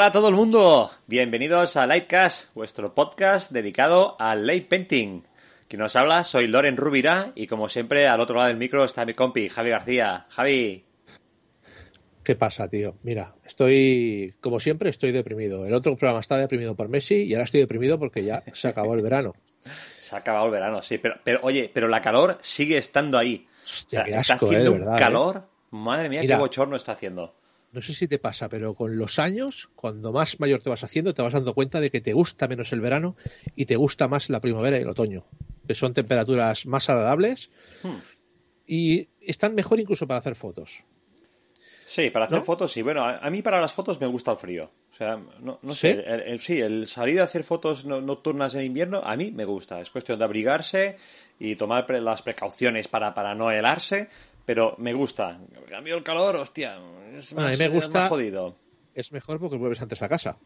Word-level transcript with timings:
Hola 0.00 0.08
a 0.08 0.12
todo 0.12 0.28
el 0.30 0.34
mundo, 0.34 0.90
bienvenidos 1.08 1.76
a 1.76 1.86
Lightcast, 1.86 2.54
vuestro 2.54 2.94
podcast 2.94 3.52
dedicado 3.52 4.16
al 4.18 4.46
light 4.46 4.66
painting. 4.66 5.24
Quien 5.68 5.80
nos 5.80 5.94
habla, 5.94 6.24
soy 6.24 6.46
Loren 6.46 6.78
Rubira 6.78 7.32
y 7.34 7.46
como 7.46 7.68
siempre 7.68 8.08
al 8.08 8.18
otro 8.18 8.36
lado 8.36 8.48
del 8.48 8.56
micro 8.56 8.82
está 8.82 9.04
mi 9.04 9.12
compi 9.12 9.50
Javi 9.50 9.68
García. 9.68 10.24
Javi. 10.30 10.86
¿Qué 12.24 12.34
pasa, 12.34 12.66
tío? 12.66 12.94
Mira, 13.02 13.34
estoy, 13.44 14.32
como 14.40 14.58
siempre, 14.58 14.88
estoy 14.88 15.12
deprimido. 15.12 15.66
El 15.66 15.74
otro 15.74 15.94
programa 15.98 16.20
está 16.20 16.38
deprimido 16.38 16.74
por 16.74 16.88
Messi 16.88 17.24
y 17.24 17.34
ahora 17.34 17.44
estoy 17.44 17.60
deprimido 17.60 17.98
porque 17.98 18.24
ya 18.24 18.42
se 18.54 18.68
acabó 18.68 18.94
el 18.94 19.02
verano. 19.02 19.34
Se 20.00 20.16
ha 20.16 20.20
acabado 20.20 20.46
el 20.46 20.52
verano, 20.52 20.80
sí, 20.80 20.96
pero, 20.96 21.16
pero 21.22 21.40
oye, 21.42 21.70
pero 21.74 21.88
la 21.88 22.00
calor 22.00 22.38
sigue 22.40 22.78
estando 22.78 23.18
ahí. 23.18 23.46
Hostia, 23.62 24.04
qué 24.04 24.14
está 24.14 24.32
asco, 24.32 24.46
haciendo 24.46 24.70
eh, 24.70 24.72
de 24.72 24.78
verdad, 24.78 24.92
un 24.94 24.98
eh. 24.98 25.02
calor. 25.02 25.48
Madre 25.72 26.08
mía, 26.08 26.22
Mira. 26.22 26.36
qué 26.36 26.40
bochorno 26.40 26.74
está 26.74 26.92
haciendo. 26.92 27.34
No 27.72 27.80
sé 27.80 27.94
si 27.94 28.08
te 28.08 28.18
pasa, 28.18 28.48
pero 28.48 28.74
con 28.74 28.96
los 28.98 29.18
años, 29.20 29.70
cuando 29.76 30.12
más 30.12 30.40
mayor 30.40 30.60
te 30.60 30.70
vas 30.70 30.82
haciendo, 30.82 31.14
te 31.14 31.22
vas 31.22 31.32
dando 31.34 31.54
cuenta 31.54 31.80
de 31.80 31.90
que 31.90 32.00
te 32.00 32.12
gusta 32.12 32.48
menos 32.48 32.72
el 32.72 32.80
verano 32.80 33.14
y 33.54 33.66
te 33.66 33.76
gusta 33.76 34.08
más 34.08 34.28
la 34.28 34.40
primavera 34.40 34.76
y 34.78 34.82
el 34.82 34.88
otoño, 34.88 35.24
que 35.68 35.74
son 35.76 35.94
temperaturas 35.94 36.66
más 36.66 36.90
agradables 36.90 37.50
Hmm. 37.82 37.96
y 38.66 39.08
están 39.20 39.54
mejor 39.54 39.78
incluso 39.80 40.06
para 40.06 40.18
hacer 40.18 40.34
fotos. 40.34 40.84
Sí, 41.86 42.10
para 42.10 42.26
hacer 42.26 42.38
¿No? 42.38 42.44
fotos, 42.44 42.70
sí. 42.70 42.82
Bueno, 42.82 43.04
a, 43.04 43.18
a 43.18 43.30
mí 43.30 43.42
para 43.42 43.60
las 43.60 43.72
fotos 43.72 44.00
me 44.00 44.06
gusta 44.06 44.30
el 44.30 44.36
frío. 44.36 44.70
O 44.92 44.94
sea, 44.94 45.16
no, 45.40 45.58
no 45.62 45.72
¿Sí? 45.74 45.88
sé, 45.88 45.90
el, 46.06 46.20
el- 46.20 46.40
sí, 46.40 46.60
el 46.60 46.86
salir 46.86 47.20
a 47.20 47.24
hacer 47.24 47.42
fotos 47.42 47.84
no- 47.84 48.00
nocturnas 48.00 48.54
en 48.54 48.62
invierno, 48.62 49.00
a 49.02 49.16
mí 49.16 49.32
me 49.32 49.44
gusta. 49.44 49.80
Es 49.80 49.90
cuestión 49.90 50.18
de 50.18 50.24
abrigarse 50.24 50.96
y 51.40 51.56
tomar 51.56 51.86
pre- 51.86 52.00
las 52.00 52.22
precauciones 52.22 52.86
para, 52.86 53.12
para 53.12 53.34
no 53.34 53.50
helarse, 53.50 54.08
pero 54.50 54.74
me 54.78 54.92
gusta. 54.92 55.38
Cambio, 55.68 55.96
el 55.96 56.02
calor, 56.02 56.34
hostia, 56.34 56.76
es 57.14 57.30
a 57.32 57.36
más, 57.36 57.52
mí 57.52 57.56
me 57.56 57.66
es 57.66 57.70
gusta- 57.72 58.00
más 58.00 58.08
jodido. 58.08 58.56
Es 58.96 59.12
mejor 59.12 59.38
porque 59.38 59.56
vuelves 59.56 59.80
antes 59.80 60.02
a 60.02 60.08
casa. 60.08 60.36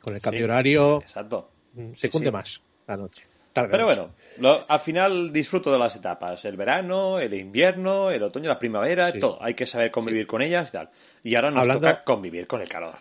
Con 0.00 0.14
el 0.14 0.22
cambio 0.22 0.42
Sí. 0.42 0.44
horario, 0.44 1.00
Exacto. 1.02 1.50
mm, 1.72 1.94
Sí, 1.94 2.00
se 2.02 2.10
cunde 2.10 2.28
sí. 2.28 2.32
más 2.32 2.62
la 2.86 2.96
noche. 2.96 3.26
Pero 3.52 3.66
noche. 3.66 3.82
bueno, 3.82 4.14
lo- 4.38 4.60
al 4.68 4.78
final 4.78 5.32
disfruto 5.32 5.72
de 5.72 5.80
las 5.80 5.96
etapas. 5.96 6.44
El 6.44 6.56
verano, 6.56 7.18
el 7.18 7.34
invierno, 7.34 8.12
el 8.12 8.22
otoño, 8.22 8.48
la 8.48 8.60
primavera, 8.60 9.12
todo. 9.18 9.42
Hay 9.42 9.54
que 9.54 9.66
saber 9.66 9.90
convivir 9.90 10.28
con 10.28 10.40
ellas 10.40 10.68
y 10.68 10.72
tal. 10.72 10.90
Y 11.24 11.34
ahora 11.34 11.50
nos 11.50 11.58
Hablando- 11.58 11.88
toca 11.88 12.04
convivir 12.04 12.46
con 12.46 12.60
el 12.60 12.68
calor. 12.68 12.94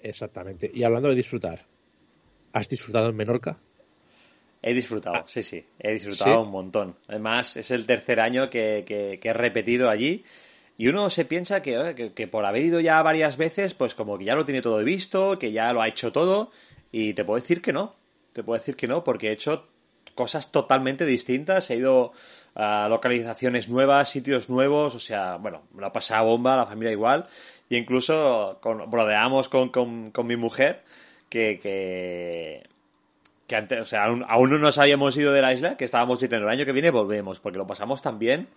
Exactamente. 0.00 0.70
Y 0.72 0.84
hablando 0.84 1.10
de 1.10 1.16
disfrutar, 1.16 1.66
¿has 2.54 2.66
disfrutado 2.66 3.10
en 3.10 3.16
Menorca? 3.16 3.58
He 4.66 4.72
disfrutado, 4.72 5.24
sí, 5.28 5.42
sí, 5.42 5.62
he 5.78 5.92
disfrutado 5.92 6.36
¿Sí? 6.40 6.46
un 6.46 6.50
montón. 6.50 6.96
Además, 7.06 7.54
es 7.58 7.70
el 7.70 7.84
tercer 7.86 8.18
año 8.18 8.48
que, 8.48 8.82
que- 8.86 9.18
que 9.20 9.28
he 9.28 9.32
repetido 9.34 9.90
allí. 9.90 10.24
Y 10.78 10.88
uno 10.88 11.10
se 11.10 11.26
piensa 11.26 11.60
que, 11.60 11.92
que, 11.94 12.12
que 12.14 12.26
por 12.28 12.46
haber 12.46 12.62
ido 12.64 12.80
ya 12.80 13.02
varias 13.02 13.36
veces, 13.36 13.74
pues 13.74 13.94
como 13.94 14.16
que 14.16 14.24
ya 14.24 14.34
lo 14.34 14.44
tiene 14.46 14.62
todo 14.62 14.82
visto, 14.82 15.38
que 15.38 15.52
ya 15.52 15.72
lo 15.74 15.82
ha 15.82 15.88
hecho 15.88 16.12
todo. 16.12 16.50
Y 16.90 17.12
te 17.12 17.24
puedo 17.24 17.38
decir 17.40 17.60
que 17.60 17.72
no. 17.74 17.94
Te 18.32 18.42
puedo 18.42 18.58
decir 18.58 18.74
que 18.74 18.88
no, 18.88 19.04
porque 19.04 19.28
he 19.28 19.32
hecho 19.32 19.68
cosas 20.14 20.50
totalmente 20.50 21.04
distintas. 21.04 21.68
He 21.70 21.76
ido 21.76 22.12
a 22.54 22.88
localizaciones 22.88 23.68
nuevas, 23.68 24.08
sitios 24.08 24.48
nuevos. 24.48 24.94
O 24.94 24.98
sea, 25.00 25.36
bueno, 25.36 25.62
me 25.74 25.82
lo 25.82 25.88
ha 25.88 25.92
pasado 25.92 26.24
bomba, 26.26 26.56
la 26.56 26.64
familia 26.66 26.90
igual. 26.92 27.26
Y 27.68 27.76
incluso 27.76 28.58
con, 28.62 28.90
brodeamos 28.90 29.48
con, 29.50 29.68
con, 29.68 30.10
con 30.10 30.26
mi 30.26 30.36
mujer 30.36 30.82
que, 31.28 31.58
que, 31.62 32.62
que 33.46 33.56
antes, 33.56 33.80
o 33.80 33.84
sea, 33.84 34.04
aún, 34.04 34.24
aún 34.28 34.50
no 34.50 34.58
nos 34.58 34.78
habíamos 34.78 35.16
ido 35.16 35.32
de 35.32 35.42
la 35.42 35.52
isla, 35.52 35.76
que 35.76 35.84
estábamos 35.84 36.18
diciendo 36.20 36.46
el 36.46 36.52
año 36.52 36.64
que 36.64 36.72
viene 36.72 36.90
volvemos, 36.90 37.40
porque 37.40 37.58
lo 37.58 37.66
pasamos 37.66 38.00
tan 38.02 38.18
bien. 38.18 38.48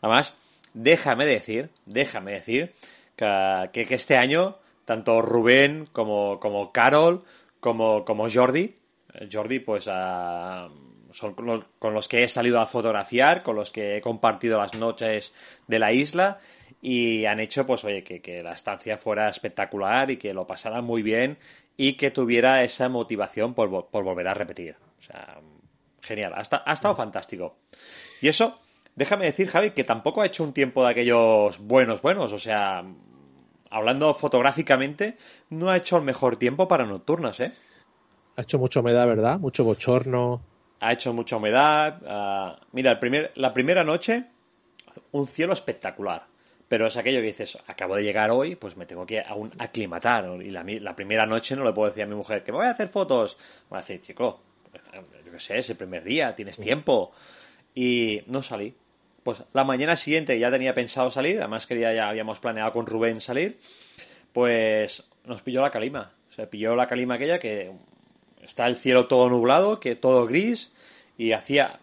Además, 0.00 0.34
déjame 0.74 1.26
decir, 1.26 1.70
déjame 1.86 2.32
decir 2.32 2.72
que, 3.16 3.70
que- 3.72 3.94
este 3.94 4.16
año, 4.16 4.56
tanto 4.84 5.22
Rubén 5.22 5.86
como, 5.92 6.40
como 6.40 6.72
Carol, 6.72 7.24
como, 7.60 8.04
como 8.04 8.28
Jordi, 8.28 8.74
eh, 9.14 9.28
Jordi, 9.32 9.60
pues 9.60 9.86
ah, 9.90 10.68
son 11.12 11.34
con 11.34 11.46
los, 11.46 11.64
con 11.78 11.94
los 11.94 12.08
que 12.08 12.24
he 12.24 12.28
salido 12.28 12.58
a 12.60 12.66
fotografiar, 12.66 13.42
con 13.42 13.54
los 13.56 13.70
que 13.70 13.96
he 13.98 14.00
compartido 14.00 14.58
las 14.58 14.74
noches 14.74 15.32
de 15.68 15.78
la 15.78 15.92
isla 15.92 16.38
y 16.80 17.26
han 17.26 17.38
hecho, 17.38 17.64
pues, 17.64 17.84
oye, 17.84 18.02
que, 18.02 18.20
que 18.20 18.42
la 18.42 18.52
estancia 18.54 18.98
fuera 18.98 19.28
espectacular 19.28 20.10
y 20.10 20.16
que 20.16 20.34
lo 20.34 20.46
pasara 20.48 20.80
muy 20.82 21.02
bien 21.02 21.38
y 21.76 21.94
que 21.94 22.10
tuviera 22.10 22.62
esa 22.62 22.88
motivación 22.88 23.54
por, 23.54 23.88
por 23.88 24.04
volver 24.04 24.28
a 24.28 24.34
repetir. 24.34 24.76
O 24.98 25.02
sea, 25.02 25.40
genial, 26.02 26.34
ha 26.34 26.72
estado 26.72 26.94
fantástico. 26.96 27.56
Y 28.20 28.28
eso, 28.28 28.54
déjame 28.94 29.26
decir, 29.26 29.48
Javi, 29.48 29.70
que 29.70 29.84
tampoco 29.84 30.22
ha 30.22 30.26
hecho 30.26 30.44
un 30.44 30.52
tiempo 30.52 30.84
de 30.84 30.90
aquellos 30.90 31.58
buenos, 31.58 32.02
buenos. 32.02 32.32
O 32.32 32.38
sea, 32.38 32.84
hablando 33.70 34.14
fotográficamente, 34.14 35.16
no 35.50 35.70
ha 35.70 35.76
hecho 35.76 35.96
el 35.96 36.04
mejor 36.04 36.36
tiempo 36.36 36.68
para 36.68 36.86
nocturnas, 36.86 37.40
¿eh? 37.40 37.52
Ha 38.36 38.42
hecho 38.42 38.58
mucha 38.58 38.80
humedad, 38.80 39.06
¿verdad? 39.06 39.38
Mucho 39.38 39.64
bochorno. 39.64 40.40
Ha 40.80 40.92
hecho 40.92 41.12
mucha 41.12 41.36
humedad. 41.36 42.00
ah, 42.06 42.58
mira, 42.72 42.92
el 42.92 42.98
primer, 42.98 43.32
la 43.34 43.52
primera 43.52 43.84
noche, 43.84 44.24
un 45.12 45.26
cielo 45.26 45.52
espectacular. 45.52 46.26
Pero 46.72 46.86
es 46.86 46.96
aquello 46.96 47.20
que 47.20 47.26
dices, 47.26 47.58
acabo 47.66 47.96
de 47.96 48.02
llegar 48.02 48.30
hoy, 48.30 48.56
pues 48.56 48.78
me 48.78 48.86
tengo 48.86 49.04
que 49.04 49.20
aún 49.20 49.52
aclimatar. 49.58 50.24
¿no? 50.24 50.40
Y 50.40 50.48
la, 50.48 50.64
la 50.64 50.96
primera 50.96 51.26
noche 51.26 51.54
no 51.54 51.64
le 51.64 51.72
puedo 51.74 51.90
decir 51.90 52.02
a 52.02 52.06
mi 52.06 52.14
mujer 52.14 52.42
que 52.42 52.50
me 52.50 52.56
voy 52.56 52.66
a 52.66 52.70
hacer 52.70 52.88
fotos. 52.88 53.36
Me 53.68 53.74
va 53.74 53.76
a 53.76 53.80
decir, 53.82 54.00
chico, 54.00 54.40
yo 55.22 55.32
qué 55.32 55.38
sé, 55.38 55.58
es 55.58 55.68
el 55.68 55.76
primer 55.76 56.02
día, 56.02 56.34
tienes 56.34 56.56
tiempo. 56.56 57.12
Y 57.74 58.22
no 58.26 58.42
salí. 58.42 58.74
Pues 59.22 59.42
la 59.52 59.64
mañana 59.64 59.96
siguiente 59.96 60.38
ya 60.38 60.50
tenía 60.50 60.72
pensado 60.72 61.10
salir, 61.10 61.40
además 61.40 61.66
que 61.66 61.78
ya, 61.78 61.92
ya 61.92 62.08
habíamos 62.08 62.40
planeado 62.40 62.72
con 62.72 62.86
Rubén 62.86 63.20
salir, 63.20 63.58
pues 64.32 65.04
nos 65.26 65.42
pilló 65.42 65.60
la 65.60 65.70
calima. 65.70 66.12
O 66.30 66.32
sea, 66.32 66.48
pilló 66.48 66.74
la 66.74 66.86
calima 66.86 67.16
aquella 67.16 67.38
que 67.38 67.70
está 68.40 68.66
el 68.66 68.76
cielo 68.76 69.08
todo 69.08 69.28
nublado, 69.28 69.78
que 69.78 69.94
todo 69.94 70.24
gris, 70.24 70.72
y 71.18 71.32
hacía, 71.32 71.80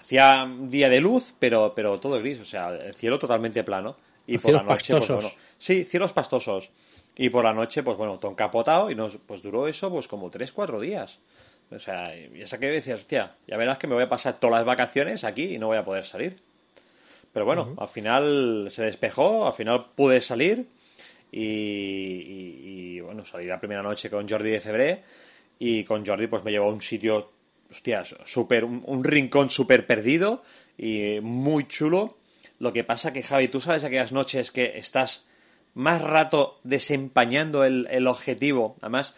hacía 0.00 0.50
día 0.70 0.88
de 0.88 1.02
luz, 1.02 1.34
pero, 1.38 1.74
pero 1.76 2.00
todo 2.00 2.18
gris, 2.18 2.40
o 2.40 2.46
sea, 2.46 2.74
el 2.74 2.94
cielo 2.94 3.18
totalmente 3.18 3.62
plano. 3.62 3.94
Y 4.34 4.38
por 4.38 4.52
la 4.54 4.62
Cielos 4.62 4.64
noche, 4.64 4.94
pues 4.96 5.10
pastosos. 5.10 5.32
bueno, 5.32 5.44
sí, 5.58 5.84
cielos 5.84 6.12
pastosos. 6.12 6.70
Y 7.16 7.28
por 7.30 7.44
la 7.44 7.52
noche, 7.52 7.82
pues 7.82 7.96
bueno, 7.96 8.18
todo 8.18 8.30
encapotado, 8.32 8.90
y 8.90 8.94
nos, 8.94 9.16
pues 9.18 9.42
duró 9.42 9.68
eso 9.68 9.90
pues 9.90 10.08
como 10.08 10.30
tres, 10.30 10.52
cuatro 10.52 10.80
días. 10.80 11.18
O 11.70 11.78
sea, 11.78 12.14
y 12.16 12.40
esa 12.42 12.58
que 12.58 12.66
decías, 12.66 13.00
hostia, 13.00 13.36
ya 13.46 13.56
verás 13.56 13.78
que 13.78 13.86
me 13.86 13.94
voy 13.94 14.04
a 14.04 14.08
pasar 14.08 14.38
todas 14.40 14.56
las 14.56 14.64
vacaciones 14.64 15.24
aquí 15.24 15.54
y 15.54 15.58
no 15.58 15.68
voy 15.68 15.78
a 15.78 15.84
poder 15.84 16.04
salir. 16.04 16.38
Pero 17.32 17.46
bueno, 17.46 17.74
al 17.78 17.88
final 17.88 18.66
se 18.70 18.82
despejó, 18.84 19.46
al 19.46 19.54
final 19.54 19.86
pude 19.94 20.20
salir 20.20 20.66
y, 21.30 21.40
y- 21.40 22.96
y, 22.96 23.00
bueno, 23.00 23.24
salí 23.24 23.46
la 23.46 23.58
primera 23.58 23.82
noche 23.82 24.10
con 24.10 24.28
Jordi 24.28 24.50
de 24.50 24.60
Febré 24.60 25.02
y 25.58 25.84
con 25.84 26.04
Jordi 26.04 26.26
pues 26.26 26.44
me 26.44 26.50
llevó 26.50 26.66
a 26.66 26.72
un 26.72 26.82
sitio, 26.82 27.30
hostias, 27.70 28.14
súper, 28.24 28.64
un, 28.64 28.82
un 28.86 29.02
rincón 29.04 29.48
súper 29.48 29.86
perdido 29.86 30.42
y 30.76 31.20
muy 31.22 31.66
chulo. 31.68 32.18
Lo 32.62 32.72
que 32.72 32.84
pasa 32.84 33.12
que, 33.12 33.24
Javi, 33.24 33.48
tú 33.48 33.60
sabes 33.60 33.82
aquellas 33.82 34.12
noches 34.12 34.52
que 34.52 34.78
estás 34.78 35.26
más 35.74 36.00
rato 36.00 36.60
desempañando 36.62 37.64
el, 37.64 37.88
el 37.90 38.06
objetivo. 38.06 38.76
Además, 38.80 39.16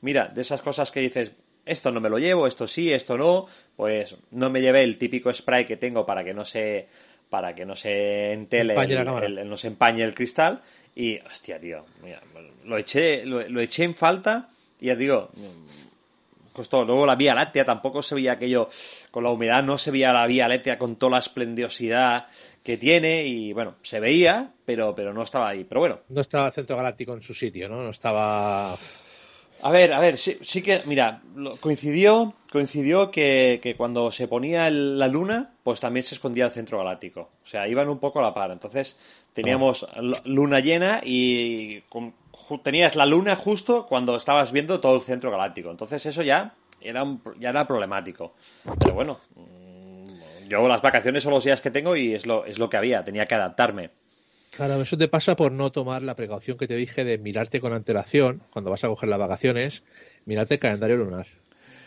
mira, 0.00 0.28
de 0.28 0.42
esas 0.42 0.62
cosas 0.62 0.92
que 0.92 1.00
dices, 1.00 1.32
esto 1.66 1.90
no 1.90 2.00
me 2.00 2.08
lo 2.08 2.18
llevo, 2.20 2.46
esto 2.46 2.68
sí, 2.68 2.92
esto 2.92 3.18
no, 3.18 3.46
pues 3.74 4.14
no 4.30 4.48
me 4.48 4.60
llevé 4.60 4.84
el 4.84 4.96
típico 4.96 5.32
spray 5.32 5.64
que 5.66 5.76
tengo 5.76 6.06
para 6.06 6.22
que 6.22 6.32
no 6.34 6.44
se 6.44 6.86
para 7.30 7.52
que 7.52 7.64
no 7.64 7.74
se 7.74 8.32
entele 8.32 8.74
el- 9.00 9.04
cámara. 9.06 9.26
el- 9.26 9.38
el- 9.38 9.48
no 9.48 9.56
se 9.56 9.66
empañe 9.66 10.04
el 10.04 10.14
cristal 10.14 10.62
y 10.94 11.18
hostia 11.18 11.58
tío 11.58 11.84
mira, 12.00 12.20
lo 12.64 12.76
eché 12.78 13.24
lo, 13.26 13.40
lo 13.48 13.60
eché 13.60 13.82
en 13.82 13.96
falta 13.96 14.50
y 14.78 14.86
ya 14.86 14.94
digo 14.94 15.30
costó 16.54 16.84
luego 16.84 17.04
la 17.04 17.16
vía 17.16 17.34
láctea 17.34 17.64
tampoco 17.66 18.00
se 18.00 18.14
veía 18.14 18.32
aquello 18.32 18.68
con 19.10 19.24
la 19.24 19.30
humedad 19.30 19.62
no 19.62 19.76
se 19.76 19.90
veía 19.90 20.12
la 20.12 20.26
vía 20.26 20.48
láctea 20.48 20.78
con 20.78 20.96
toda 20.96 21.12
la 21.12 21.18
esplendiosidad 21.18 22.28
que 22.62 22.76
tiene 22.78 23.24
y 23.26 23.52
bueno 23.52 23.74
se 23.82 24.00
veía 24.00 24.52
pero 24.64 24.94
pero 24.94 25.12
no 25.12 25.22
estaba 25.22 25.48
ahí 25.50 25.64
pero 25.64 25.80
bueno 25.80 25.98
No 26.08 26.20
estaba 26.22 26.46
el 26.46 26.52
centro 26.52 26.76
galáctico 26.76 27.12
en 27.12 27.20
su 27.22 27.34
sitio, 27.34 27.68
¿no? 27.68 27.82
No 27.82 27.90
estaba. 27.90 28.72
A 29.62 29.70
ver, 29.70 29.92
a 29.92 30.00
ver, 30.00 30.18
sí, 30.18 30.36
sí 30.42 30.60
que, 30.62 30.80
mira, 30.86 31.22
coincidió, 31.60 32.34
coincidió 32.52 33.10
que, 33.10 33.60
que 33.62 33.76
cuando 33.76 34.10
se 34.10 34.28
ponía 34.28 34.66
el- 34.68 34.98
la 34.98 35.08
luna, 35.08 35.54
pues 35.62 35.80
también 35.80 36.04
se 36.04 36.16
escondía 36.16 36.44
el 36.46 36.50
centro 36.50 36.76
galáctico. 36.78 37.30
O 37.42 37.46
sea, 37.46 37.66
iban 37.68 37.88
un 37.88 37.98
poco 37.98 38.18
a 38.18 38.22
la 38.22 38.34
par. 38.34 38.50
Entonces, 38.50 38.96
teníamos 39.34 39.86
luna 40.24 40.60
llena 40.60 41.00
y 41.04 41.80
con- 41.82 42.14
tenías 42.62 42.94
la 42.96 43.04
luna 43.06 43.36
justo 43.36 43.86
cuando 43.86 44.16
estabas 44.16 44.52
viendo 44.52 44.80
todo 44.80 44.96
el 44.96 45.02
centro 45.02 45.30
galáctico. 45.30 45.70
Entonces, 45.70 46.04
eso 46.06 46.22
ya 46.22 46.54
era, 46.80 47.02
un 47.02 47.20
ya 47.38 47.50
era 47.50 47.66
problemático. 47.66 48.34
Pero 48.80 48.94
bueno, 48.94 49.18
mm, 49.36 50.48
yo 50.48 50.66
las 50.68 50.82
vacaciones 50.82 51.22
son 51.22 51.32
los 51.32 51.44
días 51.44 51.60
que 51.60 51.70
tengo 51.70 51.96
y 51.96 52.14
es 52.14 52.26
lo, 52.26 52.44
es 52.46 52.58
lo 52.58 52.68
que 52.70 52.76
había, 52.76 53.04
tenía 53.04 53.26
que 53.26 53.34
adaptarme. 53.34 53.90
Claro, 54.50 54.80
eso 54.80 54.96
te 54.96 55.08
pasa 55.08 55.34
por 55.34 55.50
no 55.50 55.72
tomar 55.72 56.02
la 56.02 56.14
precaución 56.14 56.56
que 56.56 56.68
te 56.68 56.76
dije 56.76 57.04
de 57.04 57.18
mirarte 57.18 57.60
con 57.60 57.72
antelación 57.72 58.42
cuando 58.50 58.70
vas 58.70 58.84
a 58.84 58.88
coger 58.88 59.08
las 59.08 59.18
vacaciones, 59.18 59.82
mirarte 60.26 60.54
el 60.54 60.60
calendario 60.60 60.96
lunar. 60.96 61.26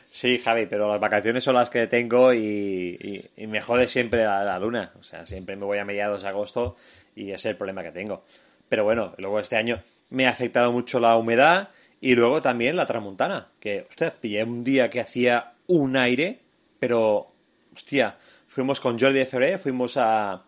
Sí, 0.09 0.37
Javi, 0.39 0.65
pero 0.65 0.89
las 0.91 0.99
vacaciones 0.99 1.43
son 1.43 1.55
las 1.55 1.69
que 1.69 1.85
tengo 1.87 2.33
y, 2.33 2.97
y- 2.99 3.43
y 3.43 3.47
me 3.47 3.61
jode 3.61 3.87
siempre 3.87 4.23
la, 4.25 4.43
la 4.43 4.57
luna. 4.59 4.91
O 4.99 5.03
sea, 5.03 5.25
siempre 5.25 5.55
me 5.55 5.65
voy 5.65 5.77
a 5.77 5.85
mediados 5.85 6.23
de 6.23 6.27
agosto 6.29 6.75
y 7.17 7.31
ese 7.31 7.33
es 7.33 7.45
el 7.45 7.57
problema 7.57 7.83
que 7.83 7.91
tengo. 7.91 8.23
Pero 8.69 8.83
bueno, 8.83 9.13
luego 9.17 9.39
este 9.39 9.55
año, 9.55 9.81
me 10.09 10.27
ha 10.27 10.29
afectado 10.29 10.71
mucho 10.71 10.99
la 10.99 11.17
humedad 11.17 11.69
y 11.99 12.15
luego 12.15 12.41
también 12.41 12.75
la 12.75 12.85
tramontana, 12.85 13.47
que, 13.59 13.87
usted 13.89 14.13
pillé 14.13 14.43
un 14.43 14.63
día 14.63 14.89
que 14.89 15.01
hacía 15.01 15.53
un 15.65 15.97
aire, 15.97 16.39
pero, 16.79 17.31
hostia, 17.73 18.17
fuimos 18.47 18.79
con 18.79 18.99
Jordi 18.99 19.19
de 19.19 19.25
Ferré, 19.25 19.57
fuimos 19.57 19.97
a, 19.97 20.43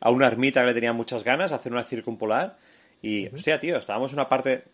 a 0.00 0.10
una 0.10 0.26
ermita 0.26 0.60
que 0.60 0.68
le 0.68 0.74
tenía 0.74 0.92
muchas 0.94 1.22
ganas, 1.22 1.52
a 1.52 1.56
hacer 1.56 1.72
una 1.72 1.84
circumpolar, 1.84 2.56
y, 3.02 3.26
hostia, 3.26 3.60
tío, 3.60 3.76
estábamos 3.76 4.12
en 4.12 4.18
una 4.18 4.28
parte, 4.28 4.64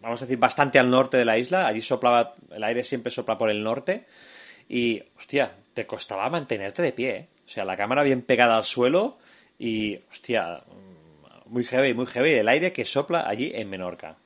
vamos 0.00 0.22
a 0.22 0.24
decir, 0.24 0.38
bastante 0.38 0.78
al 0.78 0.88
norte 0.88 1.16
de 1.16 1.24
la 1.24 1.36
isla, 1.36 1.66
allí 1.66 1.82
soplaba, 1.82 2.34
el 2.52 2.62
aire 2.62 2.84
siempre 2.84 3.10
sopla 3.10 3.36
por 3.36 3.50
el 3.50 3.62
norte, 3.62 4.06
y, 4.68 5.02
hostia, 5.18 5.52
te 5.74 5.84
costaba 5.84 6.30
mantenerte 6.30 6.80
de 6.80 6.92
pie, 6.92 7.16
¿eh? 7.16 7.28
o 7.44 7.48
sea, 7.48 7.64
la 7.64 7.76
cámara 7.76 8.04
bien 8.04 8.22
pegada 8.22 8.56
al 8.56 8.64
suelo, 8.64 9.18
y, 9.58 9.96
hostia, 10.10 10.62
muy 11.46 11.64
heavy, 11.64 11.94
muy 11.94 12.06
heavy, 12.06 12.34
el 12.34 12.48
aire 12.48 12.72
que 12.72 12.84
sopla 12.84 13.28
allí 13.28 13.52
en 13.54 13.68
Menorca. 13.68 14.16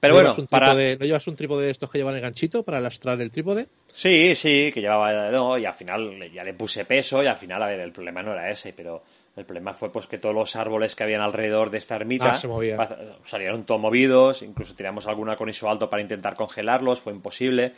Pero 0.00 0.14
bueno, 0.14 0.34
para... 0.50 0.74
¿no 0.74 1.04
llevas 1.04 1.26
un 1.28 1.36
trípode 1.36 1.66
de 1.66 1.70
estos 1.70 1.90
que 1.90 1.98
llevan 1.98 2.16
el 2.16 2.20
ganchito 2.20 2.64
para 2.64 2.80
lastrar 2.80 3.20
el 3.20 3.30
trípode? 3.30 3.68
Sí, 3.86 4.34
sí, 4.34 4.70
que 4.72 4.80
llevaba, 4.80 5.30
no, 5.30 5.58
y 5.58 5.64
al 5.64 5.74
final 5.74 6.30
ya 6.32 6.42
le 6.42 6.54
puse 6.54 6.84
peso 6.84 7.22
y 7.22 7.26
al 7.26 7.36
final, 7.36 7.62
a 7.62 7.66
ver, 7.66 7.80
el 7.80 7.92
problema 7.92 8.22
no 8.22 8.32
era 8.32 8.50
ese, 8.50 8.72
pero 8.72 9.02
el 9.36 9.44
problema 9.44 9.72
fue 9.72 9.92
pues 9.92 10.06
que 10.06 10.18
todos 10.18 10.34
los 10.34 10.56
árboles 10.56 10.96
que 10.96 11.04
habían 11.04 11.20
alrededor 11.20 11.70
de 11.70 11.78
esta 11.78 11.96
ermita 11.96 12.32
ah, 12.32 13.16
salieron 13.22 13.64
todos 13.64 13.80
movidos, 13.80 14.42
incluso 14.42 14.74
tiramos 14.74 15.06
alguna 15.06 15.36
con 15.36 15.48
iso 15.48 15.70
alto 15.70 15.88
para 15.88 16.02
intentar 16.02 16.34
congelarlos, 16.34 17.00
fue 17.00 17.12
imposible, 17.12 17.72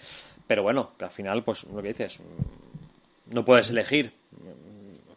pero 0.46 0.62
bueno, 0.62 0.92
que 0.98 1.04
al 1.04 1.10
final, 1.10 1.44
pues 1.44 1.64
lo 1.64 1.82
que 1.82 1.88
dices, 1.88 2.18
no 3.30 3.44
puedes 3.44 3.70
elegir. 3.70 4.12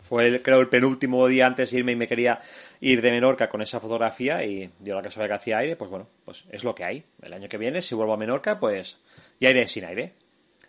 Fue, 0.08 0.42
creo, 0.42 0.62
el 0.62 0.70
penúltimo 0.70 1.28
día 1.28 1.48
antes 1.48 1.72
de 1.72 1.80
irme 1.80 1.92
y 1.92 1.96
me 1.96 2.08
quería 2.08 2.40
ir 2.80 3.02
de 3.02 3.12
Menorca 3.12 3.50
con 3.50 3.62
esa 3.62 3.80
fotografía 3.80 4.44
y 4.46 4.70
dio 4.80 4.96
la 4.96 5.02
casualidad 5.02 5.36
que 5.36 5.42
hacía 5.42 5.58
aire, 5.58 5.76
pues 5.76 5.90
bueno, 5.90 6.08
pues 6.24 6.46
es 6.52 6.64
lo 6.64 6.74
que 6.74 6.84
hay. 6.84 7.04
El 7.22 7.34
año 7.34 7.50
que 7.50 7.58
viene, 7.58 7.82
si 7.82 7.96
vuelvo 7.96 8.14
a 8.14 8.18
Menorca, 8.18 8.60
pues 8.60 8.98
ya 9.40 9.50
iré 9.50 9.68
sin 9.68 9.86
aire. 9.86 10.14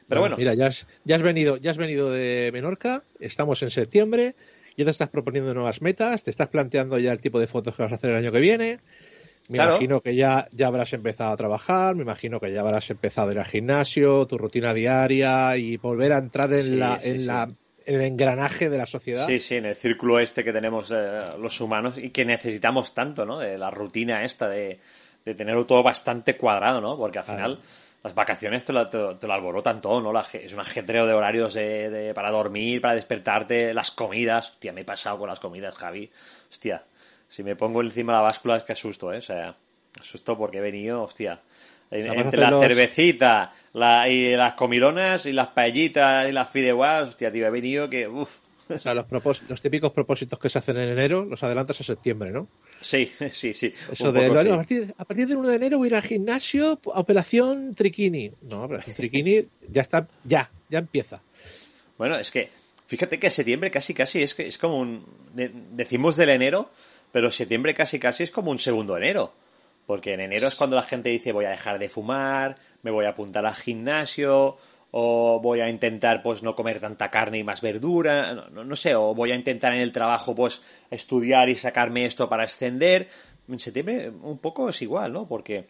Pero 0.09 0.23
bueno. 0.23 0.37
Mira, 0.37 0.55
ya 0.55 0.67
has, 0.67 0.87
ya 1.05 1.17
has 1.17 1.23
venido, 1.23 1.57
ya 1.57 1.71
has 1.71 1.77
venido 1.77 2.11
de 2.11 2.51
Menorca, 2.53 3.05
estamos 3.21 3.63
en 3.63 3.71
septiembre, 3.71 4.35
ya 4.77 4.85
te 4.85 4.91
estás 4.91 5.11
proponiendo 5.11 5.55
nuevas 5.55 5.83
metas, 5.83 6.23
te 6.23 6.31
estás 6.31 6.49
planteando 6.49 6.99
ya 6.99 7.13
el 7.13 7.21
tipo 7.21 7.39
de 7.39 7.47
fotos 7.47 7.77
que 7.77 7.83
vas 7.83 7.93
a 7.93 7.97
hacer 7.97 8.11
el 8.11 8.17
año 8.17 8.33
que 8.33 8.41
viene. 8.41 8.81
Me 9.49 9.59
imagino 9.59 10.03
que 10.03 10.15
ya, 10.15 10.47
ya 10.53 10.67
habrás 10.67 10.93
empezado 10.93 11.33
a 11.33 11.37
trabajar, 11.37 11.95
me 11.95 12.03
imagino 12.03 12.39
que 12.39 12.53
ya 12.53 12.61
habrás 12.61 12.91
empezado 12.91 13.31
a 13.31 13.33
ir 13.33 13.39
al 13.39 13.47
gimnasio, 13.47 14.27
tu 14.27 14.37
rutina 14.37 14.75
diaria 14.75 15.57
y 15.57 15.79
volver 15.79 16.13
a 16.13 16.19
entrar 16.19 16.53
en 16.53 16.79
la, 16.79 16.99
en 17.03 17.27
la 17.27 17.51
el 17.89 18.03
engranaje 18.03 18.69
de 18.69 18.77
la 18.77 18.87
sociedad. 18.87 19.27
Sí, 19.27 19.39
sí, 19.39 19.57
en 19.57 19.65
el 19.65 19.75
círculo 19.75 20.21
este 20.21 20.45
que 20.45 20.53
tenemos 20.53 20.93
eh, 20.95 21.31
los 21.39 21.59
humanos 21.61 21.97
y 21.97 22.11
que 22.11 22.25
necesitamos 22.25 22.93
tanto, 22.93 23.25
¿no? 23.25 23.39
De 23.39 23.57
la 23.57 23.71
rutina 23.71 24.25
esta 24.25 24.47
de, 24.49 24.79
de 25.25 25.35
tenerlo 25.35 25.65
todo 25.65 25.83
bastante 25.83 26.37
cuadrado, 26.37 26.83
¿no? 26.83 26.99
Porque 26.99 27.19
al 27.19 27.25
final 27.25 27.59
las 28.05 28.15
vacaciones 28.15 28.65
te 28.65 28.75
lo, 28.75 28.89
te, 28.89 29.27
lo, 29.27 29.33
alborotan 29.33 29.81
todo, 29.81 30.01
¿no? 30.03 30.21
es 30.21 30.53
un 30.53 30.61
ajetreo 30.61 31.07
de 31.07 31.15
horarios 31.15 31.55
de, 31.55 32.13
para 32.15 32.31
dormir, 32.31 32.83
para 32.83 32.95
despertarte, 32.95 33.73
las 33.73 33.91
comidas. 33.91 34.51
Hostia, 34.51 34.73
me 34.73 34.83
he 34.83 34.85
pasado 34.85 35.19
con 35.19 35.29
las 35.29 35.41
comidas, 35.41 35.75
Javi. 35.75 36.11
Hostia, 36.51 36.85
si 37.27 37.43
me 37.43 37.57
pongo 37.57 37.81
encima 37.81 38.13
de 38.13 38.19
la 38.19 38.23
báscula 38.23 38.59
es 38.59 38.65
que 38.65 38.73
asusto, 38.73 39.15
¿eh? 39.15 39.19
O 39.19 39.23
sea, 39.23 39.57
asusto 39.99 40.37
porque 40.37 40.59
he 40.59 40.61
venido, 40.61 41.03
hostia 41.03 41.41
entre 41.91 42.41
la 42.41 42.59
cervecita 42.59 43.53
la, 43.73 44.09
y 44.09 44.37
las 44.37 44.55
comilonas 44.55 45.27
y 45.27 45.33
las 45.33 45.49
paellitas 45.49 46.29
y 46.29 46.33
las 46.33 46.51
fideuás, 46.51 47.09
hostia, 47.09 47.31
tío, 47.33 47.47
he 47.47 47.51
venido 47.51 47.89
que... 47.89 48.09
Uf. 48.09 48.31
O 48.69 48.79
sea, 48.79 48.93
los, 48.93 49.07
los 49.49 49.61
típicos 49.63 49.93
propósitos 49.93 50.39
que 50.39 50.51
se 50.51 50.59
hacen 50.59 50.77
en 50.77 50.91
enero 50.91 51.25
los 51.25 51.43
adelantas 51.43 51.81
a 51.81 51.85
septiembre, 51.85 52.31
¿no? 52.31 52.49
Sí, 52.83 53.11
sí, 53.31 53.55
sí. 53.55 53.73
Eso 53.91 54.13
de, 54.13 54.27
a, 54.27 54.29
partir, 54.29 54.95
a, 54.97 55.05
partir, 55.05 55.27
del 55.27 55.39
1 55.39 55.49
de 55.49 55.57
enero 55.57 55.79
voy 55.79 55.87
a 55.87 55.89
ir 55.89 55.95
al 55.97 56.03
gimnasio 56.03 56.79
a 56.93 57.01
Operación 57.01 57.75
Triquini. 57.75 58.31
No, 58.43 58.65
Operación 58.65 58.95
Triquini 58.95 59.47
ya 59.71 59.83
está, 59.83 60.07
ya, 60.25 60.51
ya 60.69 60.81
empieza. 60.81 61.23
Bueno, 61.97 62.17
es 62.17 62.31
que, 62.31 62.51
fíjate 62.87 63.19
que 63.19 63.31
septiembre 63.31 63.71
casi, 63.71 63.95
casi 63.95 64.23
es, 64.23 64.35
que 64.35 64.47
es 64.47 64.59
como 64.59 64.79
un... 64.79 65.05
Decimos 65.73 66.17
del 66.17 66.29
enero, 66.29 66.71
pero 67.11 67.31
septiembre 67.31 67.73
casi, 67.75 67.99
casi 67.99 68.25
es 68.25 68.31
como 68.31 68.51
un 68.51 68.59
segundo 68.59 68.97
enero. 68.99 69.33
Porque 69.89 70.13
en 70.13 70.21
enero 70.21 70.49
es 70.49 70.55
cuando 70.55 70.77
la 70.77 70.83
gente 70.83 71.09
dice 71.09 71.33
voy 71.33 71.47
a 71.47 71.51
dejar 71.51 71.79
de 71.79 71.89
fumar, 71.89 72.57
me 72.83 72.91
voy 72.91 73.07
a 73.07 73.13
apuntar 73.13 73.47
al 73.47 73.55
gimnasio, 73.55 74.59
o 74.91 75.41
voy 75.41 75.63
a 75.63 75.71
intentar 75.71 76.23
pues 76.23 76.43
no 76.43 76.55
comer 76.55 76.79
tanta 76.79 77.11
carne 77.11 77.39
y 77.39 77.43
más 77.43 77.63
verdura, 77.63 78.35
no, 78.35 78.65
no, 78.65 78.77
sé, 78.77 78.95
o 78.95 79.15
voy 79.15 79.33
a 79.33 79.35
intentar 79.35 79.73
en 79.73 79.81
el 79.81 79.91
trabajo 79.91 80.35
pues 80.35 80.61
estudiar 80.91 81.49
y 81.49 81.55
sacarme 81.55 82.05
esto 82.05 82.29
para 82.29 82.45
ascender. 82.45 83.09
En 83.49 83.59
septiembre 83.59 84.11
un 84.11 84.37
poco 84.41 84.69
es 84.69 84.83
igual, 84.83 85.11
¿no? 85.11 85.27
Porque, 85.27 85.69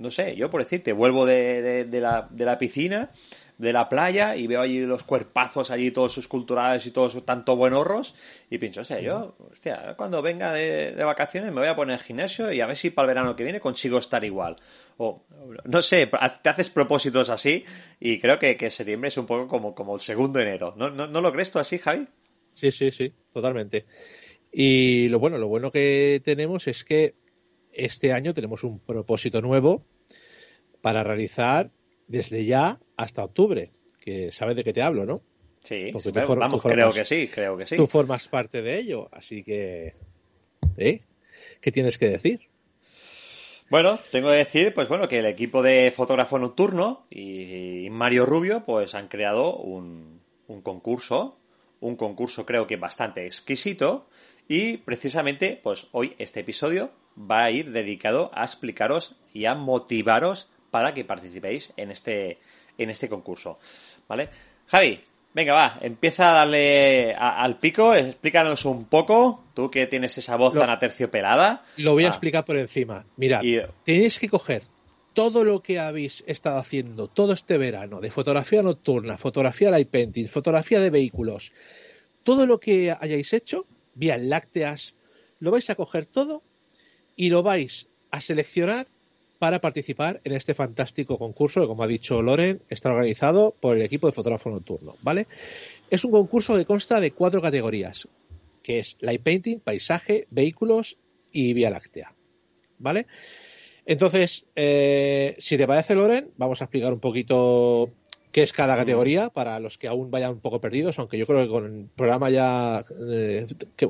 no 0.00 0.10
sé, 0.10 0.34
yo 0.34 0.50
por 0.50 0.62
decirte, 0.62 0.92
vuelvo 0.92 1.24
de, 1.24 1.84
de, 1.84 2.00
la, 2.00 2.26
de 2.28 2.44
la 2.44 2.58
piscina 2.58 3.10
de 3.60 3.74
la 3.74 3.90
playa 3.90 4.36
y 4.36 4.46
veo 4.46 4.62
allí 4.62 4.80
los 4.80 5.02
cuerpazos 5.02 5.70
allí 5.70 5.90
todos 5.90 6.12
sus 6.12 6.26
culturales 6.26 6.86
y 6.86 6.92
todos 6.92 7.24
tanto 7.26 7.56
buenorros 7.56 8.14
y 8.48 8.56
pienso, 8.56 8.80
o 8.80 8.84
sea, 8.84 9.00
yo, 9.00 9.36
hostia, 9.52 9.94
cuando 9.98 10.22
venga 10.22 10.54
de, 10.54 10.94
vacaciones 11.04 11.52
me 11.52 11.60
voy 11.60 11.68
a 11.68 11.76
poner 11.76 11.98
el 11.98 12.02
gimnasio 12.02 12.50
y 12.50 12.62
a 12.62 12.66
ver 12.66 12.76
si 12.76 12.88
para 12.88 13.04
el 13.04 13.08
verano 13.14 13.36
que 13.36 13.44
viene 13.44 13.60
consigo 13.60 13.98
estar 13.98 14.24
igual. 14.24 14.56
O, 14.96 15.24
no 15.64 15.82
sé, 15.82 16.10
te 16.42 16.48
haces 16.48 16.70
propósitos 16.70 17.28
así 17.28 17.64
y 18.00 18.18
creo 18.18 18.38
que, 18.38 18.56
que 18.56 18.70
septiembre 18.70 19.08
es 19.08 19.18
un 19.18 19.26
poco 19.26 19.46
como, 19.46 19.74
como 19.74 19.94
el 19.94 20.00
segundo 20.00 20.40
enero. 20.40 20.72
¿No, 20.76 20.88
no, 20.88 21.06
¿No 21.06 21.20
lo 21.20 21.30
crees 21.30 21.50
tú 21.50 21.58
así, 21.58 21.76
Javi? 21.78 22.08
Sí, 22.54 22.72
sí, 22.72 22.90
sí, 22.90 23.12
totalmente. 23.30 23.84
Y 24.50 25.08
lo 25.08 25.18
bueno, 25.18 25.36
lo 25.36 25.48
bueno 25.48 25.70
que 25.70 26.22
tenemos 26.24 26.66
es 26.66 26.82
que 26.82 27.14
este 27.72 28.12
año 28.12 28.32
tenemos 28.32 28.64
un 28.64 28.80
propósito 28.80 29.42
nuevo 29.42 29.84
para 30.80 31.04
realizar 31.04 31.70
desde 32.08 32.44
ya 32.44 32.80
hasta 33.00 33.24
octubre, 33.24 33.70
que 33.98 34.30
sabes 34.30 34.56
de 34.56 34.64
qué 34.64 34.74
te 34.74 34.82
hablo, 34.82 35.06
¿no? 35.06 35.22
Sí, 35.64 35.90
vamos, 35.92 36.62
creo 36.62 36.92
que 36.92 37.04
sí, 37.04 37.28
creo 37.28 37.56
que 37.56 37.66
sí. 37.66 37.76
Tú 37.76 37.86
formas 37.86 38.28
parte 38.28 38.60
de 38.60 38.78
ello, 38.78 39.08
así 39.10 39.42
que... 39.42 39.92
¿eh? 40.76 41.00
¿Qué 41.60 41.72
tienes 41.72 41.96
que 41.96 42.08
decir? 42.08 42.40
Bueno, 43.70 43.98
tengo 44.10 44.30
que 44.30 44.36
decir, 44.36 44.74
pues 44.74 44.88
bueno, 44.88 45.08
que 45.08 45.18
el 45.18 45.26
equipo 45.26 45.62
de 45.62 45.90
fotógrafo 45.94 46.38
nocturno 46.38 47.06
y 47.08 47.88
Mario 47.90 48.26
Rubio, 48.26 48.64
pues 48.66 48.94
han 48.94 49.08
creado 49.08 49.56
un, 49.56 50.20
un 50.48 50.60
concurso, 50.60 51.38
un 51.80 51.96
concurso 51.96 52.44
creo 52.44 52.66
que 52.66 52.76
bastante 52.76 53.24
exquisito, 53.24 54.08
y 54.46 54.78
precisamente, 54.78 55.58
pues 55.62 55.86
hoy 55.92 56.16
este 56.18 56.40
episodio 56.40 56.90
va 57.18 57.44
a 57.44 57.50
ir 57.50 57.70
dedicado 57.70 58.30
a 58.34 58.44
explicaros 58.44 59.16
y 59.32 59.46
a 59.46 59.54
motivaros 59.54 60.50
para 60.70 60.94
que 60.94 61.04
participéis 61.04 61.72
en 61.76 61.90
este, 61.90 62.38
en 62.82 62.90
este 62.90 63.08
concurso. 63.08 63.58
¿Vale? 64.08 64.28
Javi, 64.66 65.00
venga, 65.34 65.54
va, 65.54 65.78
empieza 65.80 66.30
a 66.30 66.34
darle 66.34 67.14
al 67.14 67.58
pico, 67.58 67.94
explícanos 67.94 68.64
un 68.64 68.84
poco, 68.86 69.44
tú 69.54 69.70
que 69.70 69.86
tienes 69.86 70.16
esa 70.18 70.36
voz 70.36 70.54
tan 70.54 70.70
aterciopelada. 70.70 71.64
Lo 71.76 71.92
voy 71.92 72.04
a 72.04 72.08
explicar 72.08 72.44
por 72.44 72.56
encima. 72.56 73.04
Mira, 73.16 73.40
tenéis 73.84 74.18
que 74.18 74.28
coger 74.28 74.62
todo 75.12 75.44
lo 75.44 75.62
que 75.62 75.78
habéis 75.78 76.22
estado 76.26 76.58
haciendo 76.58 77.08
todo 77.08 77.32
este 77.32 77.58
verano 77.58 78.00
de 78.00 78.10
fotografía 78.10 78.62
nocturna, 78.62 79.18
fotografía 79.18 79.70
light 79.70 79.90
painting, 79.90 80.26
fotografía 80.26 80.80
de 80.80 80.90
vehículos, 80.90 81.52
todo 82.22 82.46
lo 82.46 82.60
que 82.60 82.94
hayáis 82.98 83.32
hecho, 83.32 83.66
vías 83.94 84.20
lácteas, 84.20 84.94
lo 85.40 85.50
vais 85.50 85.68
a 85.70 85.74
coger 85.74 86.06
todo 86.06 86.42
y 87.16 87.30
lo 87.30 87.42
vais 87.42 87.88
a 88.10 88.20
seleccionar 88.20 88.86
para 89.40 89.62
participar 89.62 90.20
en 90.24 90.34
este 90.34 90.52
fantástico 90.52 91.16
concurso 91.16 91.62
que, 91.62 91.66
como 91.66 91.82
ha 91.82 91.86
dicho 91.86 92.20
Loren, 92.20 92.60
está 92.68 92.90
organizado 92.90 93.56
por 93.58 93.74
el 93.74 93.82
equipo 93.82 94.06
de 94.06 94.12
fotógrafo 94.12 94.50
nocturno, 94.50 94.96
¿vale? 95.00 95.26
Es 95.88 96.04
un 96.04 96.12
concurso 96.12 96.58
que 96.58 96.66
consta 96.66 97.00
de 97.00 97.12
cuatro 97.12 97.40
categorías, 97.40 98.06
que 98.62 98.80
es 98.80 98.98
light 99.00 99.22
painting, 99.22 99.60
paisaje, 99.60 100.26
vehículos 100.30 100.98
y 101.32 101.54
vía 101.54 101.70
láctea, 101.70 102.12
¿vale? 102.78 103.06
Entonces, 103.86 104.44
eh, 104.56 105.36
si 105.38 105.56
te 105.56 105.66
parece, 105.66 105.94
Loren, 105.94 106.28
vamos 106.36 106.60
a 106.60 106.64
explicar 106.64 106.92
un 106.92 107.00
poquito 107.00 107.88
qué 108.32 108.42
es 108.42 108.52
cada 108.52 108.76
categoría 108.76 109.30
para 109.30 109.58
los 109.58 109.78
que 109.78 109.88
aún 109.88 110.10
vayan 110.10 110.32
un 110.32 110.40
poco 110.40 110.60
perdidos, 110.60 110.98
aunque 110.98 111.16
yo 111.16 111.24
creo 111.24 111.42
que 111.44 111.48
con 111.48 111.64
el 111.64 111.86
programa 111.96 112.28
ya... 112.28 112.84
Eh, 113.10 113.46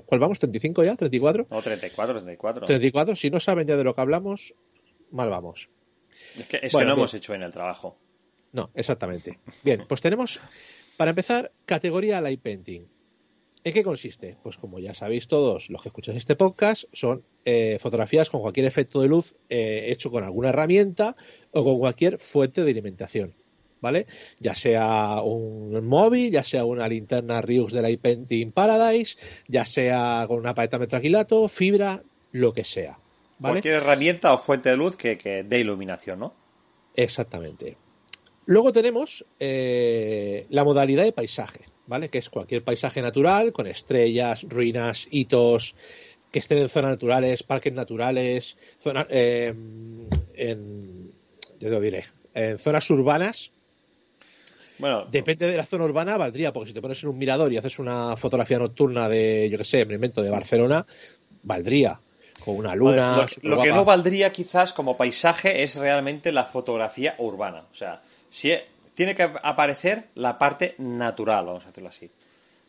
¿Cuál 0.06 0.20
vamos? 0.20 0.40
¿35 0.40 0.84
ya? 0.84 0.94
¿34? 0.94 1.46
No, 1.50 1.60
34, 1.60 2.14
34. 2.14 2.66
34, 2.66 3.16
si 3.16 3.30
no 3.30 3.40
saben 3.40 3.66
ya 3.66 3.76
de 3.76 3.82
lo 3.82 3.94
que 3.94 4.00
hablamos, 4.00 4.54
mal 5.10 5.30
vamos. 5.30 5.68
Es 6.38 6.46
que, 6.46 6.60
es 6.62 6.72
que 6.72 6.84
no 6.84 6.92
hemos 6.92 7.14
hecho 7.14 7.32
bien 7.32 7.42
el 7.42 7.52
trabajo. 7.52 7.96
No, 8.52 8.70
exactamente. 8.74 9.38
Bien, 9.62 9.84
pues 9.88 10.00
tenemos, 10.00 10.40
para 10.96 11.10
empezar, 11.10 11.52
categoría 11.66 12.20
Light 12.20 12.42
Painting. 12.42 12.86
¿En 13.62 13.74
qué 13.74 13.82
consiste? 13.84 14.38
Pues 14.42 14.56
como 14.56 14.78
ya 14.78 14.94
sabéis 14.94 15.28
todos 15.28 15.68
los 15.68 15.82
que 15.82 15.90
escucháis 15.90 16.16
este 16.16 16.34
podcast, 16.34 16.84
son 16.92 17.24
eh, 17.44 17.78
fotografías 17.78 18.30
con 18.30 18.40
cualquier 18.40 18.66
efecto 18.66 19.02
de 19.02 19.08
luz 19.08 19.34
eh, 19.50 19.86
hecho 19.88 20.10
con 20.10 20.24
alguna 20.24 20.48
herramienta 20.48 21.14
o 21.50 21.62
con 21.62 21.78
cualquier 21.78 22.18
fuente 22.18 22.64
de 22.64 22.70
alimentación. 22.70 23.34
¿Vale? 23.82 24.06
Ya 24.38 24.54
sea 24.54 25.22
un 25.22 25.86
móvil, 25.86 26.30
ya 26.30 26.44
sea 26.44 26.66
una 26.66 26.86
linterna 26.86 27.40
Ryux 27.40 27.72
de 27.72 27.80
Light 27.80 28.00
Painting 28.00 28.52
Paradise, 28.52 29.16
ya 29.48 29.64
sea 29.64 30.26
con 30.28 30.38
una 30.38 30.54
paleta 30.54 30.78
metraquilato, 30.78 31.48
fibra, 31.48 32.02
lo 32.30 32.52
que 32.52 32.64
sea. 32.64 32.98
Cualquier 33.40 33.74
herramienta 33.74 34.32
o 34.34 34.38
fuente 34.38 34.68
de 34.68 34.76
luz 34.76 34.96
que, 34.96 35.16
que 35.16 35.42
dé 35.42 35.60
iluminación, 35.60 36.18
¿no? 36.18 36.34
Exactamente. 36.94 37.76
Luego 38.46 38.72
tenemos 38.72 39.24
eh, 39.38 40.44
la 40.50 40.64
modalidad 40.64 41.04
de 41.04 41.12
paisaje, 41.12 41.60
¿vale? 41.86 42.08
Que 42.08 42.18
es 42.18 42.28
cualquier 42.28 42.64
paisaje 42.64 43.00
natural 43.00 43.52
con 43.52 43.66
estrellas, 43.66 44.44
ruinas, 44.48 45.06
hitos, 45.10 45.76
que 46.30 46.38
estén 46.40 46.58
en 46.58 46.68
zonas 46.68 46.92
naturales, 46.92 47.42
parques 47.42 47.72
naturales, 47.72 48.58
zonas, 48.78 49.06
eh, 49.08 49.54
en, 50.34 51.12
diré, 51.58 52.04
en 52.34 52.58
zonas 52.58 52.90
urbanas. 52.90 53.52
Bueno, 54.78 55.04
depende 55.10 55.46
de 55.46 55.56
la 55.56 55.66
zona 55.66 55.84
urbana, 55.84 56.16
valdría, 56.16 56.52
porque 56.52 56.68
si 56.68 56.74
te 56.74 56.80
pones 56.80 57.02
en 57.02 57.10
un 57.10 57.18
mirador 57.18 57.52
y 57.52 57.58
haces 57.58 57.78
una 57.78 58.16
fotografía 58.16 58.58
nocturna 58.58 59.08
de, 59.08 59.48
yo 59.50 59.58
qué 59.58 59.64
sé, 59.64 59.84
me 59.84 59.94
invento, 59.94 60.22
de 60.22 60.30
Barcelona, 60.30 60.86
valdría 61.42 62.00
con 62.44 62.56
una 62.56 62.74
luna. 62.74 63.26
lo, 63.42 63.62
que 63.62 63.72
no 63.72 63.84
valdría 63.84 64.32
quizás 64.32 64.72
como 64.72 64.96
paisaje 64.96 65.62
es 65.62 65.76
realmente 65.76 66.32
la 66.32 66.44
fotografía 66.44 67.14
urbana. 67.18 67.64
O 67.70 67.74
sea, 67.74 68.00
si 68.28 68.52
tiene 68.94 69.14
que 69.14 69.22
aparecer 69.22 70.08
la 70.14 70.38
parte 70.38 70.74
natural, 70.78 71.46
vamos 71.46 71.66
a 71.66 71.68
hacerlo 71.70 71.88
así. 71.88 72.10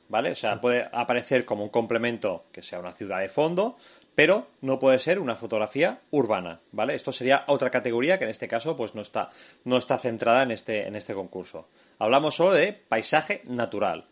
¿Vale? 0.10 0.32
O 0.32 0.36
sea, 0.36 0.60
puede 0.60 0.90
aparecer 0.92 1.46
como 1.46 1.64
un 1.64 1.70
complemento 1.70 2.44
que 2.52 2.62
sea 2.62 2.80
una 2.80 2.92
ciudad 2.92 3.22
de 3.22 3.30
fondo, 3.30 3.78
pero 4.14 4.48
no 4.62 4.78
puede 4.78 5.00
ser 5.00 5.20
una 5.20 5.36
fotografía 5.36 6.00
urbana, 6.12 6.60
¿vale? 6.72 6.96
Esto 6.96 7.12
sería 7.12 7.46
otra 7.48 7.70
categoría 7.70 8.18
que 8.18 8.26
en 8.26 8.30
este 8.30 8.48
caso 8.48 8.76
pues 8.76 8.94
no 8.94 9.02
está, 9.02 9.30
no 9.64 9.78
está 9.78 9.98
centrada 9.98 10.44
en 10.44 10.52
este, 10.52 10.86
en 10.86 10.96
este 10.96 11.14
concurso. 11.14 11.68
Hablamos 11.98 12.36
solo 12.36 12.54
de 12.54 12.74
paisaje 12.74 13.42
natural. 13.46 14.06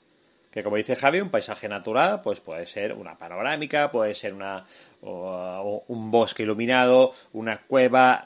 Que 0.52 0.64
como 0.64 0.78
dice 0.78 0.96
Javi, 0.96 1.22
un 1.22 1.30
paisaje 1.30 1.70
natural, 1.70 2.22
pues 2.24 2.40
puede 2.40 2.66
ser 2.66 2.94
una 2.94 3.16
panorámica, 3.18 3.92
puede 3.92 4.16
ser 4.16 4.34
una, 4.34 4.66
un 5.02 6.12
bosque 6.12 6.44
iluminado, 6.44 7.14
una 7.34 7.60
cueva, 7.60 8.26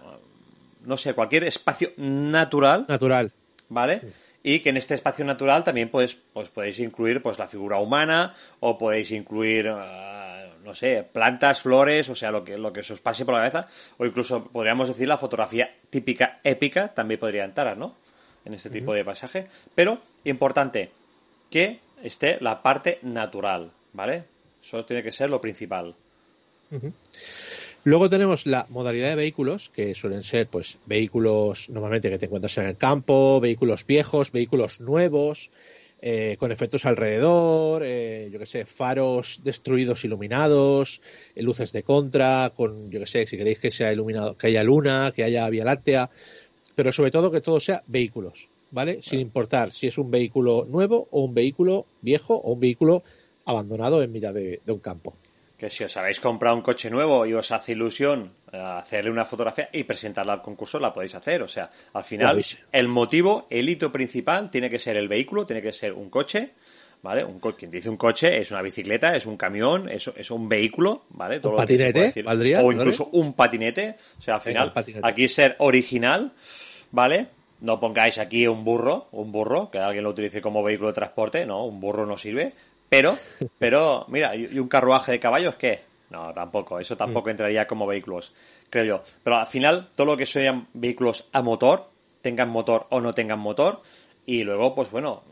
no 0.85 0.95
sé, 0.95 1.13
cualquier 1.13 1.43
espacio 1.43 1.91
natural. 1.97 2.85
Natural. 2.87 3.31
¿Vale? 3.67 4.01
Y 4.41 4.59
que 4.59 4.69
en 4.69 4.77
este 4.77 4.93
espacio 4.95 5.25
natural 5.25 5.63
también 5.63 5.89
pues, 5.89 6.15
pues 6.15 6.49
podéis 6.49 6.79
incluir 6.79 7.21
pues 7.21 7.39
la 7.39 7.47
figura 7.47 7.79
humana 7.79 8.33
o 8.59 8.77
podéis 8.77 9.11
incluir, 9.11 9.69
ah, 9.69 10.47
no 10.63 10.75
sé, 10.75 11.03
plantas, 11.03 11.61
flores, 11.61 12.09
o 12.09 12.15
sea, 12.15 12.31
lo 12.31 12.43
que, 12.43 12.57
lo 12.57 12.71
que 12.71 12.83
se 12.83 12.93
os 12.93 13.01
pase 13.01 13.25
por 13.25 13.33
la 13.33 13.41
cabeza. 13.41 13.67
O 13.97 14.05
incluso 14.05 14.45
podríamos 14.45 14.87
decir 14.87 15.07
la 15.07 15.17
fotografía 15.17 15.73
típica 15.89 16.39
épica 16.43 16.93
también 16.93 17.19
podría 17.19 17.45
entrar, 17.45 17.77
¿no? 17.77 17.95
En 18.45 18.53
este 18.53 18.69
tipo 18.69 18.93
de 18.93 19.05
pasaje. 19.05 19.47
Pero, 19.75 19.99
importante, 20.25 20.91
que 21.49 21.79
esté 22.03 22.37
la 22.41 22.61
parte 22.61 22.99
natural, 23.01 23.71
¿vale? 23.93 24.25
Eso 24.61 24.85
tiene 24.85 25.01
que 25.01 25.11
ser 25.11 25.29
lo 25.29 25.41
principal. 25.41 25.95
Luego 27.83 28.09
tenemos 28.09 28.45
la 28.45 28.65
modalidad 28.69 29.09
de 29.09 29.15
vehículos, 29.15 29.69
que 29.69 29.93
suelen 29.93 30.23
ser 30.23 30.47
pues 30.47 30.77
vehículos 30.85 31.69
normalmente 31.69 32.09
que 32.09 32.17
te 32.17 32.25
encuentras 32.25 32.57
en 32.57 32.67
el 32.67 32.77
campo, 32.77 33.39
vehículos 33.39 33.85
viejos, 33.85 34.31
vehículos 34.31 34.79
nuevos, 34.79 35.51
eh, 36.01 36.35
con 36.37 36.51
efectos 36.51 36.85
alrededor, 36.85 37.81
eh, 37.85 38.29
yo 38.31 38.39
que 38.39 38.45
sé, 38.45 38.65
faros 38.65 39.39
destruidos 39.43 40.03
iluminados, 40.03 41.01
eh, 41.35 41.41
luces 41.41 41.71
de 41.71 41.83
contra, 41.83 42.51
con, 42.55 42.89
yo 42.89 42.99
que 42.99 43.05
sé, 43.05 43.25
si 43.25 43.37
queréis 43.37 43.59
que 43.59 43.71
sea 43.71 43.93
iluminado, 43.93 44.35
que 44.37 44.47
haya 44.47 44.63
luna, 44.63 45.13
que 45.15 45.23
haya 45.23 45.49
vía 45.49 45.63
láctea, 45.63 46.09
pero 46.75 46.91
sobre 46.91 47.11
todo 47.11 47.31
que 47.31 47.41
todo 47.41 47.59
sea 47.59 47.83
vehículos, 47.87 48.49
¿vale? 48.73 49.01
Sin 49.01 49.21
importar 49.21 49.71
si 49.71 49.87
es 49.87 49.97
un 49.97 50.11
vehículo 50.11 50.65
nuevo 50.67 51.07
o 51.11 51.23
un 51.23 51.33
vehículo 51.33 51.85
viejo 52.01 52.35
o 52.35 52.51
un 52.51 52.59
vehículo 52.59 53.03
abandonado 53.45 54.03
en 54.03 54.11
mitad 54.11 54.33
de 54.33 54.59
un 54.67 54.79
campo 54.79 55.15
que 55.63 55.69
si 55.69 55.85
os 55.85 55.95
habéis 55.95 56.19
comprado 56.19 56.57
un 56.57 56.61
coche 56.61 56.89
nuevo 56.89 57.25
y 57.25 57.33
os 57.33 57.49
hace 57.53 57.71
ilusión 57.71 58.33
eh, 58.51 58.57
hacerle 58.57 59.09
una 59.09 59.23
fotografía 59.23 59.69
y 59.71 59.85
presentarla 59.85 60.33
al 60.33 60.41
concurso, 60.41 60.77
la 60.77 60.93
podéis 60.93 61.15
hacer. 61.15 61.41
O 61.41 61.47
sea, 61.47 61.71
al 61.93 62.03
final, 62.03 62.43
el 62.69 62.87
motivo, 62.89 63.47
el 63.49 63.69
hito 63.69 63.89
principal 63.89 64.51
tiene 64.51 64.69
que 64.69 64.77
ser 64.77 64.97
el 64.97 65.07
vehículo, 65.07 65.45
tiene 65.45 65.61
que 65.61 65.71
ser 65.71 65.93
un 65.93 66.09
coche. 66.09 66.51
¿Vale? 67.01 67.23
Un 67.23 67.39
quien 67.39 67.69
dice 67.69 67.89
un 67.89 67.97
coche 67.97 68.39
es 68.39 68.51
una 68.51 68.61
bicicleta, 68.61 69.13
es 69.13 69.25
un 69.25 69.35
camión, 69.35 69.89
es, 69.89 70.09
es 70.15 70.31
un 70.31 70.47
vehículo, 70.47 71.03
¿vale? 71.09 71.41
¿Un 71.43 71.55
patinete? 71.55 72.13
o 72.61 72.71
incluso 72.71 73.09
un 73.11 73.33
patinete. 73.33 73.97
O 74.19 74.21
sea, 74.21 74.35
al 74.35 74.41
final, 74.41 74.73
aquí 75.01 75.27
ser 75.27 75.55
original, 75.59 76.31
¿vale? 76.91 77.27
No 77.63 77.79
pongáis 77.79 78.19
aquí 78.19 78.45
un 78.45 78.65
burro, 78.65 79.07
un 79.13 79.31
burro, 79.31 79.71
que 79.71 79.79
alguien 79.79 80.03
lo 80.03 80.09
utilice 80.09 80.41
como 80.41 80.61
vehículo 80.61 80.89
de 80.89 80.95
transporte, 80.95 81.45
no, 81.45 81.65
un 81.65 81.79
burro 81.79 82.05
no 82.05 82.17
sirve. 82.17 82.51
Pero, 82.89 83.15
pero, 83.57 84.05
mira, 84.09 84.35
¿y 84.35 84.59
un 84.59 84.67
carruaje 84.67 85.13
de 85.13 85.19
caballos 85.19 85.55
qué? 85.55 85.81
No, 86.09 86.33
tampoco, 86.33 86.79
eso 86.79 86.97
tampoco 86.97 87.29
mm. 87.29 87.31
entraría 87.31 87.65
como 87.65 87.87
vehículos, 87.87 88.33
creo 88.69 88.83
yo. 88.83 89.03
Pero 89.23 89.37
al 89.37 89.47
final, 89.47 89.87
todo 89.95 90.07
lo 90.07 90.17
que 90.17 90.25
sean 90.25 90.67
vehículos 90.73 91.29
a 91.31 91.41
motor, 91.41 91.89
tengan 92.21 92.49
motor 92.49 92.85
o 92.89 92.99
no 92.99 93.13
tengan 93.13 93.39
motor, 93.39 93.81
y 94.25 94.43
luego, 94.43 94.75
pues 94.75 94.91
bueno, 94.91 95.23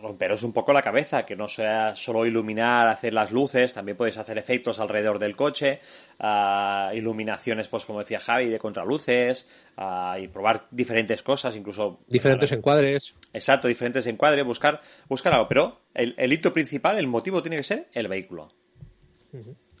romperos 0.00 0.42
un 0.42 0.52
poco 0.52 0.72
la 0.72 0.82
cabeza, 0.82 1.24
que 1.26 1.36
no 1.36 1.48
sea 1.48 1.94
solo 1.94 2.24
iluminar, 2.24 2.88
hacer 2.88 3.12
las 3.12 3.30
luces, 3.30 3.72
también 3.72 3.96
podéis 3.96 4.18
hacer 4.18 4.38
efectos 4.38 4.80
alrededor 4.80 5.18
del 5.18 5.36
coche, 5.36 5.80
uh, 6.20 6.94
iluminaciones, 6.94 7.68
pues 7.68 7.84
como 7.84 8.00
decía 8.00 8.20
Javi, 8.20 8.48
de 8.48 8.58
contraluces, 8.58 9.46
uh, 9.76 10.18
y 10.18 10.28
probar 10.28 10.66
diferentes 10.70 11.22
cosas, 11.22 11.56
incluso... 11.56 12.00
Diferentes 12.06 12.52
encuadres. 12.52 13.14
Exacto, 13.32 13.68
diferentes 13.68 14.06
encuadres, 14.06 14.44
buscar, 14.44 14.80
buscar 15.08 15.34
algo, 15.34 15.48
pero 15.48 15.80
el, 15.94 16.14
el 16.16 16.32
hito 16.32 16.52
principal, 16.52 16.98
el 16.98 17.06
motivo 17.06 17.42
tiene 17.42 17.56
que 17.56 17.64
ser 17.64 17.88
el 17.92 18.08
vehículo. 18.08 18.52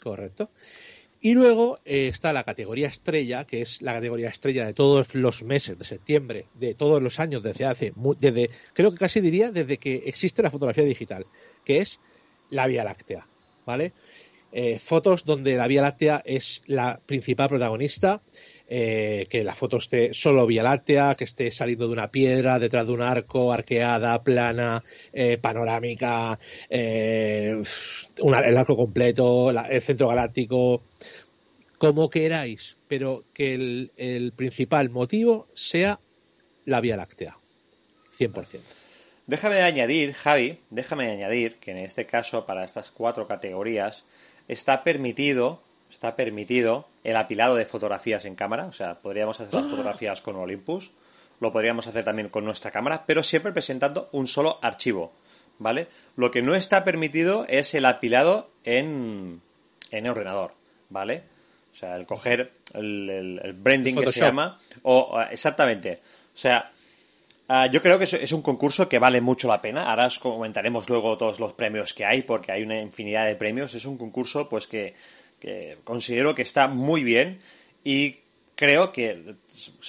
Correcto. 0.02 0.50
Y 1.20 1.34
luego 1.34 1.78
eh, 1.84 2.08
está 2.08 2.32
la 2.32 2.44
categoría 2.44 2.86
estrella, 2.86 3.44
que 3.44 3.60
es 3.60 3.82
la 3.82 3.92
categoría 3.92 4.28
estrella 4.28 4.64
de 4.64 4.74
todos 4.74 5.14
los 5.14 5.42
meses 5.42 5.76
de 5.78 5.84
septiembre, 5.84 6.46
de 6.54 6.74
todos 6.74 7.02
los 7.02 7.18
años, 7.18 7.42
desde 7.42 7.64
hace, 7.64 7.92
desde, 8.20 8.50
creo 8.72 8.92
que 8.92 8.98
casi 8.98 9.20
diría 9.20 9.50
desde 9.50 9.78
que 9.78 10.02
existe 10.06 10.42
la 10.42 10.50
fotografía 10.50 10.84
digital, 10.84 11.26
que 11.64 11.78
es 11.78 11.98
la 12.50 12.68
Vía 12.68 12.84
Láctea, 12.84 13.26
¿vale? 13.66 13.92
Eh, 14.52 14.78
fotos 14.78 15.24
donde 15.24 15.56
la 15.56 15.66
Vía 15.66 15.82
Láctea 15.82 16.22
es 16.24 16.62
la 16.66 17.00
principal 17.04 17.48
protagonista, 17.48 18.22
eh, 18.68 19.26
que 19.30 19.42
la 19.44 19.54
foto 19.54 19.78
esté 19.78 20.12
solo 20.12 20.46
Vía 20.46 20.62
Láctea, 20.62 21.14
que 21.14 21.24
esté 21.24 21.50
saliendo 21.50 21.86
de 21.86 21.92
una 21.92 22.10
piedra, 22.10 22.58
detrás 22.58 22.86
de 22.86 22.92
un 22.92 23.02
arco, 23.02 23.52
arqueada, 23.52 24.22
plana, 24.22 24.84
panorámica, 25.40 26.38
el 26.68 27.62
arco 28.56 28.76
completo, 28.76 29.50
el 29.50 29.82
centro 29.82 30.08
galáctico, 30.08 30.82
como 31.78 32.10
queráis, 32.10 32.76
pero 32.88 33.24
que 33.32 33.54
el, 33.54 34.32
principal 34.36 34.90
motivo 34.90 35.48
sea 35.54 36.00
la 36.64 36.80
Vía 36.80 36.96
Láctea. 36.96 37.38
100%. 38.18 38.60
Déjame 39.26 39.60
añadir, 39.62 40.12
Javi, 40.14 40.60
déjame 40.70 41.10
añadir 41.10 41.56
que 41.58 41.70
en 41.70 41.78
este 41.78 42.06
caso, 42.06 42.46
para 42.46 42.64
estas 42.64 42.90
cuatro 42.90 43.28
categorías, 43.28 44.04
está 44.48 44.82
permitido, 44.82 45.62
está 45.90 46.16
permitido 46.16 46.88
el 47.04 47.16
apilado 47.16 47.54
de 47.56 47.64
fotografías 47.64 48.24
en 48.24 48.34
cámara. 48.34 48.66
O 48.66 48.72
sea, 48.72 49.00
podríamos 49.00 49.40
hacer 49.40 49.54
las 49.54 49.66
fotografías 49.70 50.20
con 50.20 50.36
Olympus, 50.36 50.90
lo 51.40 51.52
podríamos 51.52 51.86
hacer 51.86 52.04
también 52.04 52.28
con 52.28 52.44
nuestra 52.44 52.70
cámara, 52.70 53.04
pero 53.06 53.22
siempre 53.22 53.52
presentando 53.52 54.08
un 54.12 54.26
solo 54.26 54.58
archivo. 54.62 55.12
¿Vale? 55.60 55.88
Lo 56.14 56.30
que 56.30 56.40
no 56.40 56.54
está 56.54 56.84
permitido 56.84 57.44
es 57.48 57.74
el 57.74 57.84
apilado 57.84 58.50
en, 58.62 59.40
en 59.90 60.08
ordenador. 60.08 60.52
¿Vale? 60.88 61.24
O 61.72 61.74
sea, 61.74 61.96
el 61.96 62.06
coger 62.06 62.52
el, 62.74 63.54
branding 63.56 63.94
que 63.96 64.12
se 64.12 64.20
llama. 64.20 64.58
O, 64.82 65.20
exactamente. 65.30 66.00
O 66.34 66.36
sea, 66.36 66.70
ah, 67.48 67.66
yo 67.66 67.82
creo 67.82 67.98
que 67.98 68.04
es, 68.04 68.32
un 68.32 68.42
concurso 68.42 68.88
que 68.88 68.98
vale 68.98 69.20
mucho 69.20 69.48
la 69.48 69.60
pena. 69.60 69.90
Ahora 69.90 70.06
os 70.06 70.18
comentaremos 70.18 70.88
luego 70.88 71.16
todos 71.16 71.38
los 71.40 71.52
premios 71.52 71.92
que 71.94 72.04
hay, 72.04 72.22
porque 72.22 72.52
hay 72.52 72.62
una 72.62 72.80
infinidad 72.80 73.26
de 73.26 73.36
premios. 73.36 73.74
Es 73.74 73.84
un 73.84 73.98
concurso, 73.98 74.48
pues, 74.48 74.66
que, 74.66 74.94
considero 75.84 76.34
que 76.34 76.42
está 76.42 76.68
muy 76.68 77.02
bien 77.02 77.40
y 77.84 78.16
creo 78.54 78.92
que 78.92 79.36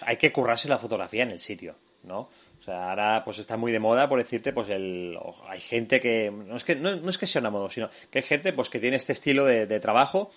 hay 0.05 0.17
que 0.17 0.31
currarse 0.31 0.69
la 0.69 0.77
fotografía 0.77 1.23
en 1.23 1.31
el 1.31 1.39
sitio, 1.39 1.75
¿no? 2.03 2.29
O 2.59 2.63
sea, 2.63 2.89
ahora 2.89 3.23
pues 3.23 3.39
está 3.39 3.57
muy 3.57 3.71
de 3.71 3.79
moda, 3.79 4.09
por 4.09 4.19
decirte, 4.19 4.51
pues 4.53 4.69
el, 4.69 5.17
hay 5.47 5.59
gente 5.59 5.99
que, 5.99 6.29
no 6.29 6.55
es 6.55 6.63
que, 6.63 6.75
no, 6.75 7.09
es 7.09 7.17
que 7.17 7.27
sea 7.27 7.39
una 7.39 7.49
moda, 7.49 7.69
sino 7.69 7.89
que 8.11 8.19
hay 8.19 8.23
gente 8.23 8.53
pues 8.53 8.69
que 8.69 8.79
tiene 8.79 8.97
este 8.97 9.13
estilo 9.13 9.45
de 9.45 9.79
trabajo 9.79 10.31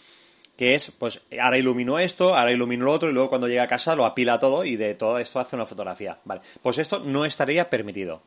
que 0.56 0.74
es, 0.74 0.90
pues, 0.92 1.20
ahora 1.40 1.58
ilumino 1.58 1.98
esto, 1.98 2.36
ahora 2.36 2.52
ilumino 2.52 2.84
lo 2.84 2.92
otro, 2.92 3.08
y 3.08 3.12
luego 3.12 3.28
cuando 3.28 3.48
llega 3.48 3.62
a 3.62 3.68
casa 3.68 3.94
lo 3.94 4.04
apila 4.04 4.38
todo 4.38 4.64
y 4.64 4.76
de 4.76 4.94
todo 4.94 5.18
esto 5.18 5.40
hace 5.40 5.56
una 5.56 5.66
fotografía. 5.66 6.18
Vale, 6.24 6.42
pues 6.62 6.78
esto 6.78 6.98
no 7.00 7.24
estaría 7.24 7.70
permitido. 7.70 8.22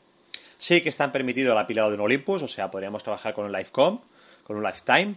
Sí 0.57 0.81
que 0.81 0.89
están 0.89 1.11
permitido 1.11 1.51
el 1.51 1.57
apilado 1.57 1.89
de 1.89 1.95
un 1.95 2.01
Olympus, 2.01 2.41
o 2.41 2.47
sea, 2.47 2.71
podríamos 2.71 3.03
trabajar 3.03 3.33
con 3.33 3.45
un 3.45 3.51
Lifecom, 3.51 3.99
con 4.45 4.57
un 4.57 4.63
Lifetime. 4.63 5.15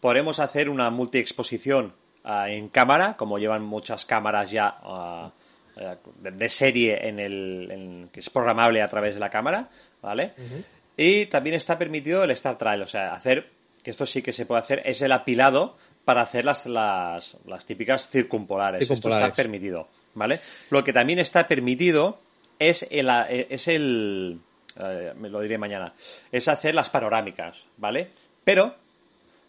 Podremos 0.00 0.40
hacer 0.40 0.68
una 0.68 0.90
multi-exposición 0.90 1.92
ah, 2.24 2.48
en 2.48 2.68
cámara, 2.68 3.16
como 3.16 3.38
llevan 3.38 3.62
muchas 3.62 4.06
cámaras 4.06 4.50
ya 4.50 4.78
eh, 5.76 5.96
de, 6.20 6.48
serie 6.48 7.06
en 7.06 7.20
el, 7.20 8.08
que 8.12 8.20
es 8.20 8.30
programable 8.30 8.82
a 8.82 8.88
través 8.88 9.14
de 9.14 9.20
la 9.20 9.30
cámara, 9.30 9.68
¿vale? 10.00 10.32
Y 10.96 11.26
también 11.26 11.56
está 11.56 11.78
permitido 11.78 12.24
el 12.24 12.30
Star 12.32 12.56
Trial, 12.56 12.82
o 12.82 12.86
sea, 12.86 13.12
hacer 13.12 13.50
que 13.82 13.90
esto 13.90 14.04
sí 14.04 14.22
que 14.22 14.32
se 14.32 14.46
puede 14.46 14.60
hacer, 14.60 14.82
es 14.84 15.00
el 15.02 15.12
apilado 15.12 15.76
para 16.04 16.22
hacer 16.22 16.44
las, 16.44 16.66
las, 16.66 17.36
típicas 17.66 18.08
circumpolares. 18.08 18.90
Esto 18.90 19.08
está 19.08 19.32
permitido, 19.32 19.88
¿vale? 20.14 20.40
Lo 20.70 20.82
que 20.82 20.92
también 20.92 21.18
está 21.18 21.46
permitido 21.46 22.20
es 22.58 22.86
el, 22.90 23.08
es 23.28 23.68
el 23.68 24.40
eh, 24.76 25.12
me 25.16 25.28
lo 25.28 25.40
diré 25.40 25.58
mañana, 25.58 25.92
es 26.30 26.48
hacer 26.48 26.74
las 26.74 26.90
panorámicas, 26.90 27.66
¿vale? 27.76 28.10
Pero 28.50 28.74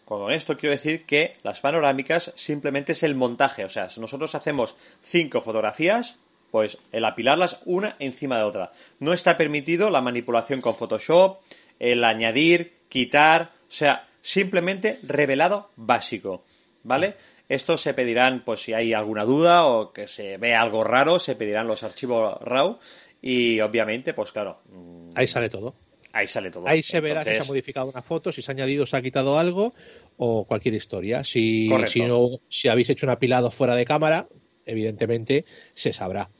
con 0.04 0.32
esto 0.32 0.56
quiero 0.56 0.76
decir 0.76 1.04
que 1.06 1.34
las 1.42 1.60
panorámicas 1.60 2.32
simplemente 2.36 2.92
es 2.92 3.02
el 3.02 3.16
montaje, 3.16 3.64
o 3.64 3.68
sea, 3.68 3.88
si 3.88 3.98
nosotros 4.00 4.32
hacemos 4.36 4.76
cinco 5.00 5.40
fotografías, 5.40 6.18
pues 6.52 6.78
el 6.92 7.04
apilarlas 7.04 7.58
una 7.64 7.96
encima 7.98 8.36
de 8.36 8.44
otra. 8.44 8.70
No 9.00 9.12
está 9.12 9.36
permitido 9.36 9.90
la 9.90 10.02
manipulación 10.02 10.60
con 10.60 10.76
Photoshop, 10.76 11.40
el 11.80 12.04
añadir, 12.04 12.74
quitar, 12.88 13.50
o 13.66 13.72
sea, 13.72 14.06
simplemente 14.20 15.00
revelado 15.02 15.70
básico, 15.74 16.44
¿vale? 16.84 17.16
Esto 17.48 17.76
se 17.76 17.92
pedirán, 17.92 18.44
pues 18.44 18.60
si 18.60 18.72
hay 18.72 18.94
alguna 18.94 19.24
duda 19.24 19.66
o 19.66 19.92
que 19.92 20.06
se 20.06 20.36
ve 20.36 20.54
algo 20.54 20.84
raro, 20.84 21.18
se 21.18 21.34
pedirán 21.34 21.66
los 21.66 21.82
archivos 21.82 22.40
RAW 22.40 22.78
y 23.20 23.60
obviamente, 23.60 24.14
pues 24.14 24.30
claro. 24.30 24.60
Mm, 24.68 25.10
ahí 25.16 25.26
sale 25.26 25.48
todo. 25.48 25.74
Ahí 26.12 26.26
sale 26.26 26.50
todo. 26.50 26.68
Ahí 26.68 26.82
se 26.82 27.00
verá 27.00 27.24
si 27.24 27.30
se 27.30 27.40
ha 27.40 27.44
modificado 27.44 27.88
una 27.88 28.02
foto, 28.02 28.32
si 28.32 28.42
se 28.42 28.50
ha 28.50 28.54
añadido, 28.54 28.84
se 28.86 28.96
ha 28.96 29.02
quitado 29.02 29.38
algo 29.38 29.74
o 30.18 30.44
cualquier 30.44 30.74
historia. 30.74 31.24
Si, 31.24 31.70
si, 31.86 32.02
no, 32.02 32.28
si 32.48 32.68
habéis 32.68 32.90
hecho 32.90 33.06
un 33.06 33.10
apilado 33.10 33.50
fuera 33.50 33.74
de 33.74 33.84
cámara, 33.84 34.28
evidentemente 34.66 35.44
se 35.72 35.92
sabrá. 35.92 36.30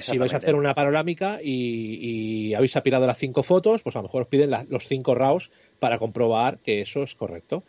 Si 0.00 0.18
vais 0.18 0.32
a 0.32 0.36
hacer 0.36 0.54
una 0.54 0.74
panorámica 0.74 1.40
y, 1.42 2.54
habéis 2.54 2.76
apilado 2.76 3.06
las 3.06 3.18
cinco 3.18 3.42
fotos, 3.42 3.82
pues 3.82 3.96
a 3.96 3.98
lo 3.98 4.04
mejor 4.04 4.22
os 4.22 4.28
piden 4.28 4.50
los 4.68 4.86
cinco 4.86 5.14
RAWs 5.14 5.50
para 5.78 5.98
comprobar 5.98 6.58
que 6.58 6.80
eso 6.80 7.02
es 7.02 7.14
correcto. 7.14 7.64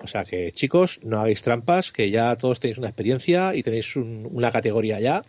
O 0.00 0.06
sea 0.06 0.24
que, 0.24 0.52
chicos, 0.52 1.00
no 1.02 1.18
hagáis 1.18 1.42
trampas, 1.42 1.90
que 1.90 2.10
ya 2.10 2.36
todos 2.36 2.60
tenéis 2.60 2.78
una 2.78 2.88
experiencia 2.88 3.54
y 3.54 3.62
tenéis 3.64 3.96
una 3.96 4.52
categoría 4.52 5.00
ya 5.00 5.24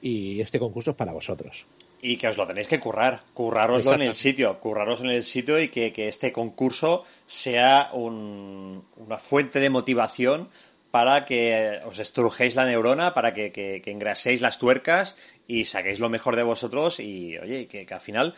y 0.00 0.40
este 0.40 0.58
concurso 0.58 0.92
es 0.92 0.96
para 0.96 1.12
vosotros. 1.12 1.66
Y 2.00 2.16
que 2.16 2.28
os 2.28 2.36
lo 2.36 2.46
tenéis 2.46 2.68
que 2.68 2.78
currar, 2.78 3.22
curraroslo 3.34 3.94
en 3.94 4.02
el 4.02 4.14
sitio, 4.14 4.60
curraros 4.60 5.00
en 5.00 5.10
el 5.10 5.24
sitio 5.24 5.60
y 5.60 5.68
que, 5.68 5.92
este 6.08 6.32
concurso 6.32 7.04
sea 7.26 7.90
una 7.92 9.18
fuente 9.18 9.58
de 9.58 9.68
motivación 9.68 10.48
para 10.90 11.24
que 11.24 11.80
os 11.84 11.98
estrujéis 11.98 12.54
la 12.54 12.66
neurona, 12.66 13.14
para 13.14 13.34
que, 13.34 13.52
que, 13.52 13.82
engraséis 13.90 14.40
las 14.40 14.58
tuercas 14.58 15.16
y 15.46 15.64
saquéis 15.64 15.98
lo 15.98 16.08
mejor 16.08 16.36
de 16.36 16.42
vosotros 16.42 17.00
y, 17.00 17.36
oye, 17.36 17.66
que, 17.66 17.86
al 17.90 18.00
final 18.00 18.34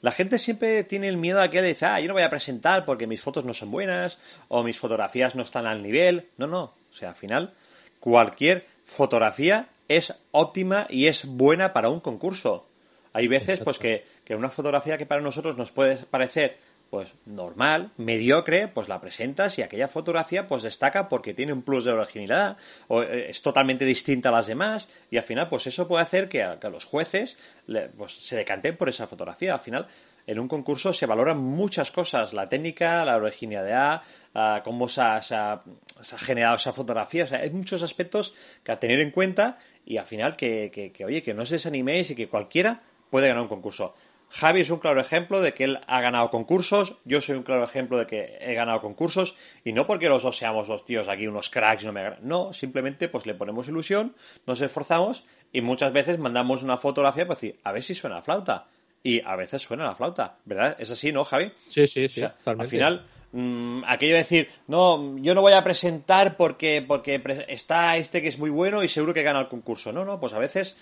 la 0.00 0.12
gente 0.12 0.38
siempre 0.38 0.84
tiene 0.84 1.08
el 1.08 1.16
miedo 1.16 1.40
a 1.40 1.50
que 1.50 1.60
le 1.60 1.68
dice, 1.68 1.86
ah, 1.86 2.00
yo 2.00 2.08
no 2.08 2.14
voy 2.14 2.22
a 2.22 2.30
presentar 2.30 2.84
porque 2.84 3.06
mis 3.06 3.20
fotos 3.20 3.44
no 3.44 3.54
son 3.54 3.70
buenas 3.70 4.18
o 4.48 4.62
mis 4.62 4.78
fotografías 4.78 5.34
no 5.34 5.42
están 5.42 5.66
al 5.66 5.82
nivel. 5.82 6.28
No, 6.36 6.46
no. 6.46 6.62
O 6.62 6.92
sea, 6.92 7.10
al 7.10 7.16
final, 7.16 7.54
cualquier 7.98 8.66
fotografía 8.84 9.68
es 9.88 10.14
óptima 10.30 10.86
y 10.88 11.06
es 11.06 11.24
buena 11.26 11.72
para 11.72 11.88
un 11.88 12.00
concurso. 12.00 12.67
Hay 13.12 13.28
veces 13.28 13.60
pues 13.60 13.78
que, 13.78 14.04
una 14.30 14.50
fotografía 14.50 14.98
que 14.98 15.06
para 15.06 15.20
nosotros 15.20 15.56
nos 15.56 15.72
puede 15.72 15.96
parecer 15.96 16.58
pues 16.90 17.14
normal, 17.26 17.90
mediocre, 17.98 18.68
pues 18.68 18.88
la 18.88 18.98
presentas 18.98 19.58
y 19.58 19.62
aquella 19.62 19.88
fotografía 19.88 20.48
pues 20.48 20.62
destaca 20.62 21.10
porque 21.10 21.34
tiene 21.34 21.52
un 21.52 21.60
plus 21.60 21.84
de 21.84 21.92
originalidad 21.92 22.56
o 22.88 23.02
eh, 23.02 23.28
es 23.28 23.42
totalmente 23.42 23.84
distinta 23.84 24.30
a 24.30 24.32
las 24.32 24.46
demás 24.46 24.88
y 25.10 25.18
al 25.18 25.22
final 25.22 25.50
pues 25.50 25.66
eso 25.66 25.86
puede 25.86 26.02
hacer 26.02 26.30
que 26.30 26.42
a, 26.42 26.58
los 26.70 26.86
jueces 26.86 27.36
pues, 27.96 28.12
se 28.12 28.36
decanten 28.36 28.76
por 28.78 28.88
esa 28.88 29.06
fotografía. 29.06 29.52
Al 29.52 29.60
final 29.60 29.86
en 30.28 30.38
un 30.38 30.46
concurso 30.46 30.92
se 30.92 31.06
valoran 31.06 31.38
muchas 31.38 31.90
cosas, 31.90 32.34
la 32.34 32.50
técnica, 32.50 33.02
la 33.02 33.16
originalidad, 33.16 34.02
cómo 34.62 34.86
se 34.86 35.00
ha, 35.00 35.62
generado 36.18 36.56
esa 36.56 36.74
fotografía, 36.74 37.24
o 37.24 37.26
sea, 37.26 37.38
hay 37.38 37.48
muchos 37.50 37.82
aspectos 37.82 38.34
que 38.62 38.70
a 38.70 38.78
tener 38.78 39.00
en 39.00 39.10
cuenta 39.10 39.58
y 39.86 39.96
al 39.96 40.04
final 40.04 40.36
que, 40.36 40.92
oye, 41.04 41.22
que 41.22 41.32
no 41.32 41.44
os 41.44 41.50
desaniméis 41.50 42.10
y 42.10 42.14
que 42.14 42.28
cualquiera 42.28 42.82
puede 43.10 43.28
ganar 43.28 43.42
un 43.42 43.48
concurso. 43.48 43.94
Javi 44.30 44.60
es 44.60 44.70
un 44.70 44.78
claro 44.78 45.00
ejemplo 45.00 45.40
de 45.40 45.54
que 45.54 45.64
él 45.64 45.80
ha 45.86 46.00
ganado 46.00 46.30
concursos, 46.30 46.96
yo 47.04 47.20
soy 47.20 47.36
un 47.36 47.42
claro 47.42 47.64
ejemplo 47.64 47.98
de 47.98 48.06
que 48.06 48.36
he 48.40 48.54
ganado 48.54 48.80
concursos, 48.80 49.36
y 49.64 49.72
no 49.72 49.86
porque 49.86 50.08
los 50.08 50.22
dos 50.22 50.36
seamos 50.36 50.68
los 50.68 50.84
tíos 50.84 51.08
aquí 51.08 51.26
unos 51.26 51.48
cracks, 51.48 51.84
no 51.84 51.92
me 51.92 52.16
no, 52.20 52.52
simplemente 52.52 53.08
pues 53.08 53.24
le 53.24 53.34
ponemos 53.34 53.68
ilusión, 53.68 54.14
nos 54.46 54.60
esforzamos 54.60 55.24
y 55.52 55.62
muchas 55.62 55.92
veces 55.92 56.18
mandamos 56.18 56.62
una 56.62 56.76
fotografía 56.76 57.26
para 57.26 57.36
decir, 57.36 57.58
a 57.64 57.72
ver 57.72 57.82
si 57.82 57.94
suena 57.94 58.20
flauta 58.20 58.68
y 59.02 59.20
a 59.24 59.36
veces 59.36 59.62
suena 59.62 59.84
la 59.84 59.94
flauta, 59.94 60.38
¿verdad? 60.44 60.76
Es 60.78 60.90
así, 60.90 61.10
¿no, 61.12 61.24
Javi? 61.24 61.50
Sí, 61.68 61.86
sí, 61.86 62.08
sí. 62.08 62.22
al 62.22 62.66
final, 62.66 63.06
mmm, 63.32 63.82
aquello 63.86 64.12
de 64.12 64.18
decir, 64.18 64.48
no, 64.66 65.16
yo 65.18 65.34
no 65.34 65.40
voy 65.40 65.52
a 65.52 65.64
presentar 65.64 66.36
porque, 66.36 66.84
porque 66.86 67.22
está 67.48 67.96
este 67.96 68.20
que 68.20 68.28
es 68.28 68.38
muy 68.38 68.50
bueno 68.50 68.82
y 68.82 68.88
seguro 68.88 69.14
que 69.14 69.22
gana 69.22 69.40
el 69.40 69.48
concurso. 69.48 69.92
No, 69.92 70.04
no, 70.04 70.20
pues 70.20 70.34
a 70.34 70.38
veces 70.38 70.76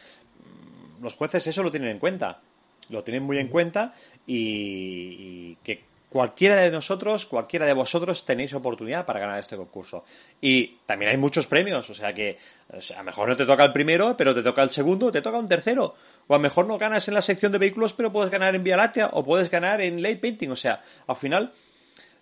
los 1.00 1.14
jueces 1.14 1.46
eso 1.46 1.62
lo 1.62 1.70
tienen 1.70 1.90
en 1.90 1.98
cuenta. 1.98 2.40
Lo 2.88 3.02
tienen 3.02 3.24
muy 3.24 3.38
en 3.38 3.48
cuenta 3.48 3.94
y 4.26 5.56
que 5.56 5.82
cualquiera 6.08 6.62
de 6.62 6.70
nosotros, 6.70 7.26
cualquiera 7.26 7.66
de 7.66 7.72
vosotros 7.72 8.24
tenéis 8.24 8.54
oportunidad 8.54 9.04
para 9.04 9.20
ganar 9.20 9.38
este 9.38 9.56
concurso. 9.56 10.04
Y 10.40 10.78
también 10.86 11.10
hay 11.10 11.16
muchos 11.16 11.46
premios, 11.46 11.90
o 11.90 11.94
sea 11.94 12.12
que 12.12 12.38
a 12.72 12.98
lo 12.98 13.04
mejor 13.04 13.28
no 13.28 13.36
te 13.36 13.44
toca 13.44 13.64
el 13.64 13.72
primero, 13.72 14.16
pero 14.16 14.34
te 14.34 14.42
toca 14.42 14.62
el 14.62 14.70
segundo, 14.70 15.10
te 15.10 15.20
toca 15.20 15.38
un 15.38 15.48
tercero. 15.48 15.94
O 16.26 16.34
a 16.34 16.38
lo 16.38 16.42
mejor 16.42 16.66
no 16.66 16.78
ganas 16.78 17.06
en 17.08 17.14
la 17.14 17.22
sección 17.22 17.52
de 17.52 17.58
vehículos, 17.58 17.92
pero 17.92 18.12
puedes 18.12 18.30
ganar 18.30 18.54
en 18.54 18.64
Vía 18.64 18.76
Láctea 18.76 19.10
o 19.12 19.24
puedes 19.24 19.50
ganar 19.50 19.80
en 19.80 20.02
Late 20.02 20.16
Painting. 20.16 20.50
O 20.50 20.56
sea, 20.56 20.82
al 21.06 21.16
final 21.16 21.52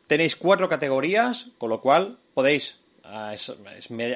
tenéis 0.07 0.37
cuatro 0.37 0.69
categorías, 0.69 1.49
con 1.59 1.71
lo 1.71 1.81
cual 1.81 2.19
podéis 2.35 2.81
uh, 3.05 3.33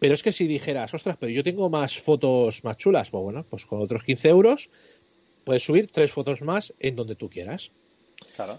Pero 0.00 0.14
es 0.14 0.24
que 0.24 0.32
si 0.32 0.48
dijeras, 0.48 0.92
ostras, 0.92 1.16
pero 1.20 1.30
yo 1.30 1.44
tengo 1.44 1.70
más 1.70 1.98
fotos 1.98 2.64
más 2.64 2.76
chulas, 2.78 3.10
pues 3.10 3.22
bueno, 3.22 3.46
pues 3.48 3.64
con 3.64 3.80
otros 3.80 4.02
15 4.02 4.28
euros 4.28 4.70
puedes 5.44 5.62
subir 5.62 5.88
tres 5.92 6.10
fotos 6.10 6.42
más 6.42 6.74
en 6.80 6.96
donde 6.96 7.14
tú 7.14 7.30
quieras. 7.30 7.70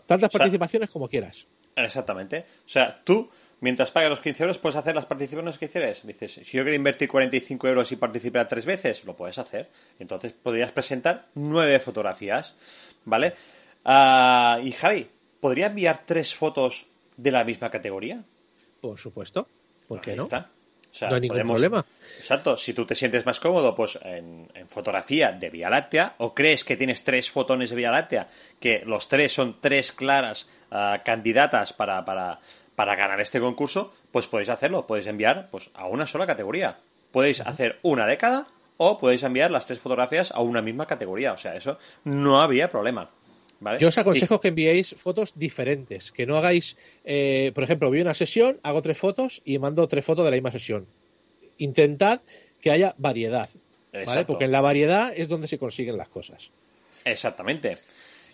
Tantas 0.06 0.30
participaciones 0.30 0.90
como 0.90 1.08
quieras. 1.08 1.48
Exactamente. 1.76 2.46
O 2.66 2.70
sea, 2.70 3.02
tú 3.04 3.30
mientras 3.62 3.92
pagues 3.92 4.10
los 4.10 4.22
15 4.22 4.44
euros, 4.44 4.58
puedes 4.58 4.76
hacer 4.76 4.96
las 4.96 5.06
participaciones 5.06 5.58
que 5.58 5.70
quieres. 5.70 6.06
Dices, 6.06 6.34
si 6.34 6.44
yo 6.44 6.64
quiero 6.64 6.74
invertir 6.74 7.10
45 7.10 7.68
euros 7.68 7.92
y 7.92 7.96
participar 7.96 8.48
tres 8.48 8.66
veces, 8.66 9.04
lo 9.06 9.16
puedes 9.16 9.38
hacer. 9.38 9.70
Entonces 10.00 10.34
podrías 10.34 10.72
presentar 10.72 11.26
nueve 11.36 11.80
fotografías, 11.80 12.56
¿vale? 13.06 13.34
Ah, 13.84 14.60
y 14.64 14.72
Javi, 14.72 15.10
¿podría 15.40 15.68
enviar 15.68 16.04
tres 16.06 16.34
fotos 16.34 16.88
de 17.18 17.32
la 17.32 17.44
misma 17.44 17.70
categoría? 17.70 18.24
Por 18.82 19.00
supuesto. 19.00 19.48
¿Por 19.88 20.02
qué 20.02 20.16
no? 20.16 20.24
Está. 20.24 20.52
No 21.01 21.15
hay 21.15 21.21
ningún 21.21 21.41
problema. 21.41 21.86
Exacto. 22.17 22.58
Si 22.58 22.73
tú 22.73 22.86
te 22.86 22.95
sientes 22.95 23.25
más 23.25 23.39
cómodo, 23.39 23.75
pues 23.75 23.99
en, 24.03 24.47
fotografía 24.67 25.31
de 25.31 25.49
Vía 25.49 25.69
Láctea, 25.69 26.15
o 26.17 26.34
crees 26.34 26.63
que 26.63 26.77
tienes 26.77 27.03
tres 27.03 27.29
fotones 27.29 27.69
de 27.69 27.75
Vía 27.75 27.91
Láctea, 27.91 28.27
que 28.60 28.84
los 28.86 29.08
tres 29.08 29.34
son 29.34 29.58
tres 29.62 29.91
claras 29.91 30.47
ah, 30.71 31.01
candidatas 31.03 31.73
para, 31.73 32.03
para, 32.05 32.39
para 32.75 32.95
ganar 32.95 33.19
este 33.21 33.39
concurso, 33.39 33.93
pues 34.12 34.27
podéis 34.27 34.49
hacerlo. 34.49 34.88
Podéis 34.88 35.08
enviar 35.08 35.49
pues, 35.49 35.69
a 35.73 35.88
una 35.88 36.08
sola 36.08 36.25
categoría. 36.25 36.77
Podéis 37.12 37.41
hacer 37.41 37.79
una 37.84 38.05
de 38.05 38.17
cada 38.17 38.47
o 38.77 38.97
podéis 38.97 39.23
enviar 39.23 39.51
las 39.51 39.65
tres 39.65 39.79
fotografías 39.79 40.31
a 40.31 40.41
una 40.41 40.62
misma 40.62 40.86
categoría. 40.86 41.34
O 41.34 41.38
sea, 41.38 41.55
eso 41.55 41.77
no 42.03 42.41
había 42.41 42.69
problema. 42.69 43.10
Yo 43.80 43.88
os 43.88 43.98
aconsejo 43.98 44.39
que 44.39 44.50
enviéis 44.50 44.96
fotos 44.98 45.34
diferentes, 45.36 46.12
que 46.12 46.26
no 46.26 46.38
hagáis, 46.38 46.78
eh, 47.04 47.52
por 47.56 47.63
ejemplo, 47.63 47.89
vi 47.89 48.02
una 48.02 48.13
sesión, 48.13 48.60
hago 48.63 48.82
tres 48.82 48.98
fotos 48.98 49.41
y 49.46 49.58
mando 49.60 49.88
tres 49.88 50.06
fotos 50.06 50.26
de 50.26 50.32
la 50.32 50.36
misma 50.36 50.52
sesión. 50.52 50.88
Intentad 51.58 52.22
que 52.60 52.72
haya 52.72 52.96
variedad, 52.98 53.50
¿vale? 53.94 54.26
Porque 54.26 54.46
en 54.46 54.52
la 54.52 54.62
variedad 54.62 55.13
es 55.15 55.28
donde 55.28 55.48
se 55.48 55.58
consiguen 55.58 55.98
las 55.98 56.10
cosas. 56.10 56.52
Exactamente. 57.06 57.78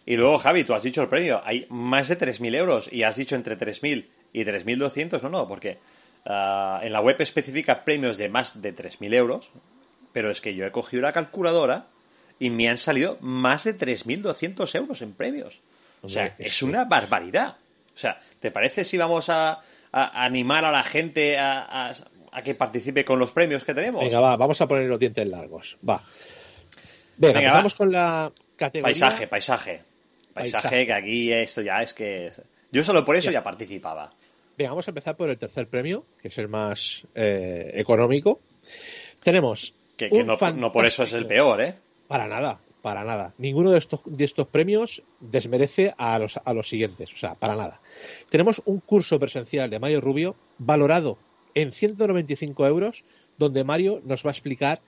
Y 0.06 0.16
luego, 0.16 0.40
Javi, 0.40 0.64
tú 0.64 0.74
has 0.74 0.84
dicho 0.84 1.02
el 1.02 1.08
premio, 1.08 1.42
hay 1.46 1.68
más 1.70 2.08
de 2.08 2.18
3.000 2.18 2.56
euros 2.56 2.90
y 2.92 3.04
has 3.04 3.16
dicho 3.16 3.36
entre 3.36 3.58
3.000 3.58 4.06
y 4.34 4.44
3.200, 4.44 5.22
no, 5.22 5.30
no, 5.30 5.48
porque 5.48 5.78
ah, 6.26 6.80
en 6.84 6.92
la 6.92 7.02
web 7.02 7.22
especifica 7.22 7.84
premios 7.84 8.18
de 8.18 8.30
más 8.30 8.62
de 8.62 8.76
3.000 8.76 9.14
euros, 9.14 9.52
pero 10.12 10.32
es 10.32 10.42
que 10.42 10.56
yo 10.56 10.66
he 10.66 10.72
cogido 10.72 11.04
la 11.04 11.14
calculadora 11.14 11.88
y 12.42 12.50
me 12.50 12.68
han 12.68 12.80
salido 12.80 13.20
más 13.22 13.66
de 13.66 13.78
3.200 13.78 14.76
euros 14.76 15.04
en 15.04 15.14
premios. 15.14 15.62
O 16.02 16.10
sea, 16.10 16.34
es 16.40 16.64
una 16.64 16.86
barbaridad. 16.86 17.56
O 17.94 17.98
sea, 17.98 18.20
¿te 18.40 18.50
parece 18.50 18.84
si 18.84 18.98
vamos 18.98 19.30
a, 19.30 19.62
animar 19.92 20.66
a 20.66 20.72
la 20.72 20.82
gente 20.82 21.38
a, 21.38 21.94
que 22.44 22.56
participe 22.56 23.06
con 23.06 23.20
los 23.20 23.32
premios 23.32 23.64
que 23.64 23.76
tenemos? 23.76 24.04
Venga, 24.04 24.20
va, 24.20 24.36
vamos 24.38 24.60
a 24.60 24.68
poner 24.68 24.90
los 24.90 24.98
dientes 24.98 25.28
largos. 25.28 25.78
Va. 25.88 26.02
Venga, 27.18 27.54
vamos 27.54 27.76
con 27.76 27.92
la 27.92 28.32
categoría. 28.56 29.00
Paisaje, 29.00 29.28
paisaje. 29.28 29.84
Paisaje, 30.34 30.88
que 30.88 30.94
aquí 30.94 31.32
esto 31.32 31.62
ya 31.62 31.84
es 31.84 31.94
que. 31.94 32.32
Yo 32.72 32.84
solo 32.84 33.06
por 33.06 33.16
eso 33.18 33.30
ya 33.30 33.44
participaba. 33.44 34.12
Venga, 34.58 34.72
vamos 34.72 34.88
a 34.88 34.92
empezar 34.92 35.16
por 35.16 35.30
el 35.30 35.38
tercer 35.38 35.68
premio, 35.68 36.08
que 36.20 36.30
es 36.30 36.38
el 36.40 36.48
más 36.48 37.06
eh, 37.14 37.70
económico. 37.76 38.40
Tenemos. 39.22 39.76
Que, 39.96 40.10
no, 40.10 40.72
por 40.72 40.88
eso 40.88 41.04
es 41.04 41.14
el 41.14 41.28
peor, 41.28 41.62
¿eh? 41.62 41.76
Para 42.12 42.28
nada, 42.28 42.60
para 42.82 43.06
nada. 43.06 43.34
Ninguno 43.38 43.72
de 43.72 43.78
estos, 43.78 44.02
de 44.06 44.26
estos 44.26 44.46
premios 44.48 45.02
desmerece 45.22 45.94
a 45.98 46.20
los, 46.20 46.38
a 46.44 46.54
los 46.54 46.68
siguientes, 46.68 47.14
o 47.14 47.16
sea, 47.16 47.36
para 47.36 47.56
nada. 47.56 47.80
Tenemos 48.30 48.62
un 48.66 48.82
curso 48.82 49.18
presencial 49.18 49.70
de 49.70 49.80
Mario 49.80 50.02
Rubio 50.02 50.36
valorado 50.58 51.18
en 51.54 51.72
195 51.72 52.68
euros, 52.68 53.06
donde 53.38 53.64
Mario 53.64 54.02
nos 54.04 54.26
va 54.26 54.32
a 54.32 54.34
explicar 54.34 54.82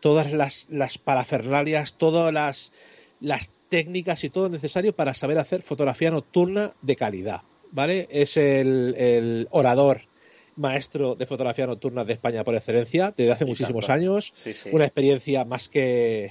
todas 0.00 0.32
las, 0.32 0.66
las 0.70 0.96
parafernalias, 0.96 1.98
todas 1.98 2.32
las, 2.32 2.72
las 3.20 3.50
técnicas 3.68 4.24
y 4.24 4.30
todo 4.30 4.44
lo 4.44 4.50
necesario 4.50 4.96
para 4.96 5.12
saber 5.12 5.38
hacer 5.38 5.60
fotografía 5.60 6.10
nocturna 6.10 6.72
de 6.80 6.96
calidad. 6.96 7.42
¿Vale? 7.70 8.08
Es 8.10 8.38
el, 8.38 9.46
orador 9.50 10.02
maestro 10.54 11.16
de 11.16 11.26
fotografía 11.26 11.66
nocturna 11.66 12.04
de 12.06 12.14
España 12.14 12.42
por 12.42 12.54
excelencia, 12.54 13.12
desde 13.14 13.32
hace 13.32 13.44
muchísimos 13.44 13.90
años. 13.90 14.32
Una 14.72 14.86
experiencia 14.86 15.44
más 15.44 15.68
que, 15.68 16.30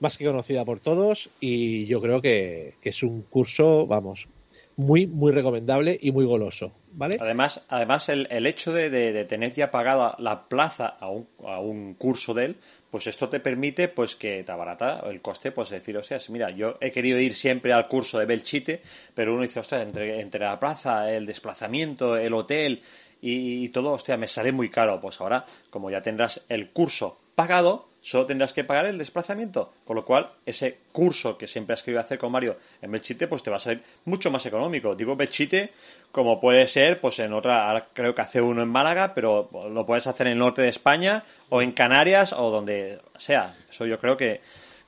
más 0.00 0.18
que 0.18 0.24
conocida 0.24 0.64
por 0.64 0.80
todos 0.80 1.30
y 1.40 1.86
yo 1.86 2.00
creo 2.00 2.20
que, 2.20 2.74
es 2.82 3.02
un 3.02 3.22
curso, 3.22 3.86
vamos, 3.86 4.28
muy, 4.76 5.06
muy 5.06 5.32
recomendable 5.32 5.98
y 6.00 6.12
muy 6.12 6.24
goloso. 6.24 6.72
¿Vale? 6.92 7.18
Además, 7.20 7.64
además 7.68 8.08
el, 8.08 8.26
el 8.30 8.46
hecho 8.46 8.72
de, 8.72 8.88
de, 8.88 9.24
tener 9.24 9.52
ya 9.52 9.70
pagada 9.70 10.16
la 10.18 10.48
plaza 10.48 10.86
a 10.86 11.10
un, 11.10 11.28
a 11.46 11.60
un 11.60 11.94
curso 11.94 12.32
de 12.32 12.46
él, 12.46 12.56
pues 12.90 13.06
esto 13.06 13.28
te 13.28 13.40
permite 13.40 13.88
pues 13.88 14.16
que 14.16 14.42
te 14.44 14.52
abarata 14.52 15.00
el 15.06 15.20
coste, 15.20 15.52
pues 15.52 15.68
decir, 15.68 15.96
o 15.98 16.02
sea, 16.02 16.18
mira, 16.30 16.50
yo 16.50 16.78
he 16.80 16.90
querido 16.90 17.18
ir 17.18 17.34
siempre 17.34 17.72
al 17.74 17.88
curso 17.88 18.18
de 18.18 18.24
Belchite, 18.24 18.80
pero 19.14 19.34
uno 19.34 19.42
dice, 19.42 19.60
ostras, 19.60 19.82
entre, 19.82 20.20
entre 20.20 20.40
la 20.40 20.58
plaza, 20.58 21.10
el 21.10 21.26
desplazamiento, 21.26 22.16
el 22.16 22.32
hotel 22.32 22.80
y, 23.20 23.64
y 23.64 23.68
todo, 23.68 23.92
hostia, 23.92 24.16
me 24.16 24.28
sale 24.28 24.52
muy 24.52 24.70
caro. 24.70 24.98
Pues 25.00 25.20
ahora, 25.20 25.44
como 25.68 25.90
ya 25.90 26.00
tendrás 26.00 26.40
el 26.48 26.70
curso 26.70 27.18
pagado, 27.36 27.90
solo 28.00 28.26
tendrás 28.26 28.52
que 28.52 28.64
pagar 28.64 28.86
el 28.86 28.98
desplazamiento. 28.98 29.72
Con 29.84 29.94
lo 29.94 30.04
cual, 30.04 30.32
ese 30.44 30.78
curso 30.90 31.38
que 31.38 31.46
siempre 31.46 31.74
has 31.74 31.82
querido 31.82 32.00
hacer 32.00 32.18
con 32.18 32.32
Mario 32.32 32.56
en 32.82 32.90
Belchite, 32.90 33.28
pues 33.28 33.44
te 33.44 33.50
va 33.50 33.56
a 33.56 33.60
salir 33.60 33.82
mucho 34.06 34.30
más 34.30 34.44
económico. 34.46 34.96
Digo 34.96 35.14
Belchite, 35.14 35.70
como 36.10 36.40
puede 36.40 36.66
ser, 36.66 37.00
pues 37.00 37.18
en 37.20 37.32
otra, 37.32 37.90
creo 37.92 38.14
que 38.14 38.22
hace 38.22 38.40
uno 38.40 38.62
en 38.62 38.68
Málaga, 38.68 39.14
pero 39.14 39.48
lo 39.70 39.86
puedes 39.86 40.06
hacer 40.06 40.26
en 40.26 40.32
el 40.32 40.38
norte 40.38 40.62
de 40.62 40.68
España, 40.68 41.24
o 41.50 41.62
en 41.62 41.72
Canarias, 41.72 42.32
o 42.32 42.50
donde 42.50 42.98
sea. 43.16 43.54
Eso 43.70 43.86
yo 43.86 44.00
creo 44.00 44.16
que, 44.16 44.40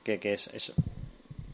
que, 0.03 0.19
es, 0.33 0.51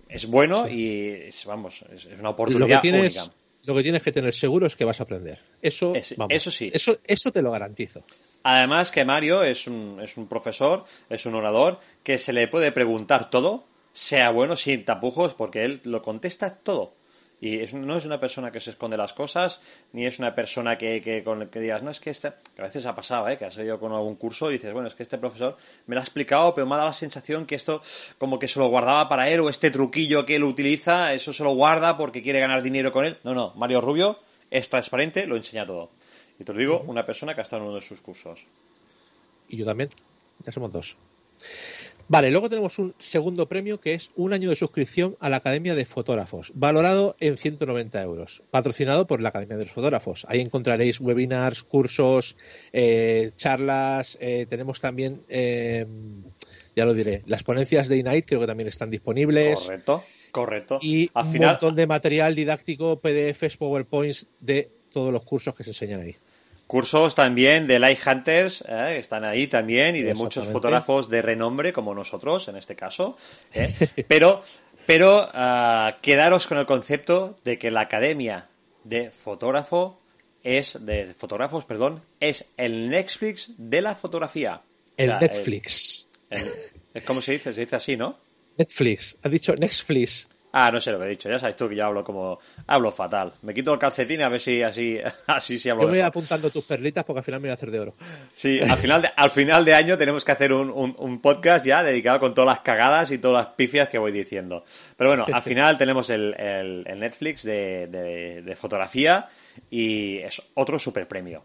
es, 0.09 0.27
bueno 0.27 0.69
y 0.69 1.09
es, 1.27 1.45
vamos, 1.45 1.85
es, 1.93 2.07
una 2.19 2.31
oportunidad 2.31 2.69
lo 2.69 2.75
que 2.77 2.81
tienes, 2.81 3.17
única. 3.17 3.35
Lo 3.65 3.75
que 3.75 3.83
tienes 3.83 4.03
que 4.03 4.13
tener 4.13 4.33
seguro 4.33 4.67
es 4.67 4.77
que 4.77 4.85
vas 4.85 5.01
a 5.01 5.05
aprender. 5.05 5.39
Eso, 5.61 5.95
eso 5.95 6.51
sí. 6.51 6.71
Eso, 6.73 6.99
eso 7.05 7.33
te 7.33 7.43
lo 7.43 7.51
garantizo. 7.51 8.05
Además 8.45 8.93
que 8.93 9.07
Mario 9.07 9.43
es 9.43 9.67
un, 9.67 9.99
es 10.03 10.19
un 10.19 10.29
profesor, 10.29 10.85
es 11.09 11.25
un 11.25 11.35
orador, 11.35 11.81
que 12.03 12.19
se 12.19 12.35
le 12.35 12.47
puede 12.47 12.73
preguntar 12.73 13.31
todo, 13.31 13.65
sea 13.95 14.29
bueno, 14.31 14.55
sin 14.55 14.85
tapujos, 14.85 15.33
porque 15.33 15.65
él 15.65 15.81
lo 15.85 16.03
contesta 16.03 16.55
todo. 16.55 16.93
Y 17.41 17.59
no 17.73 17.97
es 17.97 18.05
una 18.05 18.21
persona 18.21 18.51
que 18.51 18.61
se 18.61 18.71
esconde 18.71 18.99
las 18.99 19.15
cosas, 19.15 19.63
ni 19.93 20.05
es 20.07 20.19
una 20.19 20.35
persona 20.35 20.77
que, 20.77 21.01
que, 21.01 21.25
con, 21.25 21.49
que 21.49 21.59
digas, 21.59 21.83
no, 21.83 21.91
es 21.91 22.01
que 22.01 22.11
este, 22.11 22.33
que 22.55 22.61
a 22.61 22.67
veces 22.67 22.85
ha 22.85 22.95
pasado, 22.95 23.29
¿eh? 23.29 23.39
que 23.39 23.47
has 23.47 23.57
ido 23.57 23.81
con 23.81 23.93
algún 23.93 24.17
curso 24.17 24.51
y 24.51 24.55
dices, 24.55 24.73
bueno, 24.75 24.89
es 24.89 24.95
que 24.95 25.03
este 25.03 25.17
profesor 25.17 25.57
me 25.87 25.95
lo 25.95 26.01
ha 26.03 26.05
explicado, 26.05 26.55
pero 26.55 26.67
me 26.67 26.75
ha 26.75 26.79
dado 26.79 26.89
la 26.89 26.95
sensación 26.95 27.47
que 27.47 27.55
esto 27.55 27.81
como 28.19 28.39
que 28.39 28.49
se 28.49 28.59
lo 28.59 28.69
guardaba 28.69 29.09
para 29.09 29.29
él, 29.31 29.41
o 29.41 29.49
este 29.49 29.71
truquillo 29.71 30.27
que 30.27 30.37
él 30.37 30.45
utiliza, 30.45 31.15
eso 31.15 31.33
se 31.33 31.45
lo 31.45 31.55
guarda 31.55 31.97
porque 31.97 32.23
quiere 32.23 32.41
ganar 32.41 32.63
dinero 32.63 32.93
con 32.93 33.07
él. 33.07 33.19
No, 33.25 33.35
no, 33.35 33.55
Mario 33.57 33.81
Rubio 33.81 34.19
es 34.51 34.69
transparente, 34.69 35.27
lo 35.27 35.37
enseña 35.37 35.67
todo. 35.67 35.91
Y 36.39 36.45
te 36.45 36.53
lo 36.53 36.59
digo, 36.59 36.85
una 36.87 37.07
persona 37.07 37.35
que 37.35 37.41
ha 37.41 37.43
estado 37.43 37.63
en 37.63 37.69
uno 37.69 37.77
de 37.77 37.83
sus 37.83 38.01
cursos. 38.01 38.47
Y 39.49 39.57
yo 39.57 39.65
también. 39.65 39.91
Ya 40.45 40.53
somos 40.53 40.71
dos. 40.71 40.97
Vale, 42.07 42.31
luego 42.31 42.51
tenemos 42.51 42.79
un 42.79 42.95
segundo 42.99 43.49
premio 43.49 43.81
que 43.81 43.95
es 43.95 44.11
un 44.15 44.35
año 44.35 44.51
de 44.51 44.57
suscripción 44.57 45.17
a 45.21 45.31
la 45.31 45.37
Academia 45.37 45.75
de 45.75 45.87
Fotógrafos, 45.87 46.53
valorado 46.55 47.17
en 47.19 47.39
190 47.39 48.03
euros, 48.03 48.43
patrocinado 48.51 49.07
por 49.07 49.23
la 49.23 49.31
Academia 49.31 49.57
de 49.57 49.65
los 49.65 49.73
Fotógrafos. 49.73 50.27
Ahí 50.29 50.41
encontraréis 50.41 51.01
webinars, 51.01 51.63
cursos, 51.63 52.37
eh, 52.75 53.31
charlas, 53.37 54.19
eh, 54.21 54.45
tenemos 54.51 54.83
también, 54.83 55.23
eh, 55.31 55.87
ya 56.77 56.85
lo 56.85 56.93
diré, 56.93 57.23
las 57.25 57.43
ponencias 57.43 57.89
de 57.89 57.97
Ignite 57.97 58.27
creo 58.27 58.41
que 58.41 58.47
también 58.47 58.69
están 58.69 58.91
disponibles. 58.91 59.61
Correcto, 59.61 60.05
correcto. 60.31 60.79
Y 60.83 61.11
un 61.15 61.39
montón 61.39 61.75
de 61.75 61.87
material 61.87 62.35
didáctico, 62.35 63.01
PDFs, 63.01 63.57
PowerPoints 63.57 64.29
de 64.41 64.71
todos 64.95 65.13
los 65.13 65.25
cursos 65.25 65.55
que 65.55 65.65
se 65.65 65.71
enseñan 65.71 66.01
ahí. 66.01 66.17
Cursos 66.67 67.15
también 67.15 67.67
de 67.67 67.79
Light 67.79 67.99
Hunters, 68.07 68.65
¿eh? 68.67 68.97
están 68.99 69.25
ahí 69.25 69.47
también, 69.49 69.97
y 69.97 70.03
de 70.03 70.15
muchos 70.15 70.47
fotógrafos 70.47 71.11
de 71.11 71.21
renombre, 71.21 71.75
como 71.75 71.95
nosotros 71.95 72.49
en 72.49 72.57
este 72.57 72.75
caso. 72.75 73.19
¿eh? 73.53 73.75
Pero, 74.09 74.43
pero 74.87 75.31
uh, 75.33 76.01
quedaros 76.03 76.47
con 76.47 76.59
el 76.59 76.67
concepto 76.67 77.39
de 77.43 77.59
que 77.59 77.71
la 77.71 77.81
academia 77.83 78.49
de 78.85 79.11
fotógrafo 79.11 79.99
es, 80.43 80.79
de 80.85 81.15
fotógrafos, 81.15 81.65
perdón, 81.65 82.03
es 82.21 82.45
el 82.59 82.91
Netflix 82.91 83.53
de 83.57 83.81
la 83.81 83.95
fotografía. 83.95 84.61
El 84.97 85.19
Netflix. 85.19 86.11
es 86.31 87.05
como 87.05 87.23
se 87.23 87.33
dice, 87.33 87.55
se 87.55 87.63
dice 87.63 87.77
así, 87.77 87.97
¿no? 87.97 88.19
Netflix, 88.59 89.17
ha 89.23 89.29
dicho 89.31 89.55
Netflix. 89.55 90.29
Ah, 90.57 90.71
no 90.71 90.81
sé 90.81 90.93
lo 90.93 91.01
que 91.01 91.07
he 91.07 91.09
dicho. 91.09 91.29
Ya 91.29 91.41
sabes 91.41 91.57
tú 91.57 91.69
que 91.69 91.75
yo 91.75 91.85
hablo 91.85 92.05
como... 92.05 92.39
Hablo 92.69 92.93
fatal. 92.93 93.33
Me 93.43 93.53
quito 93.53 93.73
el 93.73 93.79
calcetín 93.81 94.23
a 94.23 94.29
ver 94.29 94.41
si 94.41 94.63
así, 94.63 95.01
así 95.27 95.59
sí 95.59 95.69
hablo 95.69 95.83
Yo 95.83 95.89
voy 95.89 95.99
apuntando 95.99 96.49
tus 96.49 96.65
perlitas 96.65 97.03
porque 97.03 97.19
al 97.19 97.25
final 97.25 97.41
me 97.41 97.49
voy 97.49 97.51
a 97.51 97.55
hacer 97.55 97.73
de 97.73 97.81
oro. 97.81 97.95
Sí, 98.33 98.61
al 98.61 98.79
final 98.79 99.03
de, 99.03 99.11
al 99.17 99.31
final 99.33 99.65
de 99.65 99.75
año 99.75 99.99
tenemos 99.99 100.25
que 100.25 100.31
hacer 100.31 100.53
un, 100.53 100.71
un, 100.71 101.21
podcast 101.21 101.67
ya 101.67 101.83
dedicado 101.83 102.21
con 102.21 102.35
todas 102.35 102.55
las 102.55 102.61
cagadas 102.61 103.11
y 103.11 103.19
todas 103.19 103.47
las 103.47 103.55
pifias 103.57 103.89
que 103.89 103.99
voy 103.99 104.13
diciendo. 104.13 104.65
Pero 104.97 105.11
bueno, 105.11 105.27
al 105.33 105.43
final 105.43 105.77
tenemos 105.77 106.09
el, 106.11 106.33
el, 106.35 106.85
Netflix 107.01 107.43
de, 107.43 107.89
de, 108.45 108.55
fotografía 108.55 109.29
y 109.71 110.19
es 110.19 110.41
otro 110.55 110.79
super 110.79 111.09
premio. 111.09 111.43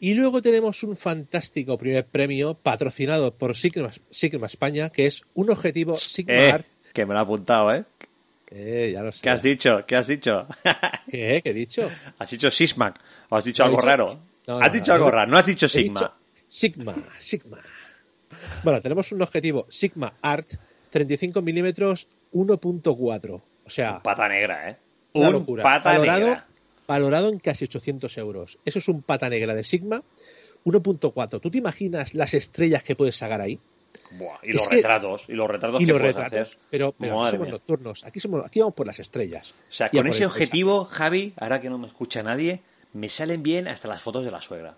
Y 0.00 0.14
luego 0.14 0.40
tenemos 0.40 0.84
un 0.84 0.96
fantástico 0.96 1.76
primer 1.76 2.06
premio 2.06 2.54
patrocinado 2.54 3.36
por 3.36 3.54
Sigma, 3.56 3.90
Sigma 4.08 4.46
España, 4.46 4.88
que 4.88 5.06
es 5.06 5.24
un 5.34 5.50
objetivo 5.50 5.98
Sigma 5.98 6.34
eh, 6.34 6.64
que 6.98 7.06
me 7.06 7.14
lo 7.14 7.20
ha 7.20 7.22
apuntado, 7.22 7.72
¿eh? 7.72 7.84
Eh, 8.50 8.90
ya 8.92 9.02
lo 9.04 9.12
sé. 9.12 9.22
¿Qué 9.22 9.30
has 9.30 9.40
dicho? 9.40 9.86
¿Qué 9.86 9.94
has 9.94 10.08
dicho? 10.08 10.48
¿Qué? 11.08 11.40
¿Qué 11.44 11.50
he 11.50 11.52
dicho? 11.52 11.88
¿Has 12.18 12.30
dicho 12.30 12.50
Sismac? 12.50 12.98
¿O 13.28 13.36
has 13.36 13.44
dicho 13.44 13.62
algo 13.62 13.80
raro? 13.80 14.18
has 14.48 14.72
dicho 14.72 14.92
algo 14.92 15.10
raro, 15.10 15.30
no 15.30 15.38
has 15.38 15.46
dicho 15.46 15.68
Sigma. 15.68 16.16
Sigma, 16.46 16.94
Sigma. 17.18 17.58
Bueno, 18.64 18.80
tenemos 18.80 19.12
un 19.12 19.22
objetivo 19.22 19.66
Sigma 19.68 20.14
Art 20.22 20.54
35 20.90 21.40
milímetros 21.40 22.08
1.4. 22.32 23.42
O 23.64 23.70
sea. 23.70 24.02
pata 24.02 24.28
negra, 24.28 24.70
¿eh? 24.70 24.76
Un 25.12 25.44
pata 25.62 25.92
valorado, 25.92 26.26
negra. 26.26 26.46
Valorado 26.86 27.28
en 27.28 27.38
casi 27.38 27.66
800 27.66 28.18
euros. 28.18 28.58
Eso 28.64 28.80
es 28.80 28.88
un 28.88 29.02
pata 29.02 29.28
negra 29.28 29.54
de 29.54 29.62
Sigma 29.62 30.02
1.4. 30.64 31.40
¿Tú 31.40 31.50
te 31.50 31.58
imaginas 31.58 32.14
las 32.14 32.34
estrellas 32.34 32.82
que 32.82 32.96
puedes 32.96 33.14
sacar 33.14 33.40
ahí? 33.40 33.60
Buah, 34.12 34.38
y 34.42 34.52
los 34.52 34.66
retratos, 34.66 35.24
y 35.28 35.32
los 35.32 35.48
retratos 35.48 35.82
y 35.82 35.86
que 35.86 35.92
los 35.92 36.00
retratos, 36.00 36.58
pero, 36.70 36.94
pero 36.98 37.22
aquí 37.22 37.36
somos 37.36 37.48
nocturnos, 37.48 38.04
aquí 38.04 38.20
somos, 38.20 38.44
aquí 38.44 38.60
vamos 38.60 38.74
por 38.74 38.86
las 38.86 38.98
estrellas. 38.98 39.54
O 39.68 39.72
sea, 39.72 39.90
con 39.90 40.06
ese 40.06 40.24
objetivo, 40.24 40.86
Javi, 40.86 41.34
ahora 41.36 41.60
que 41.60 41.68
no 41.68 41.78
me 41.78 41.86
escucha 41.86 42.22
nadie, 42.22 42.62
me 42.94 43.08
salen 43.08 43.42
bien 43.42 43.68
hasta 43.68 43.86
las 43.88 44.00
fotos 44.00 44.24
de 44.24 44.30
la 44.30 44.40
suegra. 44.40 44.76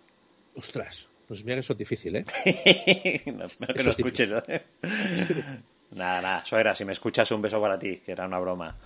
Ostras, 0.56 1.08
pues 1.28 1.44
mira 1.44 1.56
que 1.56 1.60
eso 1.60 1.74
es 1.74 1.78
difícil, 1.78 2.16
¿eh? 2.16 2.24
no, 3.26 3.46
que 3.74 3.82
no 3.84 3.90
escuches. 3.90 4.28
nada, 5.92 6.20
nada, 6.20 6.44
suegra, 6.44 6.74
si 6.74 6.84
me 6.84 6.92
escuchas 6.92 7.30
un 7.30 7.40
beso 7.40 7.60
para 7.60 7.78
ti, 7.78 7.98
que 7.98 8.12
era 8.12 8.26
una 8.26 8.40
broma. 8.40 8.76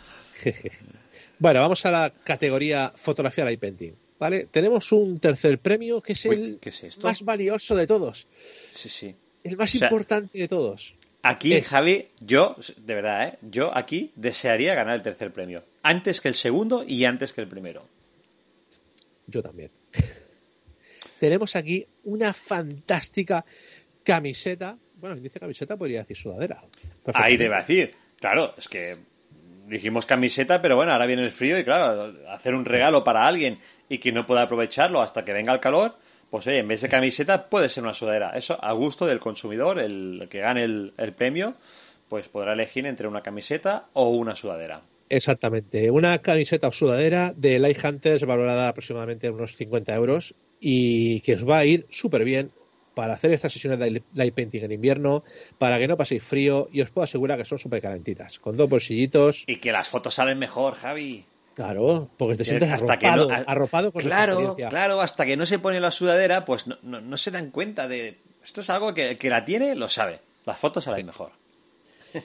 bueno, 1.39 1.61
vamos 1.61 1.87
a 1.87 1.91
la 1.91 2.13
categoría 2.23 2.93
fotografía 2.95 3.45
light 3.45 3.61
painting. 3.61 3.95
¿Vale? 4.17 4.47
Tenemos 4.47 4.93
un 4.93 5.19
tercer 5.19 5.59
premio 5.59 6.01
que 6.01 6.13
es 6.13 6.25
el 6.27 6.61
más 7.03 7.23
valioso 7.23 7.75
de 7.75 7.87
todos. 7.87 8.29
Sí, 8.71 8.89
sí. 8.89 9.17
El 9.45 9.57
más 9.57 9.75
importante 9.75 10.39
de 10.39 10.49
todos. 10.49 10.95
Aquí, 11.23 11.61
Javi, 11.63 12.09
yo, 12.21 12.57
de 12.77 12.95
verdad, 12.95 13.29
¿eh? 13.29 13.39
yo 13.43 13.77
aquí 13.77 14.13
desearía 14.17 14.75
ganar 14.75 14.97
el 14.97 15.03
tercer 15.03 15.33
premio. 15.33 15.65
Antes 15.83 16.21
que 16.21 16.29
el 16.29 16.35
segundo 16.35 16.85
y 16.87 17.05
antes 17.05 17.33
que 17.33 17.41
el 17.41 17.49
primero. 17.49 17.87
Yo 19.27 19.43
también. 19.43 19.71
Tenemos 21.21 21.57
aquí 21.57 21.87
una 22.05 22.33
fantástica 22.33 23.45
camiseta. 24.03 24.77
Bueno, 24.97 25.17
dice 25.17 25.41
camiseta, 25.41 25.77
podría 25.77 26.01
decir 26.01 26.17
sudadera. 26.17 26.63
Ahí 27.15 27.35
a 27.35 27.59
decir. 27.59 27.95
Claro, 28.19 28.55
es 28.59 28.69
que 28.69 28.95
dijimos 29.67 30.07
camiseta, 30.07 30.61
pero 30.61 30.77
bueno, 30.77 30.93
ahora 30.93 31.07
viene 31.07 31.25
el 31.25 31.33
frío 31.33 31.59
y 31.59 31.65
claro, 31.65 32.15
hacer 32.31 32.55
un 32.55 32.65
regalo 32.65 33.03
para 33.03 33.27
alguien 33.27 33.59
y 33.89 33.99
que 33.99 34.13
no 34.13 34.27
pueda 34.27 34.43
aprovecharlo 34.43 35.01
hasta 35.01 35.25
que 35.25 35.33
venga 35.33 35.53
el 35.53 35.61
calor, 35.61 35.97
pues 36.35 36.49
oye, 36.49 36.59
en 36.59 36.67
vez 36.67 36.81
de 36.81 36.89
camiseta 36.89 37.49
puede 37.49 37.69
ser 37.69 37.85
una 37.85 37.95
sudadera. 37.95 38.33
Eso 38.35 38.59
a 38.61 38.73
gusto 38.73 39.07
del 39.07 39.21
consumidor, 39.21 39.79
el 39.79 40.27
que 40.29 40.41
gane 40.41 40.65
el, 40.65 40.93
el 40.99 41.13
premio, 41.13 41.55
pues 42.09 42.27
podrá 42.27 42.55
elegir 42.55 42.87
entre 42.87 43.07
una 43.07 43.23
camiseta 43.23 43.87
o 43.93 44.09
una 44.09 44.35
sudadera. 44.35 44.83
Exactamente. 45.09 45.93
Una 45.93 46.19
camiseta 46.19 46.67
o 46.67 46.73
sudadera 46.73 47.33
de 47.37 47.61
Light 47.61 47.79
Hunters 47.85 48.25
valorada 48.25 48.69
aproximadamente 48.69 49.31
unos 49.31 49.55
50 49.55 49.95
euros 49.95 50.35
y 50.59 51.21
que 51.21 51.37
os 51.37 51.49
va 51.49 51.59
a 51.59 51.67
ir 51.67 51.87
súper 51.89 52.25
bien 52.25 52.51
para 52.95 53.15
hacer 53.15 53.33
estas 53.33 53.53
sesiones 53.53 53.79
de 53.79 54.03
light 54.15 54.35
painting 54.35 54.65
en 54.65 54.73
invierno, 54.73 55.23
para 55.59 55.79
que 55.79 55.87
no 55.87 55.97
paséis 55.97 56.25
frío 56.25 56.67
y 56.73 56.81
os 56.81 56.91
puedo 56.91 57.05
asegurar 57.05 57.39
que 57.39 57.45
son 57.45 57.61
súper 57.61 57.81
calentitas, 57.81 58.41
con 58.41 58.57
dos 58.57 58.69
bolsillitos. 58.69 59.45
Y 59.47 59.59
que 59.59 59.71
las 59.71 59.89
fotos 59.89 60.15
salen 60.15 60.41
mejor, 60.41 60.75
Javi. 60.75 61.27
Claro, 61.55 62.11
porque 62.17 62.37
te 62.37 62.45
sientes 62.45 62.69
arropado, 62.69 63.29
arropado 63.47 63.93
con 63.93 64.03
Claro, 64.03 64.57
claro, 64.57 65.01
hasta 65.01 65.25
que 65.25 65.37
no 65.37 65.47
se 65.47 65.59
pone 65.59 65.79
la 65.81 65.91
sudadera, 65.91 66.45
pues 66.45 66.67
no, 66.67 66.77
no, 66.83 67.17
se 67.17 67.31
dan 67.31 67.51
cuenta 67.51 67.87
de... 67.87 68.19
Esto 68.43 68.61
es 68.61 68.71
algo 68.71 68.93
que, 68.93 69.17
que 69.17 69.29
la 69.31 69.45
tiene 69.45 69.75
lo 69.75 69.89
sabe. 69.89 70.21
Las 70.45 70.59
fotos 70.59 70.85
salen 70.85 71.07
mejor. 71.07 71.31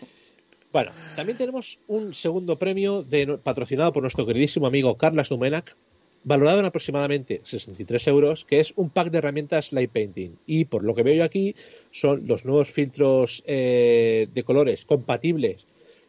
Bueno, 0.71 0.91
también 1.15 1.35
tenemos 1.35 1.79
un 1.87 2.13
segundo 2.13 2.59
premio 2.59 3.03
patrocinado 3.41 3.91
por 3.91 4.03
nuestro 4.03 4.27
queridísimo 4.27 4.67
amigo 4.67 4.95
Carlos 4.97 5.31
Numenac, 5.31 5.75
valorado 6.23 6.59
en 6.59 6.65
aproximadamente 6.65 7.41
63 7.43 8.07
euros, 8.07 8.45
que 8.45 8.59
es 8.59 8.73
un 8.75 8.91
pack 8.91 9.09
de 9.09 9.17
herramientas 9.17 9.73
Light 9.73 9.91
Painting. 9.91 10.37
Y 10.45 10.65
por 10.65 10.85
lo 10.85 10.93
que 10.93 11.01
veo 11.01 11.15
yo 11.15 11.23
aquí, 11.23 11.55
son 11.89 12.27
los 12.27 12.45
nuevos 12.45 12.71
filtros 12.71 13.43
eh, 13.47 14.27
de 14.31 14.43
colores 14.43 14.85
compatibles 14.85 15.65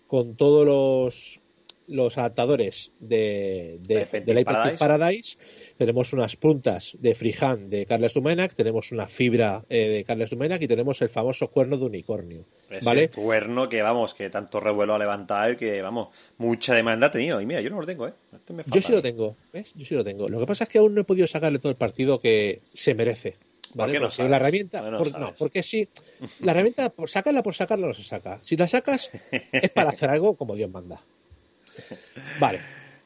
con 0.06 0.36
todos 0.36 0.66
los, 0.66 1.40
los 1.90 2.16
adaptadores 2.18 2.92
de, 3.00 3.78
de, 3.82 4.34
Light 4.34 4.46
Painting 4.46 4.78
Paradise 4.78 5.36
tenemos 5.76 6.12
unas 6.12 6.36
puntas 6.36 6.96
de 6.98 7.14
freehand 7.14 7.68
de 7.68 7.84
Carles 7.84 8.14
Dumenac, 8.14 8.54
tenemos 8.54 8.92
una 8.92 9.06
fibra 9.06 9.64
eh, 9.68 9.88
de 9.88 10.04
Carles 10.04 10.30
Dumenac 10.30 10.62
y 10.62 10.68
tenemos 10.68 11.02
el 11.02 11.08
famoso 11.08 11.48
cuerno 11.48 11.76
de 11.76 11.84
unicornio. 11.84 12.44
¿vale? 12.82 13.08
cuerno 13.08 13.68
que, 13.68 13.82
vamos, 13.82 14.14
que 14.14 14.30
tanto 14.30 14.60
revuelo 14.60 14.94
ha 14.94 14.98
levantado 14.98 15.52
y 15.52 15.56
que, 15.56 15.82
vamos, 15.82 16.08
mucha 16.38 16.74
demanda 16.74 17.08
ha 17.08 17.10
tenido. 17.10 17.40
Y 17.40 17.46
mira, 17.46 17.60
yo 17.60 17.70
no 17.70 17.80
lo 17.80 17.86
tengo, 17.86 18.06
¿eh? 18.06 18.14
Este 18.32 18.54
yo 18.66 18.80
sí 18.80 18.92
lo 18.92 19.02
tengo, 19.02 19.36
¿ves? 19.52 19.72
Yo 19.74 19.84
sí 19.84 19.94
lo 19.94 20.04
tengo. 20.04 20.28
Lo 20.28 20.38
que 20.38 20.46
pasa 20.46 20.64
es 20.64 20.70
que 20.70 20.78
aún 20.78 20.94
no 20.94 21.00
he 21.00 21.04
podido 21.04 21.26
sacarle 21.26 21.58
todo 21.58 21.70
el 21.70 21.76
partido 21.76 22.20
que 22.20 22.60
se 22.72 22.94
merece. 22.94 23.36
¿Vale? 23.74 24.00
¿Por 24.00 24.10
qué 24.10 24.22
no 24.22 24.28
la 24.28 24.36
herramienta, 24.36 24.90
no, 24.90 25.34
porque 25.38 25.62
si 25.62 25.88
la 26.40 26.52
herramienta, 26.52 26.90
por 26.90 27.08
sacarla 27.08 27.42
por 27.42 27.54
sacarla 27.54 27.86
no 27.86 27.94
se 27.94 28.02
saca. 28.02 28.38
Si 28.42 28.56
la 28.56 28.66
sacas 28.68 29.10
es 29.30 29.70
para 29.70 29.90
hacer 29.90 30.10
algo 30.10 30.34
como 30.34 30.56
Dios 30.56 30.70
manda. 30.70 31.00
Vale. 32.38 32.60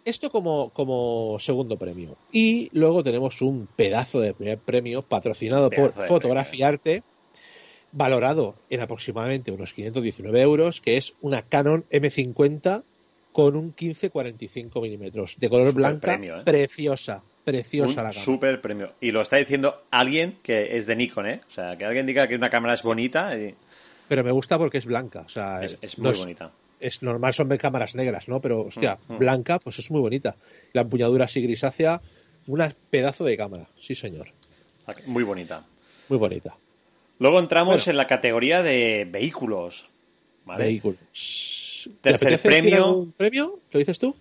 Esto 0.04 0.30
como, 0.30 0.70
como 0.70 1.38
segundo 1.38 1.78
premio. 1.78 2.16
Y 2.30 2.68
luego 2.72 3.02
tenemos 3.02 3.40
un 3.40 3.66
pedazo 3.74 4.20
de 4.20 4.34
primer 4.34 4.58
premio 4.58 5.00
patrocinado 5.00 5.70
por 5.70 5.92
Fotografiarte, 5.92 7.02
valorado 7.90 8.54
en 8.68 8.80
aproximadamente 8.82 9.50
unos 9.50 9.72
519 9.72 10.42
euros, 10.42 10.80
que 10.82 10.98
es 10.98 11.14
una 11.22 11.42
Canon 11.42 11.86
M50 11.90 12.82
con 13.32 13.56
un 13.56 13.74
15-45 13.74 14.82
milímetros 14.82 15.36
de 15.40 15.48
color 15.48 15.72
blanca, 15.72 16.14
¿eh? 16.14 16.42
preciosa, 16.44 17.24
preciosa 17.42 18.02
la 18.02 18.10
cámara. 18.10 18.24
Super 18.24 18.60
premio. 18.60 18.92
Y 19.00 19.10
lo 19.10 19.22
está 19.22 19.36
diciendo 19.36 19.84
alguien 19.90 20.38
que 20.42 20.76
es 20.76 20.86
de 20.86 20.96
Nikon, 20.96 21.26
¿eh? 21.26 21.40
O 21.48 21.50
sea, 21.50 21.76
que 21.78 21.84
alguien 21.84 22.04
diga 22.04 22.28
que 22.28 22.34
una 22.34 22.50
cámara 22.50 22.74
es 22.74 22.82
bonita. 22.82 23.32
Pero 24.06 24.22
me 24.22 24.30
gusta 24.30 24.58
porque 24.58 24.78
es 24.78 24.86
blanca. 24.86 25.22
O 25.22 25.28
sea, 25.28 25.64
es, 25.64 25.98
muy 25.98 26.12
bonita 26.12 26.52
es 26.54 26.63
normal 27.00 27.34
son 27.34 27.48
de 27.48 27.58
cámaras 27.58 27.94
negras, 27.94 28.28
¿no? 28.28 28.40
Pero, 28.40 28.62
hostia, 28.62 28.98
mm. 29.08 29.18
blanca, 29.18 29.58
pues 29.58 29.78
es 29.78 29.90
muy 29.90 30.00
bonita. 30.00 30.36
La 30.72 30.82
empuñadura 30.82 31.24
así 31.24 31.40
grisácea, 31.40 32.00
un 32.46 32.74
pedazo 32.90 33.24
de 33.24 33.36
cámara, 33.36 33.68
sí 33.78 33.94
señor. 33.94 34.32
Muy 35.06 35.22
bonita. 35.22 35.64
Muy 36.08 36.18
bonita. 36.18 36.56
Luego 37.18 37.38
entramos 37.38 37.86
en 37.88 37.96
la 37.96 38.06
categoría 38.06 38.62
de 38.62 39.06
vehículos. 39.10 39.86
Vehículos. 40.44 41.88
Tercer 42.00 42.40
premio. 42.40 42.92
Un 42.92 43.12
premio? 43.12 43.60
¿Lo 43.70 43.78
dices 43.78 43.98
tú? 43.98 44.14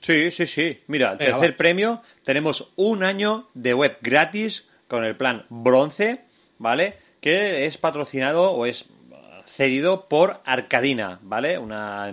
Sí, 0.00 0.30
sí, 0.30 0.46
sí. 0.46 0.80
Mira, 0.86 1.12
el 1.12 1.18
tercer 1.18 1.56
premio 1.56 2.02
tenemos 2.24 2.72
un 2.76 3.02
año 3.02 3.48
de 3.54 3.74
web 3.74 3.98
gratis 4.00 4.68
con 4.88 5.04
el 5.04 5.16
plan 5.16 5.46
bronce, 5.48 6.20
¿vale? 6.58 6.94
Que 7.20 7.66
es 7.66 7.78
patrocinado 7.78 8.52
o 8.52 8.66
es 8.66 8.86
cedido 9.46 10.08
por 10.08 10.40
Arcadina, 10.44 11.18
¿vale? 11.22 11.58
Una, 11.58 12.12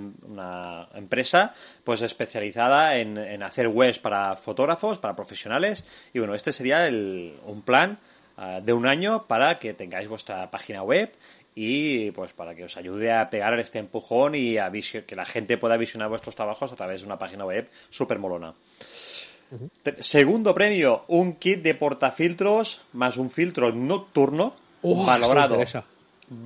empresa 0.95 1.53
pues 1.83 2.01
especializada 2.01 2.97
en, 2.97 3.43
hacer 3.43 3.67
webs 3.67 3.99
para 3.99 4.35
fotógrafos, 4.35 4.99
para 4.99 5.15
profesionales. 5.15 5.83
Y 6.13 6.19
bueno, 6.19 6.35
este 6.35 6.51
sería 6.51 6.87
un 6.87 7.61
plan 7.65 7.99
ah, 8.37 8.61
de 8.61 8.73
un 8.73 8.85
año 8.85 9.25
para 9.27 9.59
que 9.59 9.73
tengáis 9.73 10.07
vuestra 10.07 10.49
página 10.49 10.83
web 10.83 11.11
y 11.55 12.11
pues 12.11 12.33
para 12.33 12.55
que 12.55 12.63
os 12.63 12.77
ayude 12.77 13.11
a 13.11 13.29
pegar 13.29 13.59
este 13.59 13.79
empujón 13.79 14.35
y 14.35 14.57
a 14.57 14.71
que 14.71 15.15
la 15.15 15.25
gente 15.25 15.57
pueda 15.57 15.77
visionar 15.77 16.09
vuestros 16.09 16.35
trabajos 16.35 16.71
a 16.71 16.75
través 16.75 17.01
de 17.01 17.07
una 17.07 17.19
página 17.19 17.45
web 17.45 17.69
súper 17.89 18.19
molona. 18.19 18.53
Segundo 19.99 20.55
premio, 20.55 21.03
un 21.09 21.35
kit 21.35 21.61
de 21.61 21.75
portafiltros 21.75 22.81
más 22.93 23.17
un 23.17 23.29
filtro 23.29 23.71
nocturno 23.71 24.55
valorado 24.81 25.59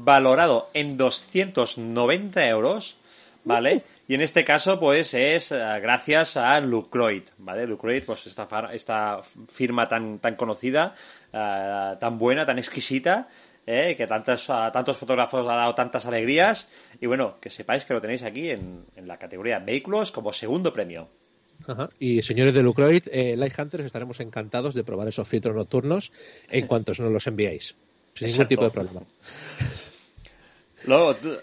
valorado 0.03 0.69
en 0.73 0.97
290 0.97 2.47
euros, 2.47 2.97
¿vale? 3.43 3.83
Y 4.07 4.15
en 4.15 4.21
este 4.21 4.45
caso, 4.45 4.79
pues 4.79 5.13
es 5.13 5.51
eh, 5.51 5.57
gracias 5.81 6.37
a 6.37 6.59
Lucroid, 6.61 7.23
¿vale? 7.39 7.67
Lucroid, 7.67 8.03
pues 8.05 8.25
esta, 8.25 8.47
esta 8.71 9.21
firma 9.49 9.87
tan, 9.87 10.19
tan 10.19 10.35
conocida, 10.35 10.95
eh, 11.33 11.95
tan 11.99 12.17
buena, 12.17 12.45
tan 12.45 12.57
exquisita, 12.57 13.27
eh, 13.69 13.95
que 13.97 14.07
tantos, 14.07 14.49
a 14.49 14.71
tantos 14.71 14.95
fotógrafos 14.95 15.41
ha 15.41 15.55
dado 15.55 15.75
tantas 15.75 16.05
alegrías. 16.05 16.69
Y 17.01 17.05
bueno, 17.05 17.35
que 17.41 17.49
sepáis 17.49 17.83
que 17.83 17.93
lo 17.93 18.01
tenéis 18.01 18.23
aquí 18.23 18.49
en, 18.49 18.85
la 18.95 19.17
categoría 19.17 19.59
vehículos 19.59 20.13
como 20.13 20.31
segundo 20.31 20.71
premio. 20.71 21.09
Y 21.99 22.21
señores 22.21 22.53
de 22.53 22.63
Lucroid, 22.63 23.07
eh, 23.11 23.35
Light 23.35 23.59
Hunters 23.59 23.83
estaremos 23.83 24.21
encantados 24.21 24.73
de 24.73 24.85
probar 24.85 25.09
esos 25.09 25.27
filtros 25.27 25.53
nocturnos 25.53 26.13
en 26.49 26.65
cuanto 26.67 26.93
nos 26.97 27.11
los 27.11 27.27
enviáis 27.27 27.75
sin 28.17 28.27
ningún 28.27 28.47
tipo 28.47 28.63
de 28.63 28.71
problema. 28.71 29.01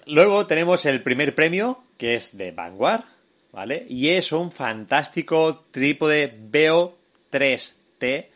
Luego, 0.06 0.46
tenemos 0.46 0.87
el 0.87 1.02
primer 1.02 1.34
premio, 1.34 1.84
que 1.98 2.14
es 2.14 2.37
de 2.37 2.50
Vanguard, 2.50 3.04
¿vale? 3.52 3.87
Y 3.88 4.08
es 4.08 4.32
un 4.32 4.50
fantástico 4.50 5.66
trípode 5.70 6.34
Veo 6.37 6.96
3T 7.30 8.28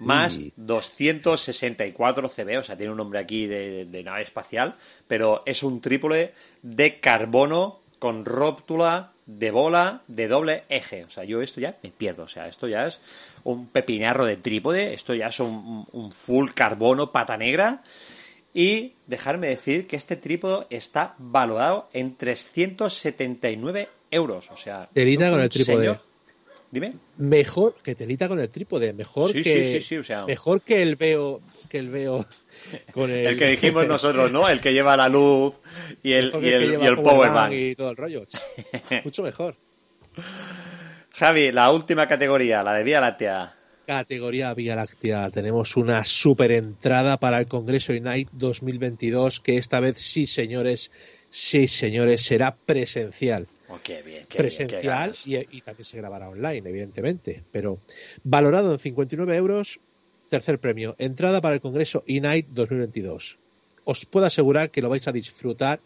más 0.00 0.38
264 0.56 2.28
CB, 2.28 2.58
o 2.58 2.62
sea, 2.62 2.76
tiene 2.76 2.90
un 2.90 2.98
nombre 2.98 3.20
aquí 3.20 3.46
de, 3.46 4.02
nave 4.04 4.22
espacial, 4.22 4.74
pero 5.06 5.42
es 5.46 5.62
un 5.62 5.80
trípode 5.80 6.34
de 6.62 6.98
carbono 6.98 7.80
con 7.98 8.24
rótula 8.24 9.12
de 9.26 9.50
bola 9.50 10.02
de 10.06 10.28
doble 10.28 10.64
eje. 10.68 11.04
O 11.04 11.10
sea, 11.10 11.24
yo 11.24 11.42
esto 11.42 11.60
ya 11.60 11.76
me 11.82 11.90
pierdo. 11.90 12.24
O 12.24 12.28
sea, 12.28 12.48
esto 12.48 12.68
ya 12.68 12.86
es 12.86 13.00
un 13.44 13.68
pepinarro 13.68 14.26
de 14.26 14.36
trípode, 14.36 14.94
esto 14.94 15.14
ya 15.14 15.26
es 15.26 15.40
un, 15.40 15.86
un 15.92 16.12
full 16.12 16.50
carbono 16.54 17.12
pata 17.12 17.36
negra. 17.36 17.82
Y 18.52 18.92
dejarme 19.06 19.48
decir 19.48 19.86
que 19.86 19.96
este 19.96 20.16
trípode 20.16 20.66
está 20.70 21.14
valorado 21.18 21.88
en 21.92 22.16
379 22.16 23.88
euros. 24.10 24.50
O 24.50 24.56
sea, 24.56 24.88
con 25.32 25.40
el 25.40 25.50
trípode. 25.50 25.98
Dime. 26.74 26.92
Mejor 27.18 27.76
que 27.84 27.94
telita 27.94 28.26
con 28.26 28.40
el 28.40 28.50
trípode, 28.50 28.92
mejor 28.92 29.32
que 29.32 29.80
mejor 30.26 30.60
que 30.62 30.82
el 30.82 30.96
veo 30.96 31.40
que 31.68 31.78
el 31.78 31.88
veo 31.88 32.26
con 32.92 33.12
el... 33.12 33.28
el 33.28 33.38
que 33.38 33.46
dijimos 33.46 33.86
nosotros, 33.86 34.32
¿no? 34.32 34.48
El 34.48 34.60
que 34.60 34.72
lleva 34.72 34.96
la 34.96 35.08
luz 35.08 35.54
y 36.02 36.14
el, 36.14 36.32
y 36.42 36.48
el, 36.48 36.82
y 36.82 36.84
el 36.84 36.96
powerbank 36.96 37.52
y 37.52 37.76
todo 37.76 37.90
el 37.90 37.96
rollo. 37.96 38.24
Mucho 39.04 39.22
mejor. 39.22 39.54
Javi, 41.12 41.52
la 41.52 41.70
última 41.70 42.08
categoría, 42.08 42.64
la 42.64 42.72
de 42.72 42.82
Vía 42.82 43.00
Láctea. 43.00 43.54
Categoría 43.86 44.52
Vía 44.52 44.74
Láctea. 44.74 45.30
Tenemos 45.30 45.76
una 45.76 46.04
super 46.04 46.50
entrada 46.50 47.20
para 47.20 47.38
el 47.38 47.46
Congreso 47.46 47.92
Unite 47.92 48.32
2022 48.32 49.38
que 49.38 49.58
esta 49.58 49.78
vez 49.78 49.98
sí, 49.98 50.26
señores, 50.26 50.90
sí, 51.30 51.68
señores, 51.68 52.22
será 52.22 52.56
presencial. 52.56 53.46
Oh, 53.68 53.78
bien, 53.86 54.26
presencial 54.26 55.16
y, 55.24 55.36
y, 55.36 55.60
también 55.62 55.84
se 55.84 55.96
grabará 55.96 56.28
online, 56.28 56.68
evidentemente. 56.68 57.44
Pero 57.50 57.80
valorado 58.22 58.72
en 58.72 58.78
59 58.78 59.36
euros, 59.36 59.80
tercer 60.28 60.58
premio, 60.58 60.94
entrada 60.98 61.40
para 61.40 61.54
el 61.54 61.60
Congreso 61.60 62.04
Unite 62.06 62.48
2022. 62.50 63.38
Os 63.84 64.06
puedo 64.06 64.26
asegurar 64.26 64.70
que 64.70 64.82
lo 64.82 64.90
vais 64.90 65.06
a 65.08 65.12
disfrutar 65.12 65.80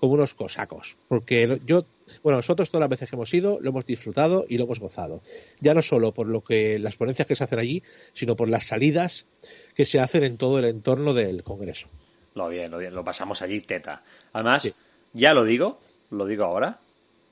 como 0.00 0.14
unos 0.14 0.34
cosacos, 0.34 0.96
porque 1.08 1.60
yo, 1.66 1.84
bueno, 2.22 2.38
nosotros 2.38 2.70
todas 2.70 2.80
las 2.80 2.88
veces 2.88 3.10
que 3.10 3.16
hemos 3.16 3.32
ido 3.34 3.58
lo 3.60 3.68
hemos 3.68 3.84
disfrutado 3.84 4.46
y 4.48 4.56
lo 4.56 4.64
hemos 4.64 4.80
gozado. 4.80 5.20
Ya 5.60 5.74
no 5.74 5.82
solo 5.82 6.14
por 6.14 6.26
lo 6.26 6.42
que 6.42 6.78
las 6.78 6.96
ponencias 6.96 7.28
que 7.28 7.36
se 7.36 7.44
hacen 7.44 7.58
allí, 7.58 7.82
sino 8.14 8.34
por 8.34 8.48
las 8.48 8.66
salidas 8.66 9.26
que 9.74 9.84
se 9.84 10.00
hacen 10.00 10.24
en 10.24 10.38
todo 10.38 10.58
el 10.58 10.64
entorno 10.64 11.12
del 11.12 11.42
Congreso. 11.42 11.88
Lo 12.34 12.48
bien, 12.48 12.70
lo 12.70 12.78
bien, 12.78 12.94
lo 12.94 13.04
pasamos 13.04 13.42
allí 13.42 13.60
teta. 13.60 14.02
Además, 14.32 14.72
ya 15.12 15.34
lo 15.34 15.44
digo, 15.44 15.78
lo 16.10 16.24
digo 16.24 16.44
ahora, 16.44 16.80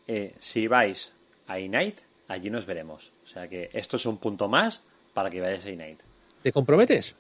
eh, 0.08 0.34
si 0.38 0.66
vais 0.66 1.12
a 1.46 1.60
Inite, 1.60 2.02
allí 2.26 2.50
nos 2.50 2.66
veremos. 2.66 3.12
O 3.22 3.26
sea 3.26 3.48
que 3.48 3.70
esto 3.72 3.96
es 3.96 4.06
un 4.06 4.18
punto 4.18 4.48
más 4.48 4.82
para 5.14 5.30
que 5.30 5.40
vayáis 5.40 5.64
a 5.64 5.70
Inite. 5.70 6.04
¿Te 6.42 6.50
comprometes? 6.50 7.14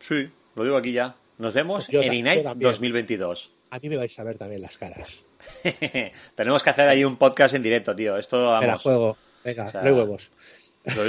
Sí, 0.00 0.30
lo 0.54 0.64
digo 0.64 0.76
aquí 0.76 0.92
ya. 0.92 1.16
Nos 1.38 1.52
vemos 1.52 1.86
pues 1.90 2.06
en 2.06 2.14
Inite 2.14 2.42
2022 2.56 3.50
a 3.70 3.78
mí 3.78 3.88
me 3.88 3.96
vais 3.96 4.18
a 4.18 4.24
ver 4.24 4.38
también 4.38 4.62
las 4.62 4.78
caras. 4.78 5.18
Tenemos 6.34 6.62
que 6.62 6.70
hacer 6.70 6.88
ahí 6.88 7.04
un 7.04 7.16
podcast 7.16 7.54
en 7.54 7.62
directo, 7.62 7.94
tío. 7.94 8.16
Esto, 8.16 8.50
vamos. 8.50 8.82
juego. 8.82 9.16
Venga, 9.44 9.70
no 9.72 9.80
hay 9.80 9.92
huevos. 9.92 10.30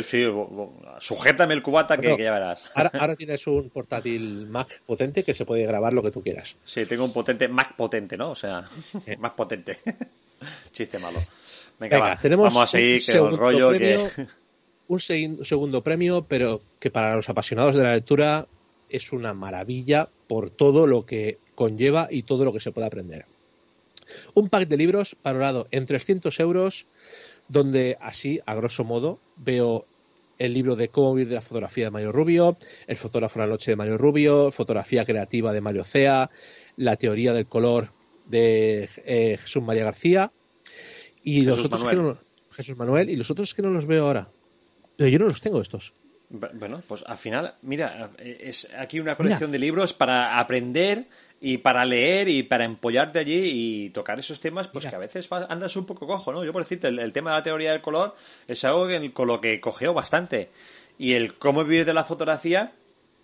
Sí, 0.03 0.25
sujétame 0.99 1.53
el 1.53 1.61
cubata 1.61 1.97
que, 1.97 2.17
ya 2.17 2.31
verás. 2.31 2.63
Ahora, 2.73 3.15
tienes 3.17 3.45
un 3.45 3.69
portátil 3.69 4.47
Mac 4.47 4.81
potente 4.85 5.23
que 5.23 5.33
se 5.33 5.45
puede 5.45 5.65
grabar 5.65 5.93
lo 5.93 6.01
que 6.01 6.11
tú 6.11 6.21
quieras. 6.21 6.57
Sí, 6.65 6.85
tengo 6.85 7.05
un 7.05 7.13
potente 7.13 7.47
Mac 7.47 7.75
potente, 7.75 8.17
¿no? 8.17 8.31
O 8.31 8.35
sea, 8.35 8.63
Mac 9.19 9.35
potente. 9.35 9.79
Chiste 10.71 10.99
malo. 10.99 11.19
Venga, 11.79 12.17
tenemos 12.21 12.53
vamos 12.53 12.63
a 12.63 12.67
seguir 12.67 13.01
que 13.03 13.17
el 13.17 13.37
rollo 13.37 13.71
que... 13.71 14.27
Un 14.89 15.01
segundo 15.01 15.83
premio, 15.83 16.25
pero 16.29 16.61
que 16.79 16.89
para 16.89 17.17
los 17.17 17.27
apasionados 17.27 17.75
de 17.75 17.83
la 17.83 17.93
lectura 17.93 18.47
es 18.89 19.11
una 19.11 19.33
maravilla 19.33 20.09
por 20.27 20.49
todo 20.49 20.87
lo 20.87 21.05
que 21.05 21.39
conlleva 21.55 22.07
y 22.09 22.23
todo 22.23 22.45
lo 22.45 22.53
que 22.53 22.61
se 22.61 22.71
puede 22.71 22.87
aprender. 22.87 23.25
Un 24.33 24.47
pack 24.47 24.69
de 24.69 24.77
libros 24.77 25.17
valorado 25.21 25.67
en 25.71 25.85
300 25.85 26.39
euros, 26.39 26.87
donde 27.49 27.97
así, 27.99 28.39
a 28.45 28.55
grosso 28.55 28.85
modo, 28.85 29.19
veo 29.35 29.85
el 30.37 30.53
libro 30.53 30.75
de 30.75 30.89
cómo 30.89 31.13
vivir 31.13 31.29
de 31.29 31.35
la 31.35 31.41
fotografía 31.41 31.85
de 31.85 31.91
Mario 31.91 32.11
Rubio, 32.11 32.57
el 32.85 32.95
fotógrafo 32.95 33.39
de 33.39 33.45
la 33.45 33.51
noche 33.51 33.71
de 33.71 33.75
Mario 33.75 33.97
Rubio, 33.97 34.51
fotografía 34.51 35.03
creativa 35.03 35.51
de 35.51 35.61
Mario 35.61 35.83
Cea, 35.83 36.29
la 36.77 36.95
teoría 36.95 37.33
del 37.33 37.47
color 37.47 37.91
de 38.27 38.89
eh, 39.05 39.37
Jesús 39.37 39.63
María 39.63 39.83
García 39.83 40.31
y 41.23 41.43
los 41.43 41.63
otros 41.63 41.83
que 41.83 41.95
no, 41.95 42.17
Jesús 42.51 42.77
Manuel 42.77 43.09
y 43.09 43.15
los 43.15 43.29
otros 43.31 43.53
que 43.53 43.61
no 43.61 43.69
los 43.69 43.85
veo 43.85 44.05
ahora. 44.05 44.29
Pero 44.95 45.09
yo 45.09 45.19
no 45.19 45.25
los 45.25 45.41
tengo 45.41 45.61
estos. 45.61 45.93
Bueno, 46.29 46.81
pues 46.85 47.03
al 47.07 47.17
final, 47.17 47.55
mira, 47.61 48.11
es 48.17 48.67
aquí 48.77 48.99
una 48.99 49.15
colección 49.15 49.49
de 49.49 49.59
libros 49.59 49.93
para 49.93 50.39
aprender 50.39 51.05
y 51.39 51.59
para 51.59 51.85
leer 51.85 52.27
y 52.27 52.43
para 52.43 52.65
empollarte 52.65 53.19
allí 53.19 53.85
y 53.85 53.89
tocar 53.91 54.19
esos 54.19 54.41
temas, 54.41 54.67
pues 54.67 54.85
que 54.85 54.95
a 54.95 54.99
veces 54.99 55.29
andas 55.31 55.77
un 55.77 55.85
poco 55.85 56.05
cojo, 56.05 56.33
¿no? 56.33 56.43
Yo 56.43 56.51
por 56.51 56.63
decirte, 56.63 56.89
el, 56.89 57.13
tema 57.13 57.31
de 57.31 57.37
la 57.37 57.43
teoría 57.43 57.71
del 57.71 57.81
color 57.81 58.15
es 58.45 58.65
algo 58.65 58.87
con 59.13 59.27
lo 59.27 59.39
que 59.39 59.61
cogeo 59.61 59.93
bastante. 59.93 60.49
Y 60.97 61.13
el 61.13 61.35
cómo 61.35 61.63
vivir 61.63 61.85
de 61.85 61.93
la 61.93 62.03
fotografía, 62.03 62.73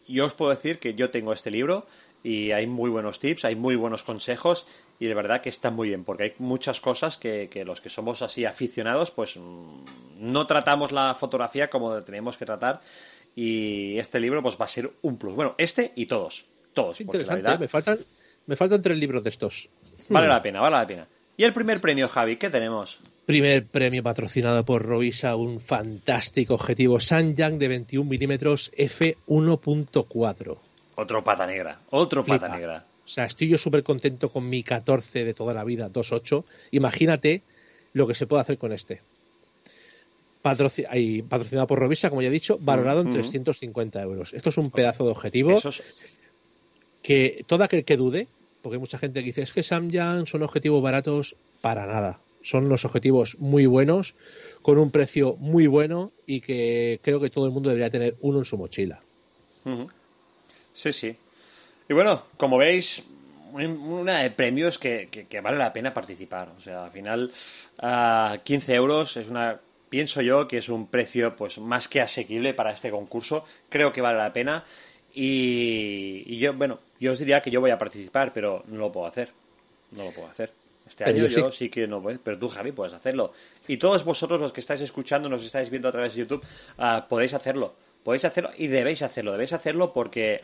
yo 0.08 0.26
os 0.26 0.34
puedo 0.34 0.52
decir 0.52 0.80
que 0.80 0.94
yo 0.94 1.10
tengo 1.10 1.34
este 1.34 1.52
libro 1.52 1.88
y 2.24 2.52
hay 2.52 2.68
muy 2.68 2.90
buenos 2.90 3.20
tips, 3.20 3.44
hay 3.44 3.56
muy 3.56 3.76
buenos 3.76 4.04
consejos 4.04 4.66
y 5.04 5.08
de 5.08 5.14
verdad 5.14 5.42
que 5.42 5.50
está 5.50 5.70
muy 5.70 5.90
bien, 5.90 6.04
porque 6.04 6.24
hay 6.24 6.34
muchas 6.40 6.80
cosas 6.80 7.18
que, 7.18 7.50
que 7.50 7.66
los 7.66 7.82
que 7.82 7.90
somos 7.90 8.22
así 8.22 8.46
aficionados, 8.46 9.12
pues 9.12 9.36
mm, 9.36 9.84
no 10.20 10.48
tratamos 10.48 10.92
la 10.92 11.14
fotografía 11.14 11.70
como 11.70 12.02
tenemos 12.04 12.38
que 12.38 12.46
tratar 12.46 12.80
y 13.36 13.98
este 13.98 14.20
libro 14.20 14.42
pues 14.42 14.58
va 14.60 14.66
a 14.66 14.70
ser 14.70 14.92
un 15.02 15.18
plus. 15.18 15.36
Bueno, 15.36 15.56
este 15.58 15.92
y 15.96 16.06
todos 16.06 16.46
todos. 16.74 17.00
interesante, 17.02 17.58
me, 17.58 17.68
faltan, 17.68 18.00
me 18.46 18.56
faltan 18.56 18.82
tres 18.82 18.98
libros 18.98 19.24
de 19.24 19.30
estos. 19.30 19.70
Vale 20.10 20.28
la 20.28 20.42
pena, 20.42 20.60
vale 20.62 20.76
la 20.78 20.88
pena. 20.88 21.08
¿Y 21.38 21.44
el 21.44 21.54
primer 21.54 21.80
premio, 21.82 22.08
Javi? 22.08 22.38
¿Qué 22.38 22.50
tenemos? 22.50 23.00
Primer 23.26 23.66
premio 23.66 24.04
patrocinado 24.04 24.66
por 24.66 24.86
Rovisa, 24.86 25.36
un 25.36 25.60
fantástico 25.60 26.56
objetivo 26.56 27.00
Sanjang 27.00 27.58
de 27.58 27.68
21 27.68 28.10
milímetros 28.10 28.72
f1.4. 28.74 30.58
Otro 30.96 31.24
pata 31.24 31.48
negra, 31.48 31.80
otro 31.90 32.24
pata 32.24 32.50
negra. 32.50 32.86
O 33.06 33.08
sea, 33.08 33.26
estoy 33.26 33.50
yo 33.50 33.58
súper 33.58 33.84
contento 33.84 34.30
con 34.30 34.50
mi 34.50 34.64
14 34.64 35.26
de 35.26 35.34
toda 35.34 35.54
la 35.54 35.64
vida, 35.64 35.92
2.8. 35.92 36.44
Imagínate 36.72 37.42
lo 37.92 38.08
que 38.08 38.16
se 38.16 38.28
puede 38.28 38.42
hacer 38.42 38.58
con 38.58 38.72
este. 38.72 39.02
patrocinado 40.42 41.68
por 41.68 41.80
Rovisa, 41.80 42.10
como 42.10 42.22
ya 42.22 42.30
he 42.30 42.32
dicho, 42.32 42.58
valorado 42.60 43.02
en 43.02 43.10
350 43.10 44.02
euros. 44.02 44.34
Esto 44.34 44.50
es 44.50 44.58
un 44.58 44.72
pedazo 44.72 45.06
de 45.06 45.12
objetivo 45.12 45.60
que 47.02 47.44
todo 47.48 47.64
aquel 47.64 47.84
que 47.84 47.98
dude, 47.98 48.28
porque 48.62 48.76
hay 48.76 48.80
mucha 48.80 48.98
gente 48.98 49.20
que 49.20 49.28
dice, 49.28 49.42
es 49.42 49.52
que 49.52 49.62
Samyang 49.62 50.26
son 50.26 50.42
objetivos 50.42 50.82
baratos, 50.82 51.36
para 51.62 51.86
nada. 51.86 52.22
Son 52.42 52.68
los 52.68 52.84
objetivos 52.84 53.38
muy 53.40 53.66
buenos, 53.66 54.16
con 54.62 54.78
un 54.78 54.92
precio 54.92 55.36
muy 55.38 55.68
bueno 55.68 56.12
y 56.26 56.42
que 56.42 57.00
creo 57.02 57.20
que 57.20 57.30
todo 57.30 57.46
el 57.46 57.52
mundo 57.52 57.70
debería 57.70 57.90
tener 57.90 58.16
uno 58.22 58.40
en 58.40 58.46
su 58.46 58.58
mochila. 58.58 59.02
Sí, 60.74 60.92
sí. 60.92 61.16
Y 61.90 61.94
bueno, 61.94 62.24
como 62.38 62.58
veis, 62.58 63.04
una 63.54 64.20
de 64.20 64.32
premios 64.32 64.80
que, 64.80 65.10
que, 65.10 65.42
vale 65.42 65.58
la 65.58 65.74
pena 65.74 65.94
participar. 65.94 66.50
O 66.58 66.62
sea, 66.62 66.86
al 66.86 66.92
final, 66.92 67.32
a 67.80 68.38
15 68.44 68.74
euros 68.74 69.18
es 69.18 69.28
una. 69.28 69.60
Pienso 69.90 70.22
yo 70.22 70.48
que 70.48 70.58
es 70.58 70.70
un 70.70 70.88
precio 70.88 71.36
pues 71.36 71.60
más 71.60 71.88
que 71.88 72.02
asequible 72.02 72.56
para 72.56 72.72
este 72.72 72.90
concurso. 72.90 73.46
Creo 73.70 73.94
que 73.94 74.02
vale 74.02 74.18
la 74.18 74.34
pena. 74.34 74.64
Y, 75.14 76.40
yo, 76.40 76.54
bueno, 76.54 76.80
yo 77.00 77.12
os 77.12 77.20
diría 77.20 77.42
que 77.42 77.52
yo 77.52 77.62
voy 77.62 77.70
a 77.70 77.78
participar, 77.78 78.34
pero 78.34 78.64
no 78.68 78.80
lo 78.80 78.92
puedo 78.92 79.06
hacer. 79.06 79.30
No 79.92 80.06
lo 80.06 80.12
puedo 80.12 80.28
hacer. 80.28 80.52
Este 80.88 81.06
año 81.06 81.28
yo, 81.28 81.52
sí. 81.52 81.70
que 81.70 81.88
no 81.88 82.02
voy, 82.02 82.20
pero 82.22 82.38
tú, 82.38 82.50
Javi, 82.50 82.72
puedes 82.72 82.94
hacerlo. 82.94 83.34
Y 83.68 83.78
todos 83.78 84.04
vosotros, 84.04 84.42
los 84.42 84.52
que 84.52 84.60
estáis 84.60 84.82
escuchando, 84.82 85.30
nos 85.30 85.46
estáis 85.46 85.70
viendo 85.70 85.88
a 85.88 85.92
través 85.92 86.14
de 86.14 86.22
YouTube, 86.22 86.44
ah, 86.80 87.06
podéis 87.08 87.36
hacerlo. 87.36 87.76
Podéis 88.04 88.26
hacerlo 88.26 88.50
y 88.58 88.68
debéis 88.68 89.04
hacerlo. 89.04 89.32
Debéis 89.32 89.54
hacerlo 89.54 89.94
porque 89.94 90.44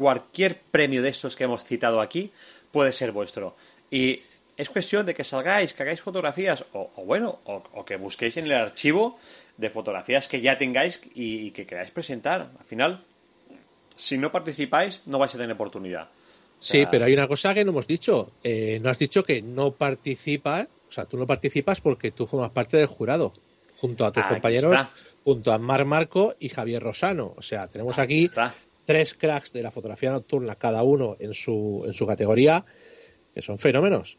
cualquier 0.00 0.58
premio 0.58 1.02
de 1.02 1.10
estos 1.10 1.36
que 1.36 1.44
hemos 1.44 1.62
citado 1.62 2.00
aquí 2.00 2.32
puede 2.72 2.90
ser 2.90 3.12
vuestro. 3.12 3.54
Y 3.90 4.22
es 4.56 4.70
cuestión 4.70 5.04
de 5.04 5.12
que 5.12 5.24
salgáis, 5.24 5.74
que 5.74 5.82
hagáis 5.82 6.00
fotografías, 6.00 6.64
o, 6.72 6.90
bueno, 7.04 7.40
o, 7.44 7.84
que 7.84 7.96
busquéis 7.96 8.38
en 8.38 8.46
el 8.46 8.54
archivo 8.54 9.18
de 9.58 9.68
fotografías 9.68 10.26
que 10.26 10.40
ya 10.40 10.56
tengáis 10.56 11.02
y, 11.14 11.48
y 11.48 11.50
que 11.50 11.66
queráis 11.66 11.90
presentar. 11.90 12.50
Al 12.58 12.64
final, 12.64 13.04
si 13.94 14.16
no 14.16 14.32
participáis, 14.32 15.02
no 15.04 15.18
vais 15.18 15.34
a 15.34 15.36
tener 15.36 15.52
oportunidad. 15.52 16.08
sí, 16.60 16.86
pero 16.90 17.04
hay 17.04 17.12
una 17.12 17.28
cosa 17.28 17.52
que 17.52 17.62
no 17.62 17.72
hemos 17.72 17.86
dicho. 17.86 18.32
Eh, 18.42 18.80
no 18.80 18.88
has 18.88 18.98
dicho 18.98 19.22
que 19.22 19.42
no 19.42 19.72
participas, 19.72 20.66
o 20.88 20.92
sea, 20.92 21.04
tú 21.04 21.18
no 21.18 21.26
participas 21.26 21.82
porque 21.82 22.10
tú 22.10 22.26
formas 22.26 22.52
parte 22.52 22.78
del 22.78 22.86
jurado, 22.86 23.34
junto 23.76 24.06
a 24.06 24.12
tus 24.12 24.24
compañeros, 24.24 24.80
junto 25.24 25.52
a 25.52 25.58
Mar 25.58 25.84
Marco 25.84 26.34
y 26.40 26.48
Javier 26.48 26.82
Rosano. 26.82 27.34
O 27.36 27.42
sea, 27.42 27.68
tenemos 27.68 27.98
aquí, 27.98 28.30
tres 28.84 29.14
cracks 29.14 29.52
de 29.52 29.62
la 29.62 29.70
fotografía 29.70 30.10
nocturna, 30.10 30.56
cada 30.56 30.82
uno 30.82 31.16
en 31.18 31.34
su, 31.34 31.82
en 31.84 31.92
su 31.92 32.06
categoría, 32.06 32.64
que 33.34 33.42
son 33.42 33.58
fenómenos. 33.58 34.18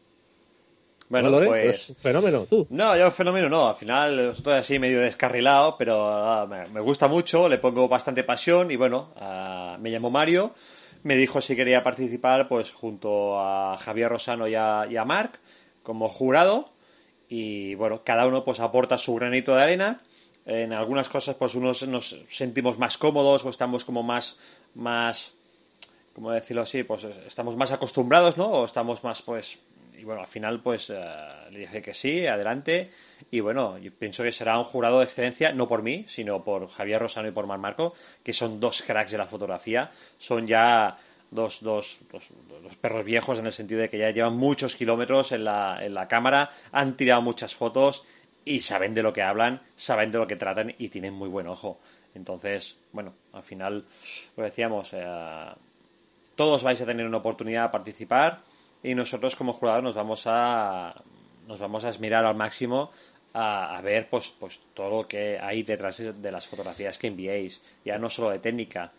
Bueno, 1.12 1.30
pues... 1.45 1.93
Fenómeno, 1.97 2.45
tú. 2.49 2.68
No, 2.70 2.95
yo 2.95 3.12
fenómeno 3.12 3.49
no. 3.49 3.68
Al 3.68 3.76
final 3.76 4.32
estoy 4.32 4.53
así 4.53 4.80
medio 4.80 5.01
descarrilado, 5.01 5.76
pero 5.78 6.07
ah, 6.07 6.47
me, 6.47 6.80
gusta 6.80 7.09
mucho, 7.09 7.49
le 7.49 7.57
pongo 7.57 7.89
bastante 7.89 8.24
pasión 8.24 8.72
y 8.72 8.78
bueno, 8.78 9.14
ah, 9.18 9.78
me 9.82 9.91
llamó 9.91 10.09
Mario, 10.09 10.55
me 11.03 11.18
dijo 11.18 11.41
si 11.41 11.53
quería 11.57 11.84
participar 11.84 12.47
pues 12.47 12.72
junto 12.72 13.38
a 13.41 13.76
Javier 13.78 14.07
Rosano 14.07 14.47
y 14.47 14.55
a, 14.55 14.88
y 14.89 14.95
a 14.95 15.03
Marc 15.03 15.38
como 15.84 16.07
jurado 16.07 16.72
y 17.28 17.76
bueno, 17.76 18.03
cada 18.05 18.26
uno 18.26 18.45
pues 18.45 18.62
aporta 18.62 18.97
su 18.97 19.14
granito 19.16 19.53
de 19.53 19.64
arena. 19.64 20.01
En 20.45 20.73
algunas 20.73 21.07
cosas 21.07 21.35
pues 21.35 21.55
unos 21.55 21.87
nos 21.87 22.19
sentimos 22.29 22.77
más 22.77 22.97
cómodos 22.97 23.45
o 23.45 23.49
estamos 23.49 23.85
como 23.85 24.03
más, 24.03 24.37
más, 24.75 25.33
¿cómo 26.13 26.31
decirlo 26.31 26.63
así? 26.63 26.83
Pues 26.83 27.03
estamos 27.03 27.55
más 27.55 27.71
acostumbrados, 27.71 28.37
¿no? 28.37 28.47
O 28.47 28.65
estamos 28.65 29.03
más 29.03 29.21
pues 29.21 29.59
y 30.01 30.03
bueno, 30.03 30.21
al 30.21 30.27
final 30.27 30.61
pues 30.61 30.89
eh, 30.89 30.95
le 31.51 31.59
dije 31.59 31.81
que 31.81 31.93
sí, 31.93 32.25
adelante. 32.25 32.89
Y 33.29 33.39
bueno, 33.39 33.77
pienso 33.99 34.23
que 34.23 34.31
será 34.31 34.57
un 34.57 34.63
jurado 34.63 34.97
de 34.97 35.05
excelencia, 35.05 35.53
no 35.53 35.67
por 35.67 35.83
mí, 35.83 36.05
sino 36.07 36.43
por 36.43 36.67
Javier 36.69 36.99
Rosano 36.99 37.27
y 37.27 37.31
por 37.31 37.45
Mar 37.45 37.59
Marco, 37.59 37.93
que 38.23 38.33
son 38.33 38.59
dos 38.59 38.81
cracks 38.81 39.11
de 39.11 39.19
la 39.19 39.27
fotografía. 39.27 39.91
Son 40.17 40.47
ya 40.47 40.97
dos, 41.29 41.61
dos, 41.61 41.99
dos, 42.11 42.75
perros 42.77 43.05
viejos 43.05 43.37
en 43.37 43.45
el 43.45 43.51
sentido 43.51 43.81
de 43.81 43.89
que 43.91 43.99
ya 43.99 44.09
llevan 44.09 44.35
muchos 44.35 44.75
kilómetros 44.75 45.33
en 45.33 45.43
la, 45.43 45.77
en 45.85 45.93
la 45.93 46.07
cámara, 46.07 46.49
han 46.71 46.97
tirado 46.97 47.21
muchas 47.21 47.53
fotos 47.53 48.03
y 48.45 48.59
saben 48.59 48.93
de 48.93 49.03
lo 49.03 49.13
que 49.13 49.21
hablan, 49.21 49.61
saben 49.75 50.11
de 50.11 50.17
lo 50.17 50.27
que 50.27 50.35
tratan 50.35 50.73
y 50.77 50.89
tienen 50.89 51.13
muy 51.13 51.29
buen 51.29 51.47
ojo. 51.47 51.79
Entonces, 52.13 52.77
bueno, 52.91 53.13
al 53.33 53.43
final, 53.43 53.85
lo 54.35 54.43
decíamos, 54.43 54.89
eh, 54.93 55.05
todos 56.35 56.63
vais 56.63 56.81
a 56.81 56.85
tener 56.85 57.05
una 57.05 57.17
oportunidad 57.17 57.63
de 57.63 57.69
participar 57.69 58.41
y 58.83 58.95
nosotros 58.95 59.35
como 59.35 59.53
jurados 59.53 59.83
nos 59.83 59.95
vamos 59.95 60.23
a 60.25 60.93
nos 61.47 61.59
vamos 61.59 61.83
a 61.85 61.89
esmirar 61.89 62.25
al 62.25 62.35
máximo 62.35 62.91
a, 63.33 63.79
ver 63.83 64.09
pues 64.09 64.33
pues 64.39 64.59
todo 64.73 65.01
lo 65.01 65.07
que 65.07 65.37
hay 65.39 65.63
detrás 65.63 65.97
de 65.97 66.31
las 66.31 66.47
fotografías 66.47 66.97
que 66.97 67.07
enviéis 67.07 67.61
ya 67.85 67.97
no 67.97 68.09
solo 68.09 68.29
de 68.29 68.39
técnica 68.39 68.91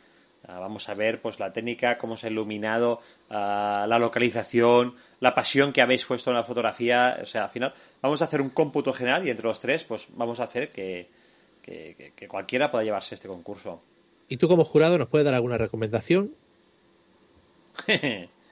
ah, 0.46 0.58
vamos 0.58 0.88
a 0.88 0.94
ver 0.94 1.20
pues 1.20 1.38
la 1.40 1.52
técnica 1.52 1.98
cómo 1.98 2.16
se 2.16 2.26
ha 2.26 2.30
iluminado 2.30 3.00
ah, 3.30 3.86
la 3.88 3.98
localización 3.98 4.94
la 5.20 5.34
pasión 5.34 5.72
que 5.72 5.82
habéis 5.82 6.04
puesto 6.04 6.30
en 6.30 6.36
la 6.36 6.44
fotografía 6.44 7.18
o 7.22 7.26
sea 7.26 7.44
al 7.44 7.50
final 7.50 7.74
vamos 8.00 8.22
a 8.22 8.26
hacer 8.26 8.40
un 8.40 8.50
cómputo 8.50 8.92
general 8.92 9.26
y 9.26 9.30
entre 9.30 9.46
los 9.46 9.60
tres 9.60 9.84
pues 9.84 10.06
vamos 10.10 10.40
a 10.40 10.44
hacer 10.44 10.70
que, 10.70 11.08
que 11.62 12.28
cualquiera 12.28 12.70
pueda 12.70 12.84
llevarse 12.84 13.14
este 13.14 13.28
concurso 13.28 13.82
y 14.28 14.36
tú 14.36 14.48
como 14.48 14.64
jurado 14.64 14.98
nos 14.98 15.08
puedes 15.08 15.24
dar 15.24 15.34
alguna 15.34 15.58
recomendación 15.58 16.32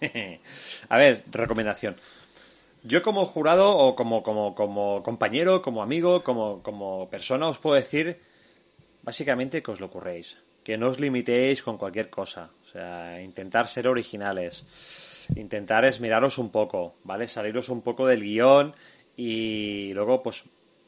a 0.88 0.96
ver, 0.96 1.24
recomendación. 1.30 1.96
Yo 2.82 3.02
como 3.02 3.26
jurado 3.26 3.76
o 3.76 3.94
como, 3.94 4.22
como, 4.22 4.54
como 4.54 5.02
compañero, 5.02 5.60
como 5.60 5.82
amigo, 5.82 6.22
como, 6.22 6.62
como 6.62 7.10
persona 7.10 7.48
os 7.48 7.58
puedo 7.58 7.76
decir 7.76 8.20
básicamente 9.02 9.62
que 9.62 9.70
os 9.70 9.80
lo 9.80 9.90
curréis. 9.90 10.38
Que 10.64 10.76
no 10.76 10.88
os 10.88 11.00
limitéis 11.00 11.62
con 11.62 11.78
cualquier 11.78 12.10
cosa. 12.10 12.50
O 12.62 12.66
sea, 12.66 13.20
intentar 13.22 13.68
ser 13.68 13.88
originales. 13.88 14.64
Intentar 15.36 15.84
esmeraros 15.84 16.38
un 16.38 16.50
poco, 16.50 16.96
¿vale? 17.04 17.26
Saliros 17.26 17.68
un 17.68 17.82
poco 17.82 18.06
del 18.06 18.22
guion 18.22 18.74
y 19.16 19.92
luego 19.92 20.22
pues 20.22 20.44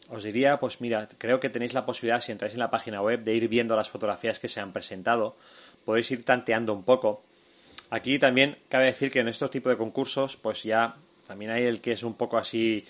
os 0.08 0.22
diría, 0.22 0.58
pues 0.58 0.80
mira, 0.80 1.08
creo 1.18 1.40
que 1.40 1.48
tenéis 1.48 1.74
la 1.74 1.86
posibilidad, 1.86 2.20
si 2.20 2.32
entráis 2.32 2.54
en 2.54 2.60
la 2.60 2.70
página 2.70 3.00
web, 3.00 3.22
de 3.22 3.34
ir 3.34 3.48
viendo 3.48 3.76
las 3.76 3.88
fotografías 3.88 4.38
que 4.38 4.48
se 4.48 4.60
han 4.60 4.72
presentado. 4.72 5.36
Podéis 5.84 6.10
ir 6.10 6.24
tanteando 6.24 6.72
un 6.74 6.84
poco 6.84 7.24
Aquí 7.92 8.18
también 8.18 8.56
cabe 8.70 8.86
decir 8.86 9.10
que 9.10 9.20
en 9.20 9.28
estos 9.28 9.50
tipos 9.50 9.70
de 9.70 9.76
concursos, 9.76 10.38
pues 10.38 10.62
ya 10.62 10.96
también 11.26 11.50
hay 11.50 11.64
el 11.64 11.82
que 11.82 11.92
es 11.92 12.02
un 12.02 12.14
poco 12.14 12.38
así, 12.38 12.86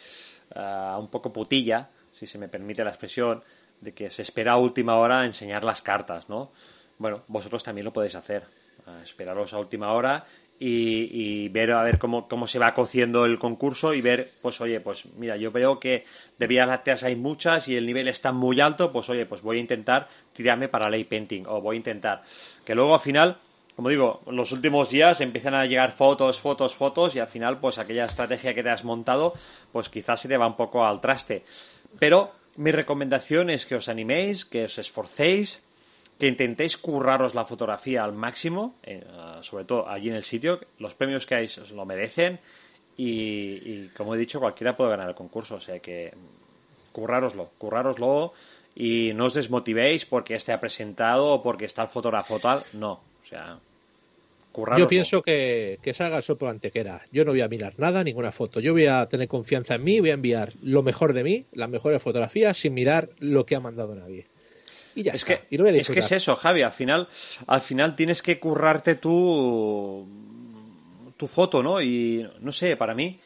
ah, 0.54 0.96
un 1.00 1.08
poco 1.08 1.32
putilla, 1.32 1.90
si 2.12 2.24
se 2.24 2.38
me 2.38 2.46
permite 2.46 2.84
la 2.84 2.90
expresión, 2.90 3.42
de 3.82 3.92
que 3.92 4.08
se 4.08 4.22
espera 4.22 4.52
a 4.52 4.56
última 4.56 4.96
hora 4.96 5.26
enseñar 5.26 5.64
las 5.64 5.82
cartas, 5.82 6.28
¿no? 6.28 6.52
Bueno, 6.98 7.24
vosotros 7.28 7.62
también 7.62 7.84
lo 7.84 7.92
podéis 7.92 8.14
hacer. 8.14 8.44
esperaros 9.04 9.52
a 9.52 9.58
última 9.58 9.92
hora 9.92 10.24
y, 10.58 11.48
ver 11.48 11.72
a 11.72 11.82
ver 11.82 11.98
cómo, 11.98 12.28
cómo 12.28 12.46
se 12.46 12.60
va 12.60 12.72
cociendo 12.72 13.24
el 13.24 13.38
concurso 13.38 13.94
y 13.94 14.00
ver, 14.00 14.28
pues 14.40 14.60
oye, 14.60 14.80
pues 14.80 15.06
mira, 15.16 15.36
yo 15.36 15.50
veo 15.50 15.80
que 15.80 16.04
de 16.38 16.46
vías 16.46 16.68
lácteas 16.68 17.02
hay 17.02 17.16
muchas 17.16 17.66
y 17.66 17.76
el 17.76 17.84
nivel 17.84 18.06
está 18.06 18.30
muy 18.32 18.60
alto, 18.60 18.92
pues 18.92 19.08
oye, 19.10 19.26
pues 19.26 19.42
voy 19.42 19.58
a 19.58 19.60
intentar 19.60 20.08
tirarme 20.32 20.68
para 20.68 20.88
ley 20.88 21.02
painting 21.04 21.44
o 21.46 21.60
voy 21.60 21.76
a 21.76 21.78
intentar 21.78 22.22
que 22.64 22.74
luego 22.74 22.94
al 22.94 23.00
final 23.00 23.38
como 23.74 23.88
digo, 23.88 24.20
los 24.26 24.52
últimos 24.52 24.90
días 24.90 25.22
empiezan 25.22 25.54
a 25.54 25.64
llegar 25.64 25.92
fotos, 25.92 26.38
fotos, 26.40 26.76
fotos 26.76 27.16
y 27.16 27.20
al 27.20 27.26
final 27.26 27.58
pues 27.58 27.78
aquella 27.78 28.04
estrategia 28.04 28.54
que 28.54 28.62
te 28.62 28.68
has 28.68 28.84
montado 28.84 29.32
pues 29.72 29.88
quizás 29.88 30.20
se 30.20 30.28
te 30.28 30.36
va 30.36 30.46
un 30.46 30.56
poco 30.56 30.84
al 30.84 31.00
traste. 31.00 31.42
Pero 31.98 32.32
mi 32.56 32.70
recomendación 32.70 33.50
es 33.50 33.66
que 33.66 33.76
os 33.76 33.88
animéis, 33.88 34.44
que 34.44 34.64
os 34.64 34.78
esforcéis, 34.78 35.62
que 36.18 36.28
intentéis 36.28 36.76
curraros 36.76 37.34
la 37.34 37.44
fotografía 37.44 38.04
al 38.04 38.12
máximo, 38.12 38.76
eh, 38.82 39.02
sobre 39.40 39.64
todo 39.64 39.88
allí 39.88 40.08
en 40.08 40.16
el 40.16 40.22
sitio. 40.22 40.60
Los 40.78 40.94
premios 40.94 41.26
que 41.26 41.34
hay 41.34 41.46
os 41.46 41.70
lo 41.72 41.84
merecen 41.84 42.38
y, 42.96 43.88
como 43.88 44.14
he 44.14 44.18
dicho, 44.18 44.38
cualquiera 44.38 44.76
puede 44.76 44.90
ganar 44.90 45.08
el 45.08 45.14
concurso. 45.14 45.56
O 45.56 45.60
sea 45.60 45.80
que 45.80 46.12
currároslo, 46.92 47.50
currároslo 47.58 48.34
y 48.74 49.12
no 49.14 49.26
os 49.26 49.34
desmotivéis 49.34 50.04
porque 50.04 50.34
esté 50.34 50.56
presentado 50.58 51.26
o 51.26 51.42
porque 51.42 51.64
está 51.64 51.82
el 51.82 51.88
fotógrafo 51.88 52.38
tal. 52.38 52.62
No, 52.74 52.92
o 52.92 53.26
sea, 53.26 53.58
Yo 54.76 54.86
pienso 54.86 55.22
que, 55.22 55.78
que 55.82 55.94
salga 55.94 56.18
el 56.18 56.36
por 56.36 56.48
antequera. 56.48 57.02
Yo 57.10 57.24
no 57.24 57.32
voy 57.32 57.40
a 57.40 57.48
mirar 57.48 57.74
nada, 57.78 58.04
ninguna 58.04 58.32
foto. 58.32 58.60
Yo 58.60 58.72
voy 58.72 58.86
a 58.86 59.06
tener 59.06 59.28
confianza 59.28 59.76
en 59.76 59.84
mí, 59.84 60.00
voy 60.00 60.10
a 60.10 60.14
enviar 60.14 60.52
lo 60.62 60.82
mejor 60.82 61.14
de 61.14 61.24
mí, 61.24 61.46
las 61.52 61.70
mejores 61.70 62.02
fotografías, 62.02 62.56
sin 62.56 62.74
mirar 62.74 63.10
lo 63.18 63.46
que 63.46 63.56
ha 63.56 63.60
mandado 63.60 63.94
nadie. 63.94 64.26
Y 64.94 65.04
ya 65.04 65.12
es 65.12 65.24
que 65.24 65.40
es 65.50 65.88
que 65.88 66.00
es 66.00 66.12
eso, 66.12 66.36
Javi. 66.36 66.62
Al 66.62 66.72
final, 66.72 67.08
al 67.46 67.62
final 67.62 67.96
tienes 67.96 68.20
que 68.20 68.38
currarte 68.38 68.96
tu 68.96 70.06
tu 71.16 71.26
foto, 71.26 71.62
¿no? 71.62 71.80
Y 71.80 72.28
no 72.40 72.52
sé, 72.52 72.76
para 72.76 72.94
mí 72.94 73.18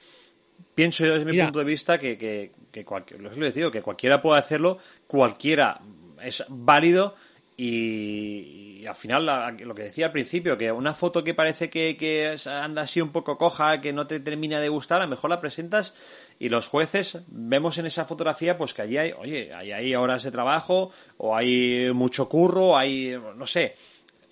pienso 0.75 1.05
yo 1.05 1.15
desde 1.15 1.25
mi 1.25 1.37
punto 1.39 1.59
de 1.59 1.65
vista 1.65 1.99
que 1.99 2.17
que, 2.19 2.53
que, 2.71 2.85
lo 3.19 3.73
que 3.73 3.83
cualquiera 3.83 4.21
puede 4.21 4.39
hacerlo, 4.39 4.79
cualquiera 5.07 5.81
es 6.23 6.45
válido 6.49 7.17
y, 7.59 8.85
al 8.87 8.95
final, 8.95 9.57
lo 9.65 9.75
que 9.75 9.85
decía 9.85 10.07
al 10.07 10.13
principio, 10.13 10.59
que 10.59 10.71
una 10.71 10.93
foto 10.93 11.25
que 11.25 11.33
parece 11.33 11.71
que, 11.71 12.37
anda 12.47 12.83
así 12.83 13.01
un 13.01 13.13
poco 13.13 13.39
coja, 13.39 13.81
que 13.81 13.95
no 13.95 14.07
te 14.07 14.21
termina 14.21 14.61
de 14.61 14.69
gustar, 14.69 15.01
a 15.01 15.05
lo 15.05 15.11
mejor 15.11 15.31
la 15.31 15.41
presentas 15.41 15.95
y 16.39 16.51
los 16.51 16.67
jueces 16.67 17.23
vemos 17.29 17.79
en 17.79 17.87
esa 17.87 18.05
fotografía 18.05 18.59
pues 18.59 18.75
que 18.75 18.83
allí 18.83 18.99
hay, 18.99 19.13
oye, 19.13 19.55
hay, 19.55 19.95
horas 19.95 20.23
de 20.23 20.31
trabajo, 20.31 20.91
o 21.17 21.35
hay 21.35 21.91
mucho 21.95 22.29
curro, 22.29 22.77
hay, 22.77 23.19
no 23.37 23.47
sé, 23.47 23.75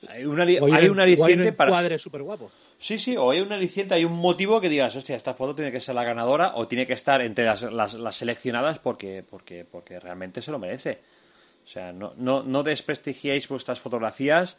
hay 0.06 0.26
una, 0.26 0.42
hay 0.42 0.88
un 0.88 1.00
aliciente 1.00 1.52
para... 1.52 1.70
cuadre 1.70 1.98
súper 1.98 2.22
guapo. 2.22 2.50
Sí, 2.78 2.98
sí, 2.98 3.16
o 3.16 3.30
hay 3.30 3.40
un 3.40 3.50
aliciente, 3.52 3.94
hay 3.94 4.04
un 4.04 4.16
motivo 4.16 4.60
que 4.60 4.68
digas, 4.68 4.94
hostia, 4.94 5.16
esta 5.16 5.32
foto 5.32 5.54
tiene 5.54 5.72
que 5.72 5.80
ser 5.80 5.94
la 5.94 6.04
ganadora 6.04 6.52
o 6.56 6.68
tiene 6.68 6.86
que 6.86 6.92
estar 6.92 7.22
entre 7.22 7.46
las, 7.46 7.62
las, 7.62 7.94
las 7.94 8.16
seleccionadas 8.16 8.78
porque, 8.78 9.24
porque, 9.28 9.64
porque 9.64 9.98
realmente 9.98 10.42
se 10.42 10.50
lo 10.50 10.58
merece. 10.58 10.98
O 11.64 11.68
sea, 11.68 11.92
no, 11.92 12.12
no, 12.16 12.42
no 12.42 12.62
desprestigiéis 12.62 13.48
vuestras 13.48 13.80
fotografías 13.80 14.56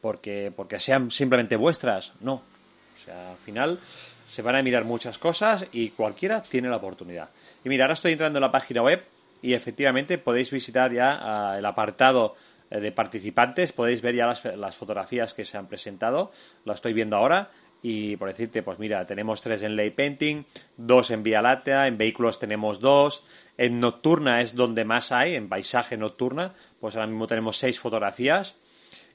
porque, 0.00 0.52
porque 0.54 0.78
sean 0.78 1.10
simplemente 1.10 1.56
vuestras. 1.56 2.12
No. 2.20 2.34
O 2.34 3.04
sea, 3.04 3.32
al 3.32 3.38
final 3.38 3.78
se 4.26 4.42
van 4.42 4.56
a 4.56 4.62
mirar 4.62 4.84
muchas 4.84 5.18
cosas 5.18 5.66
y 5.72 5.90
cualquiera 5.90 6.42
tiene 6.42 6.68
la 6.68 6.76
oportunidad. 6.76 7.30
Y 7.64 7.68
mira, 7.68 7.84
ahora 7.84 7.94
estoy 7.94 8.12
entrando 8.12 8.38
en 8.38 8.42
la 8.42 8.52
página 8.52 8.82
web 8.82 9.04
y 9.40 9.54
efectivamente 9.54 10.18
podéis 10.18 10.50
visitar 10.50 10.92
ya 10.92 11.18
ah, 11.20 11.58
el 11.58 11.64
apartado 11.64 12.34
eh, 12.70 12.80
de 12.80 12.92
participantes, 12.92 13.72
podéis 13.72 14.02
ver 14.02 14.16
ya 14.16 14.26
las, 14.26 14.44
las, 14.44 14.76
fotografías 14.76 15.32
que 15.32 15.44
se 15.44 15.56
han 15.56 15.68
presentado, 15.68 16.32
lo 16.64 16.72
estoy 16.72 16.92
viendo 16.92 17.16
ahora 17.16 17.50
y 17.82 18.16
por 18.16 18.28
decirte, 18.28 18.62
pues 18.62 18.78
mira, 18.78 19.06
tenemos 19.06 19.40
tres 19.40 19.62
en 19.62 19.76
Lay 19.76 19.90
Painting, 19.90 20.44
dos 20.76 21.10
en 21.10 21.22
Vía 21.22 21.40
Láctea, 21.40 21.86
en 21.86 21.96
vehículos 21.96 22.38
tenemos 22.38 22.80
dos, 22.80 23.24
en 23.56 23.80
Nocturna 23.80 24.40
es 24.40 24.54
donde 24.54 24.84
más 24.84 25.12
hay, 25.12 25.34
en 25.34 25.48
paisaje 25.48 25.96
nocturna, 25.96 26.54
pues 26.80 26.96
ahora 26.96 27.06
mismo 27.06 27.26
tenemos 27.26 27.56
seis 27.56 27.78
fotografías 27.78 28.56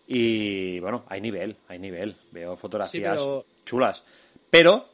y 0.07 0.79
bueno, 0.79 1.03
hay 1.07 1.21
nivel, 1.21 1.57
hay 1.67 1.79
nivel, 1.79 2.15
veo 2.31 2.55
fotografías 2.55 3.21
chulas, 3.65 4.03
pero, 4.49 4.85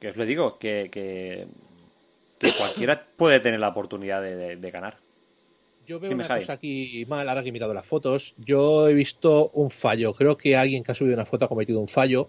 que 0.00 0.10
os 0.10 0.16
lo 0.16 0.24
digo, 0.24 0.58
que, 0.58 0.88
que, 0.90 1.46
cualquiera 2.58 3.06
puede 3.16 3.40
tener 3.40 3.58
la 3.58 3.68
oportunidad 3.68 4.22
de, 4.22 4.70
ganar. 4.70 4.98
Yo 5.86 5.98
veo 5.98 6.12
una 6.12 6.28
cosa 6.28 6.52
aquí 6.52 7.04
mal, 7.08 7.28
ahora 7.28 7.42
que 7.42 7.48
he 7.48 7.52
mirado 7.52 7.74
las 7.74 7.86
fotos. 7.86 8.34
Yo 8.38 8.88
he 8.88 8.94
visto 8.94 9.50
un 9.54 9.70
fallo. 9.70 10.14
Creo 10.14 10.36
que 10.36 10.56
alguien 10.56 10.84
que 10.84 10.92
ha 10.92 10.94
subido 10.94 11.14
una 11.14 11.26
foto 11.26 11.46
ha 11.46 11.48
cometido 11.48 11.80
un 11.80 11.88
fallo 11.88 12.28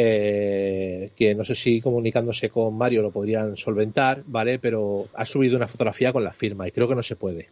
eh, 0.00 1.10
que 1.16 1.34
no 1.34 1.44
sé 1.44 1.56
si 1.56 1.80
comunicándose 1.80 2.50
con 2.50 2.78
Mario 2.78 3.02
lo 3.02 3.10
podrían 3.10 3.56
solventar, 3.56 4.22
¿vale? 4.26 4.60
Pero 4.60 5.08
ha 5.12 5.24
subido 5.24 5.56
una 5.56 5.66
fotografía 5.66 6.12
con 6.12 6.22
la 6.22 6.32
firma 6.32 6.68
y 6.68 6.70
creo 6.70 6.86
que 6.86 6.94
no 6.94 7.02
se 7.02 7.16
puede. 7.16 7.48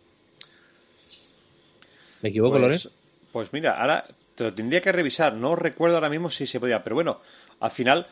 ¿Me 2.23 2.29
equivoco, 2.29 2.61
pues, 2.61 2.89
Pues 3.33 3.53
mira, 3.53 3.81
ahora 3.81 4.07
te 4.37 4.45
lo 4.45 4.55
tendría 4.55 4.81
que 4.81 4.93
revisar. 4.93 5.35
No 5.35 5.57
recuerdo 5.57 5.97
ahora 5.97 6.09
mismo 6.09 6.31
si 6.31 6.47
se 6.47 6.61
podía, 6.61 6.85
pero 6.85 6.95
bueno, 6.95 7.21
al 7.59 7.73
final 7.73 8.07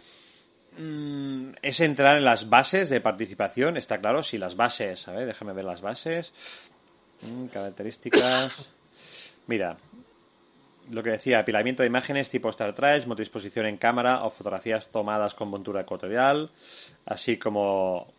mm, 0.81 1.51
es 1.63 1.79
entrar 1.79 2.19
en 2.19 2.25
las 2.25 2.51
bases 2.51 2.91
de 2.91 3.01
participación, 3.01 3.77
está 3.77 3.99
claro. 3.99 4.25
Si 4.25 4.37
las 4.37 4.57
bases, 4.57 5.07
a 5.07 5.13
ver, 5.13 5.27
déjame 5.27 5.53
ver 5.53 5.65
las 5.65 5.81
bases. 5.81 6.33
Mm, 7.23 7.47
características. 7.47 8.69
Mira, 9.47 9.77
lo 10.91 11.03
que 11.03 11.11
decía, 11.11 11.39
apilamiento 11.39 11.83
de 11.83 11.89
imágenes 11.89 12.29
tipo 12.29 12.49
Star 12.51 12.75
Trek, 12.75 13.07
multidisposición 13.07 13.67
en 13.67 13.77
cámara 13.77 14.25
o 14.25 14.31
fotografías 14.31 14.89
tomadas 14.89 15.35
con 15.35 15.49
montura 15.49 15.83
ecuatorial, 15.83 16.51
así 17.07 17.37
como 17.39 18.13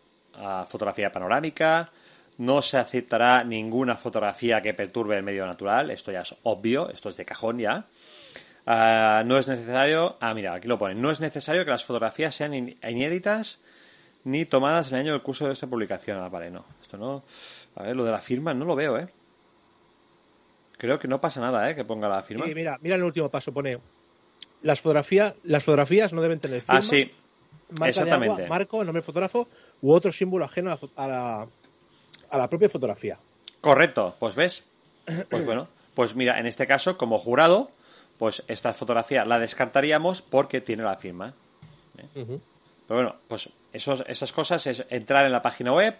fotografía 0.68 1.10
panorámica, 1.10 1.90
no 2.38 2.60
se 2.60 2.76
aceptará 2.76 3.42
ninguna 3.44 3.96
fotografía 3.96 4.60
que 4.60 4.74
perturbe 4.74 5.16
el 5.16 5.22
medio 5.22 5.46
natural, 5.46 5.90
esto 5.90 6.12
ya 6.12 6.20
es 6.20 6.34
obvio, 6.42 6.90
esto 6.90 7.08
es 7.08 7.16
de 7.16 7.24
cajón 7.24 7.58
ya. 7.58 7.86
Ah, 8.66 9.22
no 9.24 9.38
es 9.38 9.46
necesario, 9.46 10.16
ah, 10.20 10.34
mira, 10.34 10.54
aquí 10.54 10.66
lo 10.66 10.78
ponen, 10.78 11.00
no 11.00 11.10
es 11.10 11.20
necesario 11.20 11.64
que 11.64 11.70
las 11.70 11.84
fotografías 11.84 12.34
sean 12.34 12.52
inéditas 12.54 13.60
ni 14.24 14.44
tomadas 14.44 14.90
en 14.90 14.96
el 14.96 15.00
año 15.02 15.12
del 15.12 15.22
curso 15.22 15.46
de 15.46 15.52
esta 15.52 15.68
publicación. 15.68 16.18
Ah, 16.18 16.28
vale, 16.28 16.50
no, 16.50 16.64
esto 16.82 16.98
no. 16.98 17.22
A 17.76 17.84
ver, 17.84 17.94
lo 17.94 18.04
de 18.04 18.10
la 18.10 18.18
firma 18.18 18.52
no 18.52 18.64
lo 18.64 18.74
veo, 18.74 18.98
¿eh? 18.98 19.06
Creo 20.78 20.98
que 20.98 21.08
no 21.08 21.20
pasa 21.20 21.40
nada, 21.40 21.70
¿eh? 21.70 21.74
Que 21.74 21.84
ponga 21.84 22.08
la 22.08 22.22
firma. 22.22 22.46
Sí, 22.46 22.54
mira, 22.54 22.78
mira 22.80 22.96
el 22.96 23.02
último 23.02 23.30
paso, 23.30 23.52
pone 23.52 23.78
las 24.62 24.80
fotografías, 24.80 25.34
las 25.44 25.64
fotografías 25.64 26.12
no 26.12 26.20
deben 26.20 26.40
tener 26.40 26.60
firma. 26.60 26.78
Ah, 26.78 26.82
sí. 26.82 27.10
Exactamente. 27.84 28.46
marco, 28.46 28.84
nombre 28.84 29.02
fotógrafo 29.02 29.48
u 29.82 29.92
otro 29.92 30.12
símbolo 30.12 30.44
ajeno 30.44 30.78
a 30.94 31.08
la, 31.08 31.48
a 32.30 32.38
la 32.38 32.48
propia 32.48 32.68
fotografía. 32.68 33.18
Correcto, 33.60 34.14
pues 34.20 34.34
ves. 34.34 34.64
Pues 35.28 35.44
bueno, 35.44 35.68
pues 35.94 36.14
mira, 36.14 36.38
en 36.38 36.46
este 36.46 36.66
caso, 36.66 36.96
como 36.96 37.18
jurado, 37.18 37.70
pues 38.18 38.42
esta 38.48 38.72
fotografía 38.72 39.24
la 39.24 39.38
descartaríamos 39.38 40.22
porque 40.22 40.60
tiene 40.60 40.82
la 40.82 40.96
firma. 40.96 41.34
¿eh? 41.98 42.08
Pero 42.14 42.40
bueno, 42.88 43.16
pues 43.28 43.50
esos, 43.72 44.04
esas 44.06 44.32
cosas 44.32 44.66
es 44.66 44.84
entrar 44.90 45.26
en 45.26 45.32
la 45.32 45.42
página 45.42 45.72
web, 45.72 45.96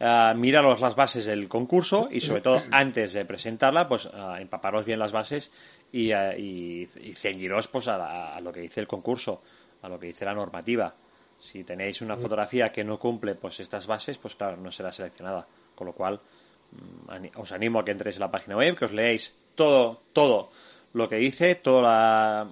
uh, 0.00 0.34
miraros 0.34 0.80
las 0.80 0.96
bases 0.96 1.26
del 1.26 1.48
concurso 1.48 2.08
y 2.10 2.20
sobre 2.20 2.40
todo 2.40 2.62
antes 2.70 3.12
de 3.12 3.24
presentarla, 3.24 3.86
pues 3.86 4.06
uh, 4.06 4.36
empaparos 4.38 4.84
bien 4.84 4.98
las 4.98 5.12
bases 5.12 5.50
y, 5.92 6.12
uh, 6.12 6.32
y, 6.36 6.88
ceñiros 7.14 7.68
pues 7.68 7.88
a, 7.88 8.40
lo 8.40 8.52
que 8.52 8.60
dice 8.60 8.80
el 8.80 8.86
concurso, 8.86 9.42
a 9.82 9.88
lo 9.88 9.98
que 9.98 10.08
dice 10.08 10.24
la 10.24 10.34
normativa. 10.34 10.94
Si 11.38 11.64
tenéis 11.64 12.02
una 12.02 12.16
fotografía 12.16 12.70
que 12.70 12.84
no 12.84 12.98
cumple 12.98 13.34
pues 13.34 13.60
estas 13.60 13.86
bases, 13.86 14.18
pues 14.18 14.34
claro, 14.34 14.56
no 14.56 14.70
será 14.70 14.92
seleccionada. 14.92 15.46
Con 15.74 15.86
lo 15.86 15.94
cual, 15.94 16.20
mm, 16.72 17.38
os 17.38 17.52
animo 17.52 17.78
a 17.78 17.84
que 17.84 17.92
entréis 17.92 18.16
en 18.16 18.20
la 18.20 18.30
página 18.30 18.56
web, 18.56 18.76
que 18.76 18.84
os 18.84 18.92
leáis 18.92 19.34
todo, 19.54 20.02
todo 20.12 20.50
lo 20.92 21.08
que 21.08 21.16
dice, 21.16 21.54
todos 21.54 22.46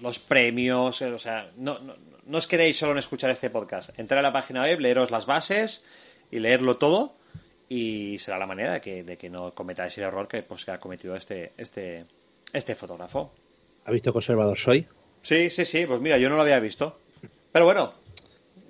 los 0.00 0.18
premios, 0.18 1.00
eh, 1.00 1.12
o 1.12 1.18
sea, 1.18 1.50
no, 1.56 1.78
no, 1.78 1.94
no, 2.26 2.38
os 2.38 2.46
quedéis 2.46 2.76
solo 2.76 2.92
en 2.92 2.98
escuchar 2.98 3.30
este 3.30 3.48
podcast. 3.48 3.98
Entrar 3.98 4.18
a 4.18 4.22
la 4.22 4.32
página 4.32 4.62
web, 4.62 4.80
leeros 4.80 5.10
las 5.10 5.24
bases 5.24 5.84
y 6.32 6.40
leerlo 6.40 6.78
todo 6.78 7.14
y 7.68 8.18
será 8.18 8.38
la 8.38 8.46
manera 8.46 8.72
de 8.74 8.80
que, 8.80 9.04
de 9.04 9.16
que 9.16 9.30
no 9.30 9.54
cometáis 9.54 9.96
el 9.98 10.04
error 10.04 10.26
que, 10.26 10.42
pues, 10.42 10.64
que 10.64 10.72
ha 10.72 10.80
cometido 10.80 11.14
este, 11.14 11.52
este, 11.56 12.06
este 12.52 12.74
fotógrafo. 12.74 13.32
¿Ha 13.84 13.92
visto 13.92 14.12
conservador 14.12 14.58
soy? 14.58 14.86
Sí, 15.22 15.48
sí, 15.48 15.64
sí, 15.64 15.86
pues 15.86 16.00
mira, 16.00 16.18
yo 16.18 16.28
no 16.28 16.36
lo 16.36 16.42
había 16.42 16.58
visto. 16.58 16.98
Pero 17.52 17.64
bueno, 17.64 17.94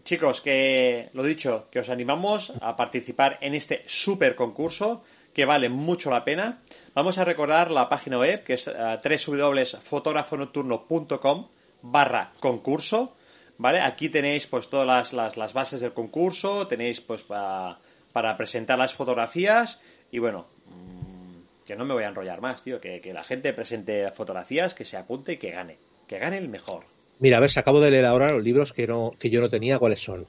chicos, 0.05 0.41
que 0.41 1.09
lo 1.15 1.23
dicho, 1.23 1.69
que 1.71 1.81
os 1.81 1.89
animamos 1.89 2.53
a 2.61 2.77
participar 2.77 3.39
en 3.41 3.55
este 3.55 3.83
super 3.87 4.35
concurso 4.35 5.03
que 5.33 5.47
vale 5.47 5.69
mucho 5.69 6.11
la 6.11 6.25
pena. 6.25 6.63
Vamos 6.95 7.19
a 7.19 7.25
recordar 7.25 7.71
la 7.71 7.89
página 7.89 8.19
web 8.19 8.43
que 8.45 8.55
es 8.55 8.69
uh, 8.69 8.99
www.fotografonocturno.com 9.03 11.49
barra 11.83 12.33
concurso. 12.39 13.17
¿Vale? 13.63 13.81
Aquí 13.81 14.09
tenéis 14.09 14.49
pues 14.49 14.69
todas 14.69 15.13
las, 15.13 15.37
las, 15.37 15.53
bases 15.53 15.81
del 15.81 15.93
concurso, 15.93 16.67
tenéis 16.67 17.01
pues 17.01 17.23
para 17.23 18.37
presentar 18.37 18.77
las 18.77 18.93
fotografías 18.93 19.81
y 20.11 20.19
bueno, 20.19 20.49
mm, 20.67 21.65
que 21.65 21.77
no 21.77 21.85
me 21.85 21.95
voy 21.95 22.03
a 22.03 22.09
enrollar 22.09 22.41
más, 22.41 22.61
tío, 22.61 22.81
que, 22.81 23.01
que 23.01 23.13
la 23.13 23.23
gente 23.23 23.53
presente 23.53 24.11
fotografías, 24.11 24.75
que 24.75 24.85
se 24.85 24.97
apunte 24.97 25.35
y 25.35 25.37
que 25.37 25.53
gane, 25.53 25.79
que 26.09 26.19
gane 26.19 26.39
el 26.39 26.49
mejor. 26.49 26.87
Mira, 27.21 27.37
a 27.37 27.41
ver, 27.41 27.53
se 27.53 27.61
acabo 27.61 27.81
de 27.81 27.93
leer 27.93 28.05
ahora 28.05 28.33
los 28.33 28.43
libros 28.43 28.73
que, 28.73 28.89
no, 28.89 29.13
que 29.17 29.31
yo 29.31 29.41
no 29.41 29.49
tenía, 29.49 29.79
¿cuáles 29.79 30.03
son? 30.03 30.27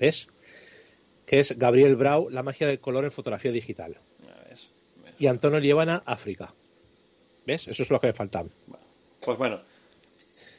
¿Ves? 0.00 0.28
Que 1.26 1.40
es 1.40 1.58
Gabriel 1.58 1.96
Brau, 1.96 2.30
La 2.30 2.42
magia 2.42 2.66
del 2.66 2.80
color 2.80 3.04
en 3.04 3.12
fotografía 3.12 3.52
digital. 3.52 4.00
Y 5.18 5.26
Antonio 5.26 5.60
Lievana, 5.60 6.02
África. 6.06 6.54
¿Ves? 7.46 7.68
Eso 7.68 7.82
es 7.82 7.90
lo 7.90 8.00
que 8.00 8.06
me 8.06 8.12
faltan. 8.14 8.50
Pues 9.20 9.36
bueno, 9.36 9.60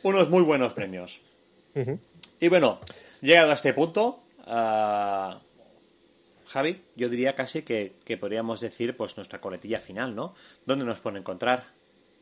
unos 0.03 0.29
muy 0.29 0.43
buenos 0.43 0.73
premios. 0.73 1.21
Y 2.39 2.47
bueno, 2.47 2.79
llegado 3.21 3.51
a 3.51 3.53
este 3.53 3.73
punto, 3.73 4.23
uh, 4.47 5.39
Javi, 6.47 6.81
yo 6.95 7.09
diría 7.09 7.35
casi 7.35 7.61
que, 7.61 7.95
que, 8.03 8.17
podríamos 8.17 8.61
decir 8.61 8.95
pues 8.97 9.17
nuestra 9.17 9.39
coletilla 9.39 9.79
final, 9.79 10.15
¿no? 10.15 10.33
¿Dónde 10.65 10.85
nos 10.85 10.99
pueden 10.99 11.17
encontrar? 11.17 11.77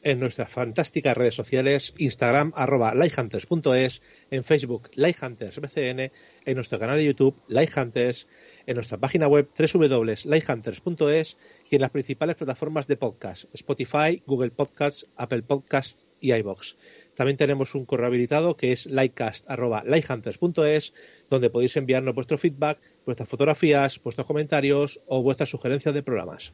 en 0.06 0.20
nuestras 0.20 0.52
fantásticas 0.52 1.18
redes 1.18 1.34
sociales, 1.34 1.94
Instagram, 1.98 2.52
arroba 2.56 2.94
lighthunters.es, 2.94 4.04
en 4.30 4.44
Facebook, 4.44 4.92
lighthuntersbcn, 4.94 6.12
en 6.46 6.56
nuestro 6.56 6.78
canal 6.78 6.98
de 6.98 7.06
YouTube, 7.06 7.42
lighthunters, 7.48 8.28
en 8.68 8.76
nuestra 8.76 9.00
página 9.00 9.28
web, 9.28 9.50
www.lighthunters.es 9.58 11.38
y 11.72 11.76
en 11.76 11.82
las 11.82 11.90
principales 11.90 12.36
plataformas 12.36 12.86
de 12.86 12.98
podcast, 12.98 13.46
Spotify, 13.56 14.22
Google 14.28 14.52
Podcasts, 14.52 15.08
Apple 15.16 15.42
Podcasts 15.42 16.05
y 16.26 16.34
iBox. 16.34 16.76
También 17.16 17.38
tenemos 17.38 17.76
un 17.76 17.86
correo 17.86 18.08
habilitado 18.08 18.58
que 18.58 18.72
es 18.72 18.88
lightcast.lighthunters.es, 18.88 20.94
donde 21.30 21.50
podéis 21.50 21.78
enviarnos 21.78 22.16
vuestro 22.16 22.38
feedback, 22.38 22.82
vuestras 23.06 23.30
fotografías, 23.30 24.02
vuestros 24.04 24.28
comentarios 24.28 25.00
o 25.08 25.22
vuestras 25.22 25.50
sugerencias 25.50 25.94
de 25.94 26.04
programas. 26.04 26.54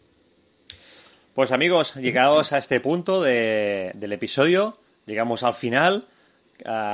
Pues 1.34 1.52
amigos, 1.52 1.96
llegados 1.96 2.52
a 2.52 2.58
este 2.58 2.82
punto 2.82 3.24
del 3.24 4.12
episodio, 4.12 4.78
llegamos 5.06 5.44
al 5.44 5.54
final. 5.54 6.08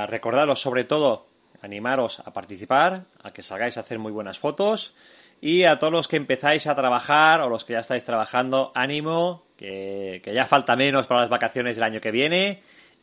Recordaros 0.06 0.60
sobre 0.60 0.84
todo, 0.84 1.26
animaros 1.60 2.20
a 2.20 2.32
participar, 2.32 3.06
a 3.22 3.32
que 3.32 3.42
salgáis 3.42 3.76
a 3.76 3.80
hacer 3.80 3.98
muy 3.98 4.12
buenas 4.12 4.38
fotos. 4.38 4.94
Y 5.40 5.64
a 5.64 5.78
todos 5.78 5.92
los 5.92 6.08
que 6.08 6.16
empezáis 6.16 6.66
a 6.66 6.74
trabajar 6.74 7.40
o 7.40 7.48
los 7.48 7.64
que 7.64 7.74
ya 7.74 7.80
estáis 7.80 8.04
trabajando, 8.04 8.72
ánimo, 8.74 9.44
que, 9.56 10.20
ya 10.24 10.46
falta 10.46 10.76
menos 10.76 11.06
para 11.06 11.20
las 11.20 11.30
vacaciones 11.30 11.76
del 11.76 11.84
año 11.84 12.00
que 12.00 12.10
viene 12.10 12.62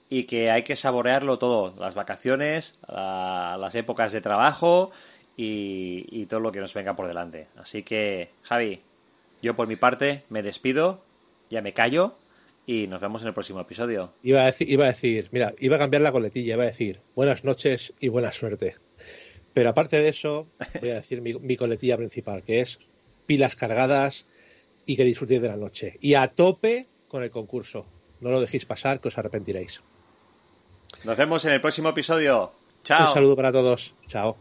y 0.09 0.23
que 0.23 0.51
hay 0.51 0.63
que 0.63 0.75
saborearlo 0.75 1.39
todo, 1.39 1.73
las 1.79 1.95
vacaciones, 1.95 2.77
las 2.87 3.73
épocas 3.75 4.11
de 4.11 4.21
trabajo 4.21 4.91
y, 5.37 6.05
y 6.11 6.25
todo 6.25 6.41
lo 6.41 6.51
que 6.51 6.59
nos 6.59 6.73
venga 6.73 6.95
por 6.95 7.07
delante. 7.07 7.47
Así 7.57 7.83
que, 7.83 8.31
Javi, 8.43 8.81
yo 9.41 9.55
por 9.55 9.67
mi 9.67 9.75
parte 9.75 10.23
me 10.29 10.43
despido 10.43 11.01
ya 11.49 11.61
me 11.61 11.73
callo 11.73 12.17
y 12.65 12.87
nos 12.87 13.01
vemos 13.01 13.21
en 13.21 13.29
el 13.29 13.33
próximo 13.33 13.61
episodio. 13.61 14.13
Iba 14.23 14.41
a 14.41 14.45
decir, 14.45 14.69
iba 14.69 14.85
a 14.85 14.87
decir 14.87 15.29
mira, 15.31 15.53
iba 15.59 15.75
a 15.75 15.79
cambiar 15.79 16.01
la 16.01 16.11
coletilla, 16.11 16.55
iba 16.55 16.63
a 16.63 16.67
decir 16.67 17.01
buenas 17.15 17.43
noches 17.43 17.93
y 17.99 18.09
buena 18.09 18.31
suerte. 18.31 18.75
Pero 19.55 19.69
aparte 19.69 19.97
de 20.01 20.09
eso, 20.09 20.47
voy 20.81 20.89
a 20.89 20.95
decir 20.95 21.21
mi, 21.21 21.55
coletilla 21.55 21.95
principal, 21.95 22.43
que 22.43 22.59
es 22.59 22.77
pilas 23.25 23.55
cargadas 23.55 24.25
y 24.85 24.97
que 24.97 25.05
disfrutéis 25.05 25.41
de 25.41 25.47
la 25.47 25.55
noche. 25.55 25.97
Y 26.01 26.15
a 26.15 26.27
tope 26.27 26.87
con 27.07 27.23
el 27.23 27.31
concurso. 27.31 27.85
No 28.19 28.31
lo 28.31 28.41
dejéis 28.41 28.65
pasar, 28.65 28.99
que 28.99 29.07
os 29.07 29.17
arrepentiréis. 29.17 29.81
Nos 31.05 31.15
vemos 31.15 31.45
en 31.45 31.53
el 31.53 31.61
próximo 31.61 31.87
episodio. 31.87 32.51
Chao. 32.83 33.07
Un 33.07 33.13
saludo 33.13 33.37
para 33.37 33.53
todos. 33.53 33.95
Chao. 34.07 34.35